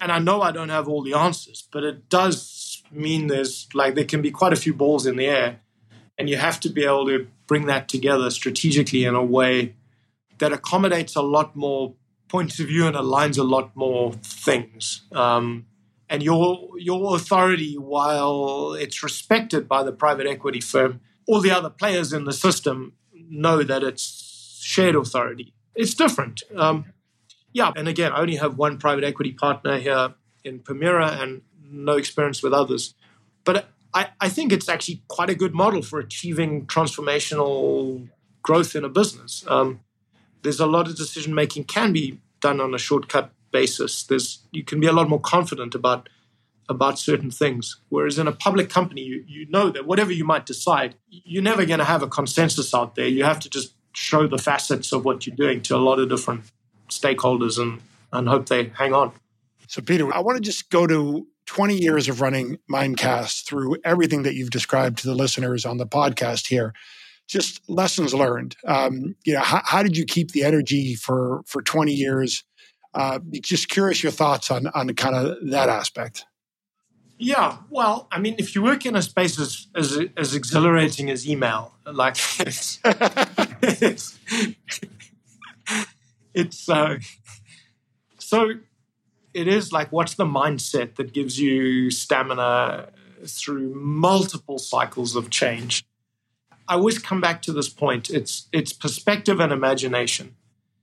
and 0.00 0.10
I 0.10 0.18
know 0.18 0.42
I 0.42 0.50
don't 0.50 0.70
have 0.70 0.88
all 0.88 1.02
the 1.02 1.14
answers, 1.14 1.68
but 1.70 1.84
it 1.84 2.08
does 2.08 2.82
mean 2.90 3.28
there's 3.28 3.68
like, 3.74 3.94
there 3.94 4.04
can 4.04 4.22
be 4.22 4.30
quite 4.30 4.52
a 4.52 4.56
few 4.56 4.74
balls 4.74 5.06
in 5.06 5.16
the 5.16 5.26
air. 5.26 5.60
And 6.18 6.30
you 6.30 6.36
have 6.38 6.58
to 6.60 6.70
be 6.70 6.84
able 6.84 7.06
to 7.06 7.28
bring 7.46 7.66
that 7.66 7.88
together 7.88 8.30
strategically 8.30 9.04
in 9.04 9.14
a 9.14 9.24
way 9.24 9.74
that 10.38 10.52
accommodates 10.52 11.14
a 11.14 11.22
lot 11.22 11.54
more 11.54 11.94
points 12.28 12.58
of 12.60 12.66
view 12.66 12.86
and 12.86 12.96
aligns 12.96 13.38
a 13.38 13.42
lot 13.42 13.74
more 13.76 14.12
things. 14.22 15.02
Um, 15.12 15.66
and 16.08 16.22
your 16.22 16.68
your 16.78 17.16
authority, 17.16 17.74
while 17.74 18.74
it's 18.74 19.02
respected 19.02 19.68
by 19.68 19.82
the 19.82 19.92
private 19.92 20.26
equity 20.26 20.60
firm, 20.60 21.00
all 21.26 21.40
the 21.40 21.50
other 21.50 21.70
players 21.70 22.12
in 22.12 22.24
the 22.24 22.32
system 22.32 22.92
know 23.12 23.62
that 23.62 23.82
it's 23.82 24.60
shared 24.62 24.94
authority. 24.94 25.52
It's 25.74 25.94
different. 25.94 26.42
Um, 26.54 26.92
yeah, 27.52 27.72
and 27.74 27.88
again, 27.88 28.12
I 28.12 28.20
only 28.20 28.36
have 28.36 28.56
one 28.56 28.78
private 28.78 29.04
equity 29.04 29.32
partner 29.32 29.78
here 29.78 30.14
in 30.44 30.60
Permira 30.60 31.20
and 31.20 31.42
no 31.62 31.96
experience 31.96 32.42
with 32.42 32.52
others. 32.52 32.94
But 33.44 33.68
I, 33.92 34.08
I 34.20 34.28
think 34.28 34.52
it's 34.52 34.68
actually 34.68 35.02
quite 35.08 35.30
a 35.30 35.34
good 35.34 35.54
model 35.54 35.82
for 35.82 35.98
achieving 35.98 36.66
transformational 36.66 38.08
growth 38.42 38.76
in 38.76 38.84
a 38.84 38.88
business. 38.88 39.44
Um, 39.48 39.80
there's 40.42 40.60
a 40.60 40.66
lot 40.66 40.86
of 40.86 40.96
decision 40.96 41.34
making 41.34 41.64
can 41.64 41.92
be 41.92 42.20
done 42.46 42.60
on 42.60 42.74
a 42.74 42.78
shortcut 42.78 43.32
basis. 43.50 44.04
There's 44.04 44.28
you 44.52 44.64
can 44.64 44.78
be 44.80 44.86
a 44.86 44.92
lot 44.92 45.08
more 45.08 45.20
confident 45.20 45.74
about 45.74 46.08
about 46.68 46.98
certain 46.98 47.30
things. 47.30 47.64
Whereas 47.88 48.18
in 48.18 48.26
a 48.26 48.32
public 48.32 48.68
company, 48.68 49.02
you, 49.02 49.24
you 49.26 49.46
know 49.48 49.70
that 49.70 49.86
whatever 49.86 50.12
you 50.12 50.24
might 50.24 50.46
decide, 50.46 50.96
you're 51.08 51.42
never 51.42 51.64
going 51.64 51.78
to 51.78 51.84
have 51.84 52.02
a 52.02 52.08
consensus 52.08 52.74
out 52.74 52.96
there. 52.96 53.06
You 53.06 53.24
have 53.24 53.40
to 53.40 53.48
just 53.48 53.74
show 53.92 54.26
the 54.26 54.38
facets 54.38 54.92
of 54.92 55.04
what 55.04 55.26
you're 55.26 55.36
doing 55.36 55.62
to 55.62 55.76
a 55.76 55.82
lot 55.88 56.00
of 56.00 56.08
different 56.08 56.42
stakeholders 56.88 57.58
and, 57.58 57.80
and 58.12 58.28
hope 58.28 58.46
they 58.46 58.64
hang 58.80 58.92
on. 58.92 59.12
So, 59.68 59.80
Peter, 59.80 60.12
I 60.12 60.20
want 60.20 60.36
to 60.38 60.42
just 60.42 60.70
go 60.70 60.86
to 60.86 61.26
20 61.46 61.76
years 61.76 62.08
of 62.08 62.20
running 62.20 62.58
Mimecast 62.70 63.44
through 63.46 63.76
everything 63.84 64.24
that 64.24 64.34
you've 64.34 64.50
described 64.50 64.98
to 64.98 65.06
the 65.06 65.14
listeners 65.14 65.64
on 65.64 65.76
the 65.78 65.86
podcast 65.86 66.48
here. 66.48 66.74
Just 67.26 67.68
lessons 67.68 68.14
learned. 68.14 68.56
Um, 68.66 69.16
you 69.24 69.34
know, 69.34 69.40
how, 69.40 69.60
how, 69.64 69.82
did 69.82 69.96
you 69.96 70.04
keep 70.04 70.30
the 70.30 70.44
energy 70.44 70.94
for 70.94 71.42
for 71.46 71.60
20 71.60 71.92
years? 71.92 72.44
Uh, 72.94 73.18
just 73.40 73.68
curious 73.68 74.02
your 74.02 74.12
thoughts 74.12 74.50
on 74.50 74.68
on 74.68 74.88
kind 74.94 75.14
of 75.14 75.50
that 75.50 75.68
aspect. 75.68 76.24
Yeah, 77.18 77.56
well, 77.70 78.08
I 78.12 78.18
mean, 78.18 78.36
if 78.38 78.54
you 78.54 78.62
work 78.62 78.84
in 78.84 78.94
a 78.94 79.02
space 79.02 79.40
as 79.40 79.66
as, 79.74 79.98
as 80.16 80.34
exhilarating 80.34 81.10
as 81.10 81.28
email, 81.28 81.74
like 81.84 82.16
it's 82.40 82.78
it's, 82.84 84.18
it's 86.34 86.68
uh, 86.68 86.98
so 88.18 88.50
it 89.32 89.48
is 89.48 89.72
like 89.72 89.92
what's 89.92 90.14
the 90.14 90.26
mindset 90.26 90.96
that 90.96 91.12
gives 91.12 91.40
you 91.40 91.90
stamina 91.90 92.90
through 93.24 93.74
multiple 93.74 94.58
cycles 94.58 95.16
of 95.16 95.30
change 95.30 95.84
i 96.68 96.74
always 96.74 96.98
come 96.98 97.20
back 97.20 97.42
to 97.42 97.52
this 97.52 97.68
point. 97.68 98.10
It's 98.10 98.48
it's 98.52 98.72
perspective 98.72 99.40
and 99.40 99.52
imagination. 99.52 100.36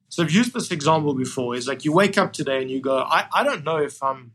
So 0.09 0.23
i've 0.23 0.31
used 0.31 0.53
this 0.53 0.71
example 0.71 1.13
before. 1.13 1.55
Is 1.55 1.67
like 1.67 1.85
you 1.85 1.93
wake 1.93 2.17
up 2.17 2.33
today 2.33 2.61
and 2.61 2.69
you 2.69 2.81
go 2.81 2.99
i, 2.99 3.25
I 3.33 3.43
don't 3.43 3.63
know 3.63 3.77
if 3.77 4.01
i'm 4.01 4.33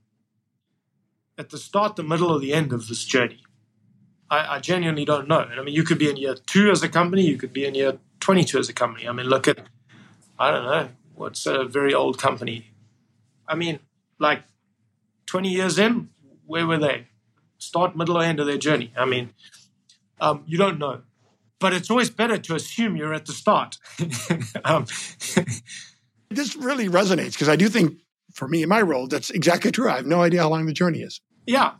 at 1.36 1.51
the 1.51 1.59
start 1.59 1.96
the 1.96 2.03
middle 2.03 2.30
or 2.30 2.38
the 2.38 2.53
end 2.53 2.72
of 2.72 2.88
this 2.88 3.05
journey. 3.05 3.42
I, 4.30 4.57
I 4.57 4.59
genuinely 4.59 5.05
don't 5.05 5.28
know. 5.28 5.40
And 5.40 5.61
i 5.61 5.62
mean 5.62 5.74
you 5.74 5.84
could 5.84 5.99
be 5.99 6.11
in 6.11 6.16
year 6.16 6.34
two 6.34 6.70
as 6.70 6.82
a 6.82 6.88
company 6.88 7.22
you 7.22 7.36
could 7.36 7.53
be 7.53 7.64
in 7.64 7.74
year 7.74 7.99
22 8.20 8.59
as 8.59 8.68
a 8.68 8.72
company. 8.72 9.09
I 9.09 9.12
mean 9.12 9.26
look 9.26 9.49
at 9.49 9.59
i 10.38 10.51
don't 10.51 10.64
know 10.64 10.88
what's 11.14 11.46
a 11.46 11.64
very 11.64 11.92
old 11.92 12.18
company? 12.18 12.70
I 13.46 13.55
mean 13.55 13.80
like 14.18 14.42
20 15.26 15.51
years 15.51 15.78
in, 15.78 16.09
where 16.46 16.66
were 16.66 16.78
they? 16.78 17.07
Start, 17.59 17.94
middle, 17.96 18.16
or 18.16 18.22
end 18.22 18.40
of 18.40 18.46
their 18.46 18.57
journey? 18.57 18.92
I 18.96 19.05
mean, 19.05 19.30
um, 20.20 20.42
you 20.46 20.57
don't 20.57 20.78
know. 20.78 21.03
But 21.61 21.72
it's 21.72 21.90
always 21.90 22.11
better 22.11 22.38
to 22.38 22.54
assume 22.54 22.96
you're 22.96 23.14
at 23.14 23.26
the 23.26 23.32
start. 23.32 23.78
um, 24.64 24.86
this 26.30 26.56
really 26.56 26.88
resonates 26.88 27.32
because 27.32 27.48
I 27.48 27.56
do 27.56 27.68
think, 27.68 27.98
for 28.32 28.46
me 28.46 28.62
in 28.62 28.68
my 28.68 28.80
role, 28.80 29.09
that's 29.09 29.30
exactly 29.30 29.72
true. 29.72 29.90
I 29.90 29.96
have 29.96 30.06
no 30.06 30.22
idea 30.22 30.42
how 30.42 30.50
long 30.50 30.66
the 30.66 30.72
journey 30.72 31.00
is. 31.00 31.20
Yeah. 31.46 31.72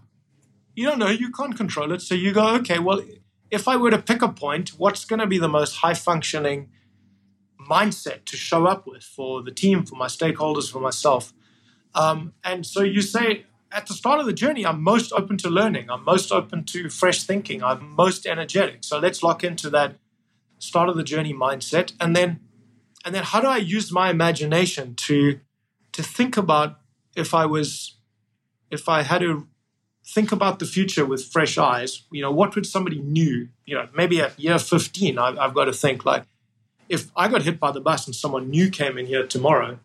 You 0.75 0.87
don't 0.87 0.99
know. 0.99 1.09
You 1.09 1.31
can't 1.31 1.57
control 1.57 1.93
it. 1.93 2.03
So 2.03 2.15
you 2.15 2.33
go, 2.33 2.55
okay, 2.57 2.79
well, 2.79 3.03
if 3.51 3.69
I 3.69 3.77
were 3.77 3.91
to 3.91 4.01
pick 4.01 4.23
a 4.23 4.29
point, 4.29 4.71
what's 4.71 5.05
going 5.05 5.21
to 5.21 5.27
be 5.27 5.39
the 5.39 5.49
most 5.49 5.77
high 5.77 5.95
functioning 5.95 6.71
mindset 7.71 8.25
to 8.27 8.37
show 8.37 8.67
up 8.67 8.87
with 8.87 9.03
for 9.03 9.43
the 9.43 9.51
team, 9.51 9.85
for 9.85 9.97
my 9.97 10.07
stakeholders, 10.07 10.71
for 10.71 10.81
myself? 10.81 11.33
Um, 11.95 12.33
and 12.45 12.67
so 12.67 12.83
you 12.83 13.03
say, 13.03 13.45
at 13.71 13.87
the 13.87 13.95
start 13.95 14.21
of 14.21 14.27
the 14.27 14.33
journey, 14.33 14.65
I'm 14.65 14.83
most 14.83 15.13
open 15.13 15.37
to 15.39 15.51
learning. 15.51 15.91
I'm 15.91 16.05
most 16.05 16.33
open 16.33 16.65
to 16.65 16.89
fresh 16.89 17.23
thinking. 17.23 17.63
I'm 17.63 17.95
most 17.95 18.27
energetic. 18.27 18.79
So 18.83 18.99
let's 18.99 19.23
lock 19.23 19.45
into 19.45 19.69
that 19.71 19.97
start 20.59 20.89
of 20.89 20.97
the 20.97 21.03
journey 21.03 21.35
mindset. 21.35 21.93
And 22.01 22.17
then, 22.17 22.41
and 23.05 23.15
then 23.15 23.25
how 23.25 23.41
do 23.41 23.47
I 23.47 23.59
use 23.59 23.93
my 23.93 24.11
imagination 24.11 24.95
to, 24.97 25.41
to 25.93 26.03
think 26.03 26.37
about 26.37 26.81
if 27.17 27.35
I 27.35 27.47
was, 27.47 27.97
if 28.71 28.89
I 28.89 29.03
had 29.03 29.21
to 29.21 29.47
think 30.07 30.33
about 30.33 30.59
the 30.59 30.67
future 30.67 31.05
with 31.05 31.25
fresh 31.25 31.59
eyes, 31.59 32.03
you 32.11 32.23
know, 32.23 32.33
what 32.33 32.55
would 32.55 32.67
somebody 32.67 32.99
new, 33.01 33.49
you 33.67 33.75
know, 33.75 33.89
maybe 33.95 34.21
at 34.21 34.39
year 34.41 34.59
15, 34.59 35.19
I've, 35.19 35.39
I've 35.39 35.55
got 35.55 35.67
to 35.67 35.73
think 35.73 36.05
like, 36.05 36.25
if 36.89 37.11
I 37.15 37.29
got 37.29 37.43
hit 37.43 37.61
by 37.61 37.71
the 37.71 37.83
bus 37.83 38.07
and 38.07 38.17
someone 38.17 38.49
new 38.49 38.71
came 38.71 38.97
in 38.97 39.05
here 39.05 39.27
tomorrow, 39.27 39.79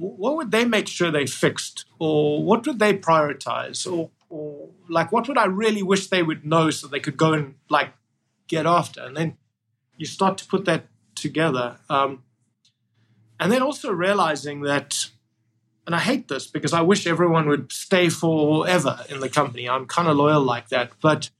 what 0.00 0.36
would 0.36 0.50
they 0.50 0.64
make 0.64 0.88
sure 0.88 1.10
they 1.10 1.26
fixed? 1.26 1.84
Or 1.98 2.42
what 2.42 2.66
would 2.66 2.78
they 2.78 2.96
prioritize? 2.96 3.90
Or, 3.90 4.10
or 4.28 4.70
like 4.88 5.12
what 5.12 5.28
would 5.28 5.38
i 5.38 5.44
really 5.44 5.82
wish 5.82 6.06
they 6.06 6.22
would 6.22 6.44
know 6.44 6.70
so 6.70 6.86
they 6.86 7.00
could 7.00 7.16
go 7.16 7.32
and 7.32 7.54
like 7.68 7.92
get 8.48 8.66
after? 8.66 9.02
And 9.02 9.16
then 9.16 9.36
you 9.96 10.06
start 10.06 10.38
to 10.38 10.46
put 10.46 10.64
that 10.64 10.86
together 11.14 11.76
um, 11.90 12.22
and 13.38 13.52
then 13.52 13.60
also 13.60 13.92
realizing 13.92 14.62
that 14.62 15.10
and 15.86 15.94
i 15.94 15.98
hate 15.98 16.28
this 16.28 16.46
because 16.46 16.72
i 16.72 16.80
wish 16.80 17.06
everyone 17.06 17.46
would 17.48 17.70
stay 17.70 18.08
forever 18.08 19.00
in 19.10 19.20
the 19.20 19.28
company. 19.28 19.68
I'm 19.68 19.86
kind 19.86 20.08
of 20.08 20.16
loyal 20.16 20.42
like 20.42 20.68
that 20.70 20.92
but 21.02 21.30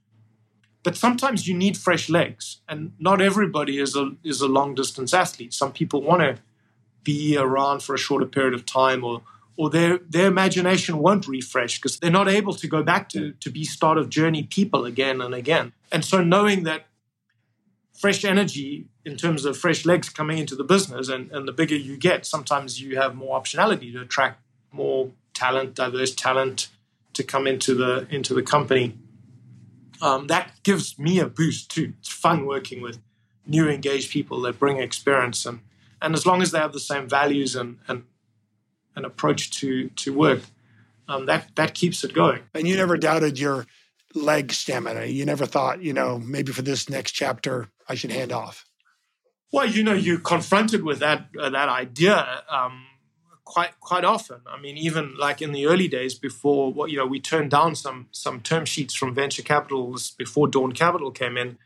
but 0.83 0.97
sometimes 0.97 1.49
you 1.49 1.57
need 1.57 1.77
fresh 1.79 2.09
legs 2.11 2.61
and 2.69 2.93
not 2.99 3.21
everybody 3.21 3.79
is 3.79 3.97
a 3.97 4.17
is 4.23 4.41
a 4.41 4.49
long 4.49 4.75
distance 4.75 5.15
athlete. 5.15 5.55
Some 5.55 5.73
people 5.73 6.03
want 6.03 6.21
to 6.21 6.39
be 7.05 7.37
around 7.37 7.83
for 7.83 7.95
a 7.95 7.99
shorter 7.99 8.27
period 8.27 8.55
of 8.55 8.67
time 8.67 9.05
or 9.05 9.23
or 9.57 9.69
their 9.69 9.99
their 9.99 10.27
imagination 10.27 10.99
won't 10.99 11.29
refresh 11.29 11.79
because 11.79 11.99
they're 11.99 12.11
not 12.11 12.29
able 12.29 12.55
to 12.55 12.67
go 12.67 12.83
back 12.83 13.09
to 13.11 13.33
to 13.33 13.51
be 13.51 13.65
start 13.65 13.99
of 13.99 14.09
journey 14.09 14.43
people 14.43 14.85
again 14.87 15.21
and 15.21 15.35
again. 15.35 15.73
And 15.93 16.05
so 16.05 16.23
knowing 16.23 16.65
that 16.65 16.87
fresh 17.99 18.25
energy 18.25 18.87
in 19.05 19.17
terms 19.17 19.45
of 19.45 19.59
fresh 19.59 19.85
legs 19.85 20.09
coming 20.09 20.39
into 20.39 20.57
the 20.57 20.65
business 20.65 21.09
and, 21.09 21.31
and 21.31 21.47
the 21.47 21.53
bigger 21.53 21.77
you 21.77 21.97
get, 21.99 22.25
sometimes 22.25 22.81
you 22.81 22.97
have 22.97 23.15
more 23.15 23.39
optionality 23.39 23.93
to 23.93 24.01
attract 24.01 24.41
more 24.73 25.11
talent, 25.35 25.75
diverse 25.75 26.15
talent 26.15 26.69
to 27.13 27.23
come 27.23 27.47
into 27.47 27.75
the 27.75 28.07
into 28.11 28.33
the 28.33 28.43
company. 28.43 28.99
Um, 30.01 30.29
that 30.29 30.53
gives 30.63 30.99
me 30.99 31.19
a 31.19 31.27
boost 31.27 31.71
too. 31.71 31.93
It's 31.99 32.09
fun 32.09 32.47
working 32.47 32.81
with 32.81 32.99
new 33.47 33.69
engaged 33.69 34.11
people 34.11 34.41
that 34.43 34.59
bring 34.59 34.79
experience 34.79 35.45
and 35.45 35.61
and 36.03 36.15
as 36.15 36.27
long 36.27 36.43
as 36.43 36.51
they 36.51 36.59
have 36.59 36.73
the 36.73 36.81
same 36.81 37.09
values 37.09 37.57
and 37.57 37.79
and 37.89 38.05
an 38.97 39.05
approach 39.05 39.51
to 39.61 39.89
to 39.91 40.13
work, 40.13 40.41
um, 41.09 41.27
that 41.27 41.55
that 41.57 41.75
keeps 41.75 42.05
it 42.05 42.13
going. 42.13 42.43
And 42.55 42.67
you 42.67 42.77
never 42.77 42.97
doubted 42.97 43.39
your 43.39 43.67
leg 44.15 44.53
stamina. 44.53 45.07
You 45.07 45.25
never 45.25 45.47
thought, 45.47 45.83
you 45.83 45.93
know, 45.93 46.19
maybe 46.19 46.53
for 46.53 46.63
this 46.63 46.89
next 46.89 47.13
chapter 47.13 47.69
I 47.89 47.95
should 47.95 48.11
hand 48.11 48.33
off. 48.33 48.67
Well, 49.53 49.67
you 49.67 49.83
know, 49.83 49.95
you're 49.95 50.21
confronted 50.21 50.85
with 50.85 51.01
that 51.01 51.29
uh, 51.39 51.51
that 51.51 51.69
idea 51.69 52.43
um, 52.49 52.87
quite 53.45 53.79
quite 53.81 54.05
often. 54.05 54.41
I 54.47 54.61
mean, 54.61 54.77
even 54.77 55.17
like 55.19 55.43
in 55.43 55.53
the 55.53 55.67
early 55.67 55.89
days 55.89 56.15
before, 56.15 56.73
what 56.73 56.91
you 56.91 56.99
know, 56.99 57.07
we 57.07 57.21
turned 57.21 57.51
down 57.51 57.75
some 57.75 58.09
some 58.13 58.41
term 58.41 58.65
sheets 58.65 58.95
from 58.95 59.15
venture 59.15 59.43
capitalists 59.43 60.11
before 60.11 60.47
Dawn 60.47 60.73
Capital 60.73 61.11
came 61.11 61.37
in, 61.37 61.59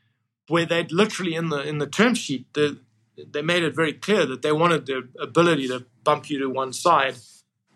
where 0.48 0.64
they'd 0.64 0.92
literally 0.92 1.34
in 1.34 1.50
the 1.50 1.60
in 1.60 1.78
the 1.78 1.86
term 1.86 2.14
sheet 2.14 2.46
the 2.54 2.78
they 3.16 3.42
made 3.42 3.62
it 3.62 3.74
very 3.74 3.92
clear 3.92 4.26
that 4.26 4.42
they 4.42 4.52
wanted 4.52 4.86
the 4.86 5.08
ability 5.20 5.68
to 5.68 5.84
bump 6.02 6.30
you 6.30 6.38
to 6.38 6.48
one 6.48 6.72
side 6.72 7.16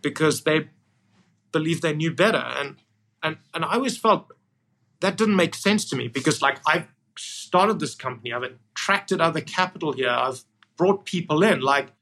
because 0.03 0.43
they 0.43 0.69
believed 1.53 1.83
they 1.83 1.95
knew 1.95 2.13
better. 2.13 2.39
And 2.39 2.77
and 3.23 3.39
and 3.55 3.65
I 3.65 3.75
always 3.75 3.97
felt 3.97 4.33
that 5.01 5.17
didn't 5.17 5.37
make 5.37 5.55
sense 5.55 5.89
to 5.91 5.97
me 5.97 6.09
because 6.09 6.43
like 6.43 6.59
I've 6.67 6.89
started 7.17 7.81
this 7.81 7.95
company, 7.95 8.33
I've 8.33 8.43
attracted 8.43 9.21
other 9.21 9.41
capital 9.41 9.93
here, 9.93 10.11
I've 10.11 10.45
brought 10.77 11.05
people 11.05 11.43
in. 11.43 11.61
Like 11.61 11.93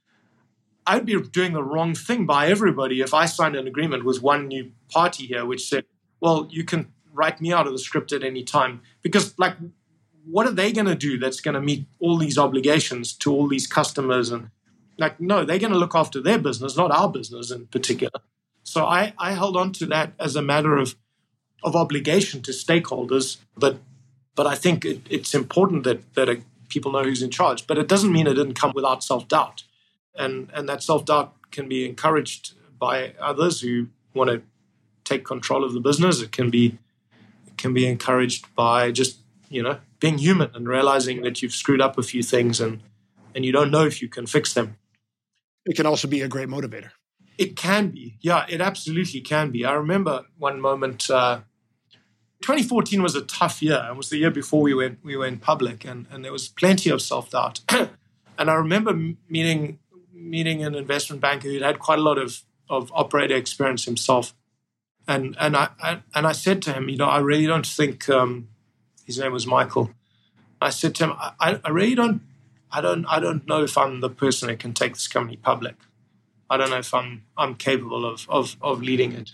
I'd 0.86 1.06
be 1.06 1.20
doing 1.20 1.52
the 1.52 1.62
wrong 1.62 1.94
thing 1.94 2.26
by 2.26 2.48
everybody 2.48 3.00
if 3.00 3.12
I 3.12 3.26
signed 3.26 3.56
an 3.56 3.66
agreement 3.66 4.04
with 4.04 4.22
one 4.22 4.48
new 4.48 4.72
party 4.88 5.26
here 5.26 5.44
which 5.44 5.68
said, 5.68 5.84
well, 6.20 6.48
you 6.50 6.64
can 6.64 6.92
write 7.12 7.40
me 7.40 7.52
out 7.52 7.66
of 7.66 7.72
the 7.72 7.78
script 7.78 8.12
at 8.12 8.22
any 8.22 8.44
time. 8.44 8.82
Because 9.02 9.38
like 9.38 9.56
what 10.28 10.46
are 10.46 10.52
they 10.52 10.72
going 10.72 10.86
to 10.86 10.94
do 10.94 11.18
that's 11.18 11.40
going 11.40 11.54
to 11.54 11.60
meet 11.60 11.86
all 12.00 12.18
these 12.18 12.38
obligations 12.38 13.12
to 13.12 13.32
all 13.32 13.48
these 13.48 13.66
customers 13.66 14.30
and 14.30 14.50
like 14.98 15.20
no 15.20 15.44
they're 15.44 15.58
going 15.58 15.72
to 15.72 15.78
look 15.78 15.94
after 15.94 16.20
their 16.20 16.38
business 16.38 16.76
not 16.76 16.90
our 16.90 17.10
business 17.10 17.50
in 17.50 17.66
particular. 17.66 18.20
So 18.64 18.84
i 18.84 19.12
i 19.18 19.32
held 19.32 19.56
on 19.56 19.72
to 19.72 19.86
that 19.86 20.12
as 20.18 20.36
a 20.36 20.42
matter 20.42 20.76
of 20.76 20.96
of 21.62 21.74
obligation 21.74 22.42
to 22.42 22.52
stakeholders 22.52 23.38
but 23.56 23.78
but 24.34 24.46
i 24.46 24.54
think 24.54 24.84
it, 24.84 25.00
it's 25.08 25.34
important 25.34 25.84
that 25.84 26.14
that 26.14 26.28
a, 26.28 26.40
people 26.68 26.92
know 26.92 27.04
who's 27.04 27.22
in 27.22 27.30
charge 27.30 27.66
but 27.66 27.78
it 27.78 27.88
doesn't 27.88 28.12
mean 28.12 28.26
it 28.26 28.34
didn't 28.34 28.54
come 28.54 28.72
without 28.74 29.02
self-doubt. 29.02 29.62
And 30.18 30.50
and 30.54 30.68
that 30.68 30.82
self-doubt 30.82 31.34
can 31.50 31.68
be 31.68 31.86
encouraged 31.86 32.54
by 32.78 33.14
others 33.20 33.60
who 33.60 33.88
want 34.14 34.30
to 34.30 34.42
take 35.04 35.24
control 35.24 35.64
of 35.64 35.72
the 35.72 35.80
business. 35.80 36.20
It 36.22 36.32
can 36.32 36.50
be 36.50 36.78
it 37.46 37.56
can 37.56 37.72
be 37.74 37.86
encouraged 37.86 38.54
by 38.54 38.90
just 38.90 39.18
you 39.48 39.62
know 39.62 39.78
being 40.00 40.18
human 40.18 40.50
and 40.54 40.68
realizing 40.68 41.22
that 41.22 41.42
you've 41.42 41.52
screwed 41.52 41.80
up 41.80 41.98
a 41.98 42.02
few 42.02 42.22
things 42.22 42.60
and 42.60 42.82
and 43.34 43.44
you 43.44 43.52
don't 43.52 43.70
know 43.70 43.84
if 43.84 44.00
you 44.00 44.08
can 44.08 44.26
fix 44.26 44.54
them. 44.54 44.76
It 45.66 45.76
can 45.76 45.84
also 45.84 46.08
be 46.08 46.22
a 46.22 46.28
great 46.28 46.48
motivator. 46.48 46.90
It 47.36 47.54
can 47.54 47.88
be, 47.88 48.16
yeah, 48.22 48.46
it 48.48 48.62
absolutely 48.62 49.20
can 49.20 49.50
be. 49.50 49.64
I 49.64 49.72
remember 49.72 50.22
one 50.38 50.58
moment. 50.58 51.10
Uh, 51.10 51.40
2014 52.40 53.02
was 53.02 53.14
a 53.14 53.22
tough 53.22 53.62
year. 53.62 53.86
It 53.90 53.96
was 53.96 54.08
the 54.08 54.16
year 54.16 54.30
before 54.30 54.62
we 54.62 54.72
went 54.72 55.00
we 55.02 55.16
went 55.16 55.42
public, 55.42 55.84
and, 55.84 56.06
and 56.10 56.24
there 56.24 56.32
was 56.32 56.48
plenty 56.48 56.90
of 56.90 57.02
self 57.02 57.30
doubt. 57.30 57.60
and 57.68 58.50
I 58.50 58.54
remember 58.54 58.94
meeting 59.28 59.80
meeting 60.14 60.64
an 60.64 60.74
investment 60.74 61.20
banker 61.20 61.48
who'd 61.48 61.62
had 61.62 61.78
quite 61.78 61.98
a 61.98 62.02
lot 62.02 62.18
of 62.18 62.42
of 62.70 62.90
operator 62.94 63.36
experience 63.36 63.84
himself, 63.84 64.34
and 65.06 65.36
and 65.38 65.56
I, 65.56 65.68
I 65.82 66.02
and 66.14 66.26
I 66.26 66.32
said 66.32 66.62
to 66.62 66.72
him, 66.72 66.88
you 66.88 66.96
know, 66.96 67.06
I 67.06 67.18
really 67.18 67.46
don't 67.46 67.66
think 67.66 68.08
um, 68.08 68.48
his 69.06 69.18
name 69.18 69.32
was 69.32 69.46
Michael. 69.46 69.90
I 70.60 70.70
said 70.70 70.94
to 70.96 71.04
him, 71.04 71.12
I, 71.18 71.60
I 71.64 71.70
really 71.70 71.94
don't, 71.94 72.22
I 72.70 72.80
don't, 72.80 73.06
I 73.06 73.20
don't 73.20 73.46
know 73.46 73.62
if 73.62 73.78
I'm 73.78 74.00
the 74.00 74.10
person 74.10 74.48
that 74.48 74.58
can 74.58 74.72
take 74.72 74.94
this 74.94 75.08
company 75.08 75.36
public. 75.36 75.76
I 76.48 76.56
don't 76.56 76.70
know 76.70 76.78
if 76.78 76.94
I'm 76.94 77.24
I'm 77.36 77.54
capable 77.54 78.04
of 78.04 78.26
of 78.28 78.56
of 78.60 78.82
leading 78.82 79.12
it. 79.12 79.32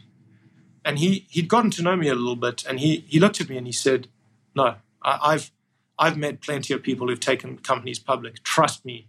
And 0.84 0.98
he 0.98 1.26
he'd 1.30 1.48
gotten 1.48 1.70
to 1.72 1.82
know 1.82 1.96
me 1.96 2.08
a 2.08 2.14
little 2.14 2.36
bit, 2.36 2.64
and 2.66 2.80
he 2.80 3.04
he 3.08 3.20
looked 3.20 3.40
at 3.40 3.48
me 3.48 3.56
and 3.56 3.66
he 3.66 3.72
said, 3.72 4.08
"No, 4.54 4.76
I, 5.02 5.18
I've 5.22 5.50
I've 5.98 6.16
met 6.16 6.40
plenty 6.40 6.74
of 6.74 6.82
people 6.82 7.08
who've 7.08 7.20
taken 7.20 7.58
companies 7.58 7.98
public. 7.98 8.42
Trust 8.42 8.84
me, 8.84 9.08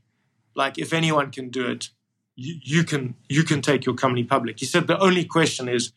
like 0.56 0.78
if 0.78 0.94
anyone 0.94 1.32
can 1.32 1.50
do 1.50 1.66
it, 1.68 1.90
you, 2.36 2.56
you 2.62 2.84
can 2.84 3.16
you 3.30 3.44
can 3.44 3.62
take 3.62 3.86
your 3.86 3.96
company 3.96 4.24
public." 4.24 4.60
He 4.60 4.66
said 4.66 4.88
the 4.88 5.00
only 5.00 5.26
question 5.26 5.70
is, 5.70 5.94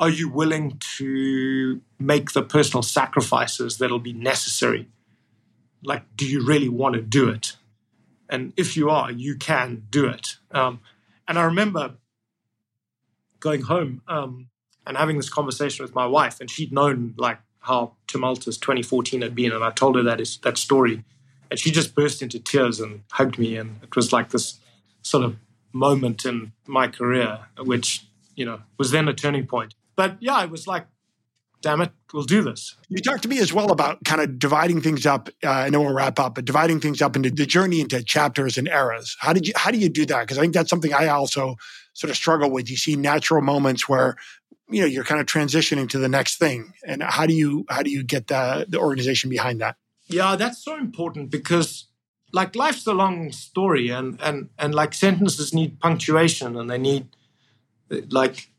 are 0.00 0.08
you 0.08 0.30
willing 0.30 0.80
to 0.96 1.82
make 1.98 2.32
the 2.32 2.42
personal 2.42 2.82
sacrifices 2.82 3.76
that'll 3.76 3.98
be 3.98 4.14
necessary? 4.14 4.88
Like, 5.84 6.04
do 6.16 6.26
you 6.26 6.42
really 6.42 6.70
want 6.70 6.94
to 6.94 7.02
do 7.02 7.28
it? 7.28 7.56
And 8.28 8.54
if 8.56 8.76
you 8.76 8.88
are, 8.88 9.12
you 9.12 9.36
can 9.36 9.84
do 9.90 10.06
it. 10.06 10.38
Um, 10.52 10.80
and 11.28 11.38
I 11.38 11.42
remember 11.42 11.94
going 13.40 13.62
home 13.62 14.00
um, 14.08 14.48
and 14.86 14.96
having 14.96 15.18
this 15.18 15.28
conversation 15.28 15.84
with 15.84 15.94
my 15.94 16.06
wife, 16.06 16.40
and 16.40 16.50
she'd 16.50 16.72
known 16.72 17.14
like 17.18 17.38
how 17.60 17.96
tumultuous 18.06 18.56
2014 18.56 19.20
had 19.20 19.34
been, 19.34 19.52
and 19.52 19.62
I 19.62 19.70
told 19.70 19.96
her 19.96 20.02
that 20.02 20.20
is 20.20 20.38
that 20.38 20.56
story, 20.56 21.04
and 21.50 21.58
she 21.58 21.70
just 21.70 21.94
burst 21.94 22.22
into 22.22 22.38
tears 22.38 22.80
and 22.80 23.02
hugged 23.12 23.38
me, 23.38 23.56
and 23.56 23.82
it 23.82 23.94
was 23.94 24.12
like 24.12 24.30
this 24.30 24.60
sort 25.02 25.24
of 25.24 25.36
moment 25.72 26.24
in 26.24 26.52
my 26.66 26.88
career, 26.88 27.40
which 27.58 28.06
you 28.34 28.44
know 28.44 28.60
was 28.78 28.92
then 28.92 29.08
a 29.08 29.14
turning 29.14 29.46
point. 29.46 29.74
But 30.00 30.16
yeah, 30.20 30.42
it 30.42 30.50
was 30.50 30.66
like 30.66 30.86
damn 31.60 31.82
it, 31.82 31.90
we'll 32.14 32.22
do 32.22 32.40
this. 32.40 32.74
You 32.88 33.02
talked 33.02 33.22
to 33.24 33.28
me 33.28 33.38
as 33.38 33.52
well 33.52 33.70
about 33.70 34.02
kind 34.02 34.22
of 34.22 34.38
dividing 34.38 34.80
things 34.80 35.04
up. 35.04 35.28
Uh, 35.44 35.50
I 35.50 35.68
know 35.68 35.82
we'll 35.82 35.92
wrap 35.92 36.18
up, 36.18 36.36
but 36.36 36.46
dividing 36.46 36.80
things 36.80 37.02
up 37.02 37.16
into 37.16 37.30
the 37.30 37.44
journey 37.44 37.82
into 37.82 38.02
chapters 38.02 38.56
and 38.56 38.66
eras. 38.66 39.14
How 39.20 39.34
did 39.34 39.46
you 39.46 39.52
how 39.56 39.70
do 39.70 39.76
you 39.76 39.90
do 39.90 40.06
that? 40.06 40.20
Because 40.20 40.38
I 40.38 40.40
think 40.40 40.54
that's 40.54 40.70
something 40.70 40.94
I 40.94 41.08
also 41.08 41.56
sort 41.92 42.10
of 42.10 42.16
struggle 42.16 42.50
with. 42.50 42.70
You 42.70 42.78
see 42.78 42.96
natural 42.96 43.42
moments 43.42 43.90
where 43.90 44.16
you 44.70 44.80
know 44.80 44.86
you're 44.86 45.04
kind 45.04 45.20
of 45.20 45.26
transitioning 45.26 45.86
to 45.90 45.98
the 45.98 46.08
next 46.08 46.38
thing, 46.38 46.72
and 46.86 47.02
how 47.02 47.26
do 47.26 47.34
you 47.34 47.66
how 47.68 47.82
do 47.82 47.90
you 47.90 48.02
get 48.02 48.28
the 48.28 48.64
the 48.66 48.78
organization 48.78 49.28
behind 49.28 49.60
that? 49.60 49.76
Yeah, 50.06 50.36
that's 50.36 50.64
so 50.64 50.78
important 50.78 51.30
because 51.30 51.88
like 52.32 52.56
life's 52.56 52.86
a 52.86 52.94
long 52.94 53.32
story, 53.32 53.90
and 53.90 54.18
and 54.22 54.48
and 54.58 54.74
like 54.74 54.94
sentences 54.94 55.52
need 55.52 55.78
punctuation, 55.78 56.56
and 56.56 56.70
they 56.70 56.78
need 56.78 57.08
like 58.08 58.50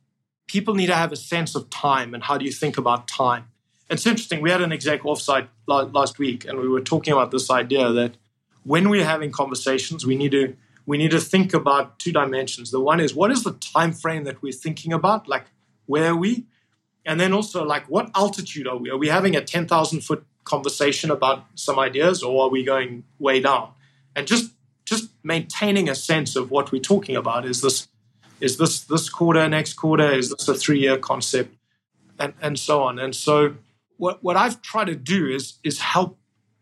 people 0.51 0.75
need 0.75 0.87
to 0.87 0.95
have 0.95 1.13
a 1.13 1.15
sense 1.15 1.55
of 1.55 1.69
time 1.69 2.13
and 2.13 2.23
how 2.23 2.37
do 2.37 2.43
you 2.43 2.51
think 2.51 2.77
about 2.77 3.07
time. 3.07 3.45
It's 3.89 4.05
interesting. 4.05 4.41
We 4.41 4.51
had 4.51 4.61
an 4.61 4.73
exec 4.73 5.01
offsite 5.03 5.47
last 5.65 6.19
week, 6.19 6.45
and 6.45 6.59
we 6.59 6.67
were 6.67 6.81
talking 6.81 7.13
about 7.13 7.31
this 7.31 7.49
idea 7.49 7.91
that 7.93 8.17
when 8.63 8.89
we're 8.89 9.05
having 9.05 9.31
conversations, 9.31 10.05
we 10.05 10.15
need 10.15 10.31
to 10.31 10.55
we 10.85 10.97
need 10.97 11.11
to 11.11 11.19
think 11.19 11.53
about 11.53 11.99
two 11.99 12.11
dimensions. 12.11 12.71
The 12.71 12.81
one 12.81 12.99
is 12.99 13.13
what 13.13 13.31
is 13.31 13.43
the 13.43 13.53
time 13.53 13.93
frame 13.93 14.23
that 14.25 14.41
we're 14.41 14.51
thinking 14.65 14.91
about, 14.91 15.27
like 15.27 15.45
where 15.85 16.11
are 16.11 16.15
we, 16.15 16.45
and 17.05 17.19
then 17.19 17.33
also 17.33 17.63
like 17.63 17.85
what 17.89 18.11
altitude 18.15 18.67
are 18.67 18.77
we? 18.77 18.89
Are 18.89 18.97
we 18.97 19.07
having 19.07 19.35
a 19.35 19.41
ten 19.41 19.67
thousand 19.67 20.01
foot 20.01 20.25
conversation 20.43 21.11
about 21.11 21.45
some 21.55 21.79
ideas, 21.79 22.23
or 22.23 22.43
are 22.43 22.49
we 22.49 22.63
going 22.63 23.03
way 23.19 23.39
down? 23.39 23.71
And 24.15 24.27
just 24.27 24.51
just 24.85 25.09
maintaining 25.23 25.87
a 25.89 25.95
sense 25.95 26.35
of 26.35 26.51
what 26.51 26.71
we're 26.71 26.89
talking 26.93 27.15
about 27.15 27.45
is 27.45 27.61
this 27.61 27.87
is 28.41 28.57
this 28.57 28.81
this 28.81 29.09
quarter, 29.09 29.47
next 29.47 29.75
quarter? 29.75 30.11
Is 30.11 30.29
this 30.31 30.47
a 30.47 30.55
three 30.55 30.79
year 30.79 30.97
concept? 30.97 31.55
And 32.19 32.33
and 32.41 32.59
so 32.59 32.83
on. 32.83 32.99
And 32.99 33.15
so 33.15 33.55
what 33.97 34.23
what 34.23 34.35
I've 34.35 34.61
tried 34.61 34.87
to 34.87 34.95
do 34.95 35.27
is 35.27 35.59
is 35.63 35.79
help 35.79 36.17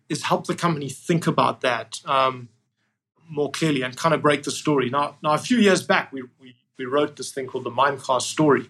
is 0.10 0.24
help 0.24 0.46
the 0.46 0.56
company 0.56 0.90
think 0.90 1.26
about 1.26 1.62
that 1.62 2.02
um, 2.06 2.50
more 3.30 3.50
clearly 3.52 3.82
and 3.82 3.96
kind 3.96 4.14
of 4.14 4.22
break 4.22 4.44
the 4.44 4.52
story. 4.52 4.90
Now 4.90 5.16
now 5.24 5.34
a 5.34 5.38
few 5.38 5.58
years 5.58 5.82
back 5.82 6.12
we 6.12 6.24
we, 6.40 6.56
we 6.78 6.86
wrote 6.86 7.16
this 7.16 7.32
thing 7.32 7.48
called 7.48 7.64
the 7.64 7.72
Mimecast 7.72 8.24
story. 8.24 8.70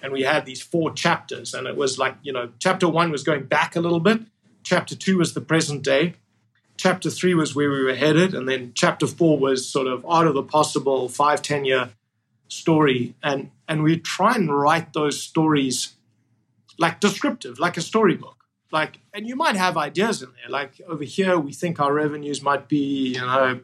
And 0.00 0.12
we 0.12 0.22
had 0.22 0.46
these 0.46 0.62
four 0.62 0.92
chapters, 0.92 1.54
and 1.54 1.66
it 1.66 1.74
was 1.74 1.98
like, 1.98 2.14
you 2.22 2.32
know, 2.32 2.50
chapter 2.60 2.88
one 2.88 3.10
was 3.10 3.24
going 3.24 3.46
back 3.46 3.74
a 3.74 3.80
little 3.80 3.98
bit, 3.98 4.20
chapter 4.62 4.94
two 4.94 5.18
was 5.18 5.34
the 5.34 5.40
present 5.40 5.82
day, 5.82 6.14
chapter 6.76 7.10
three 7.10 7.34
was 7.34 7.56
where 7.56 7.68
we 7.68 7.82
were 7.82 7.96
headed, 7.96 8.32
and 8.32 8.48
then 8.48 8.70
chapter 8.76 9.08
four 9.08 9.40
was 9.40 9.68
sort 9.68 9.88
of 9.88 10.06
out 10.08 10.28
of 10.28 10.34
the 10.34 10.42
possible 10.44 11.08
five, 11.08 11.42
ten 11.42 11.64
year 11.64 11.90
story 12.48 13.14
and 13.22 13.50
and 13.68 13.82
we 13.82 13.98
try 13.98 14.34
and 14.34 14.54
write 14.54 14.94
those 14.94 15.22
stories 15.22 15.94
like 16.78 17.00
descriptive 17.00 17.58
like 17.58 17.76
a 17.76 17.82
storybook. 17.82 18.36
Like 18.72 18.98
and 19.14 19.26
you 19.26 19.36
might 19.36 19.56
have 19.56 19.76
ideas 19.76 20.22
in 20.22 20.30
there. 20.32 20.50
Like 20.50 20.80
over 20.88 21.04
here 21.04 21.38
we 21.38 21.52
think 21.52 21.78
our 21.78 21.92
revenues 21.92 22.42
might 22.42 22.68
be 22.68 23.14
you 23.14 23.20
know 23.20 23.60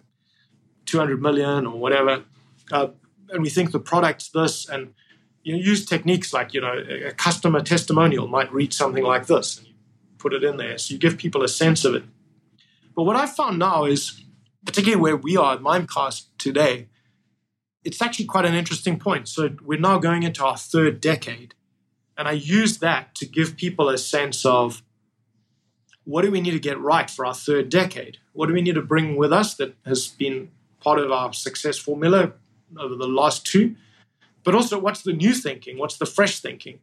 200 0.86 1.20
million 1.20 1.66
or 1.66 1.78
whatever. 1.78 2.24
Uh, 2.70 2.88
and 3.30 3.42
we 3.42 3.48
think 3.48 3.72
the 3.72 3.80
product's 3.80 4.28
this 4.28 4.68
and 4.68 4.94
you 5.42 5.56
use 5.56 5.84
techniques 5.84 6.32
like 6.32 6.54
you 6.54 6.60
know 6.60 6.74
a 7.06 7.12
customer 7.12 7.60
testimonial 7.60 8.28
might 8.28 8.52
read 8.52 8.72
something 8.72 9.04
like 9.04 9.26
this 9.26 9.58
and 9.58 9.66
you 9.68 9.74
put 10.18 10.34
it 10.34 10.44
in 10.44 10.58
there. 10.58 10.76
So 10.78 10.92
you 10.92 11.00
give 11.00 11.16
people 11.16 11.42
a 11.42 11.48
sense 11.48 11.84
of 11.84 11.94
it. 11.94 12.04
But 12.94 13.04
what 13.04 13.16
i've 13.16 13.34
found 13.34 13.58
now 13.58 13.84
is 13.84 14.22
particularly 14.66 15.00
where 15.00 15.16
we 15.16 15.36
are 15.36 15.54
at 15.54 15.60
mimecast 15.60 16.26
today 16.38 16.88
it's 17.84 18.00
actually 18.00 18.24
quite 18.24 18.44
an 18.46 18.54
interesting 18.54 18.98
point. 18.98 19.28
So 19.28 19.50
we're 19.62 19.78
now 19.78 19.98
going 19.98 20.22
into 20.22 20.44
our 20.44 20.56
third 20.56 21.00
decade. 21.00 21.54
And 22.16 22.26
I 22.26 22.32
use 22.32 22.78
that 22.78 23.14
to 23.16 23.26
give 23.26 23.56
people 23.56 23.88
a 23.88 23.98
sense 23.98 24.44
of 24.44 24.82
what 26.04 26.22
do 26.22 26.30
we 26.30 26.40
need 26.40 26.52
to 26.52 26.58
get 26.58 26.78
right 26.80 27.08
for 27.08 27.26
our 27.26 27.34
third 27.34 27.68
decade? 27.68 28.18
What 28.32 28.46
do 28.46 28.54
we 28.54 28.62
need 28.62 28.74
to 28.74 28.82
bring 28.82 29.16
with 29.16 29.32
us 29.32 29.54
that 29.54 29.74
has 29.84 30.08
been 30.08 30.50
part 30.80 30.98
of 30.98 31.10
our 31.10 31.32
success 31.32 31.78
formula 31.78 32.32
over 32.78 32.94
the 32.94 33.08
last 33.08 33.46
two? 33.46 33.76
But 34.44 34.54
also, 34.54 34.78
what's 34.78 35.02
the 35.02 35.12
new 35.12 35.32
thinking? 35.32 35.78
What's 35.78 35.96
the 35.96 36.06
fresh 36.06 36.40
thinking? 36.40 36.80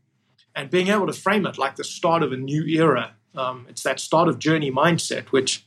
And 0.55 0.69
being 0.69 0.87
able 0.87 1.07
to 1.07 1.13
frame 1.13 1.45
it 1.45 1.57
like 1.57 1.75
the 1.75 1.83
start 1.83 2.23
of 2.23 2.31
a 2.31 2.37
new 2.37 2.65
era. 2.65 3.13
Um, 3.35 3.67
it's 3.69 3.83
that 3.83 3.99
start 3.99 4.27
of 4.27 4.39
journey 4.39 4.71
mindset, 4.71 5.27
which, 5.27 5.63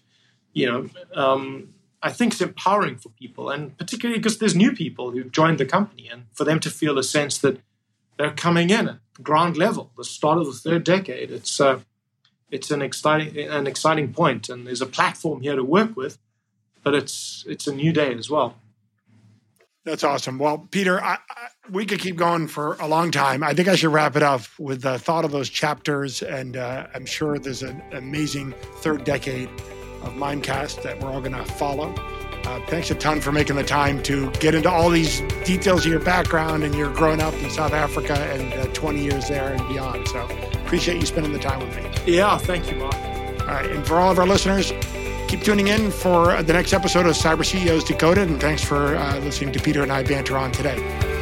you 0.53 0.67
know, 0.67 0.91
um, 1.15 1.74
I 2.05 2.11
think 2.11 2.35
is 2.35 2.43
empowering 2.43 2.99
for 2.99 3.09
people, 3.09 3.49
and 3.49 3.77
particularly 3.79 4.19
because 4.19 4.37
there's 4.37 4.55
new 4.55 4.73
people 4.73 5.11
who've 5.11 5.33
joined 5.33 5.57
the 5.57 5.65
company, 5.65 6.07
and 6.13 6.27
for 6.35 6.45
them 6.45 6.61
to 6.61 6.69
feel 6.69 6.99
a 6.99 7.03
sense 7.03 7.39
that 7.39 7.61
they're 8.19 8.31
coming 8.31 8.69
in 8.69 8.89
at 8.89 8.99
ground 9.23 9.57
level, 9.57 9.91
the 9.97 10.05
start 10.05 10.37
of 10.37 10.45
the 10.45 10.53
third 10.53 10.85
decade. 10.85 11.31
It's 11.31 11.59
uh, 11.59 11.81
it's 12.51 12.71
an 12.71 12.83
exciting 12.83 13.39
an 13.39 13.67
exciting 13.67 14.13
point, 14.13 14.51
and 14.51 14.67
there's 14.67 14.83
a 14.83 14.87
platform 14.87 15.41
here 15.41 15.57
to 15.57 15.65
work 15.65 15.97
with, 15.97 16.19
but 16.83 16.95
it's 16.95 17.43
it's 17.49 17.67
a 17.67 17.75
new 17.75 17.91
day 17.91 18.13
as 18.13 18.29
well. 18.29 18.57
That's 19.85 20.05
awesome. 20.05 20.39
Well, 20.39 20.67
Peter, 20.71 21.03
I, 21.03 21.15
I, 21.15 21.49
we 21.71 21.87
could 21.87 22.01
keep 22.01 22.17
going 22.17 22.49
for 22.49 22.75
a 22.81 22.87
long 22.87 23.11
time. 23.11 23.43
I 23.43 23.55
think 23.55 23.69
I 23.69 23.77
should 23.77 23.93
wrap 23.93 24.15
it 24.17 24.23
up 24.23 24.43
with 24.59 24.83
the 24.83 24.99
thought 24.99 25.25
of 25.25 25.31
those 25.31 25.49
chapters, 25.49 26.23
and 26.23 26.59
uh, 26.59 26.87
I'm 26.95 27.07
sure 27.07 27.39
there's 27.39 27.63
an 27.63 27.83
amazing 27.93 28.53
third 28.77 29.05
decade 29.05 29.49
of 30.05 30.15
Mimecast 30.15 30.83
that 30.83 31.01
we're 31.01 31.11
all 31.11 31.21
going 31.21 31.33
to 31.33 31.45
follow. 31.45 31.95
Uh, 32.45 32.61
thanks 32.67 32.91
a 32.91 32.95
ton 32.95 33.21
for 33.21 33.33
making 33.33 33.57
the 33.57 33.65
time 33.65 34.03
to 34.03 34.31
get 34.33 34.55
into 34.55 34.71
all 34.71 34.91
these 34.91 35.21
details 35.45 35.87
of 35.87 35.91
your 35.91 36.01
background 36.01 36.63
and 36.63 36.75
your 36.75 36.93
growing 36.93 37.21
up 37.23 37.33
in 37.35 37.51
South 37.51 37.73
Africa 37.73 38.15
and 38.15 38.53
uh, 38.55 38.67
20 38.75 39.03
years 39.03 39.29
there 39.29 39.55
and 39.55 39.67
beyond. 39.69 40.07
So 40.09 40.29
appreciate 40.65 41.01
you 41.01 41.07
spending 41.07 41.33
the 41.33 41.39
time 41.39 41.61
with 41.61 41.75
me. 41.77 42.15
Yeah, 42.15 42.37
thank 42.37 42.71
you, 42.71 42.77
Marc. 42.77 42.95
All 42.95 43.47
right, 43.47 43.71
and 43.71 43.87
for 43.87 43.97
all 43.97 44.11
of 44.11 44.19
our 44.19 44.27
listeners, 44.27 44.73
keep 45.27 45.43
tuning 45.43 45.69
in 45.69 45.91
for 45.91 46.43
the 46.43 46.53
next 46.53 46.73
episode 46.75 47.07
of 47.07 47.15
Cyber 47.15 47.45
CEOs 47.45 47.85
Decoded. 47.85 48.29
And 48.29 48.41
thanks 48.41 48.63
for 48.63 48.97
uh, 48.97 49.19
listening 49.21 49.53
to 49.53 49.61
Peter 49.61 49.83
and 49.83 49.91
I 49.91 50.03
banter 50.03 50.37
on 50.37 50.53
today. 50.53 51.14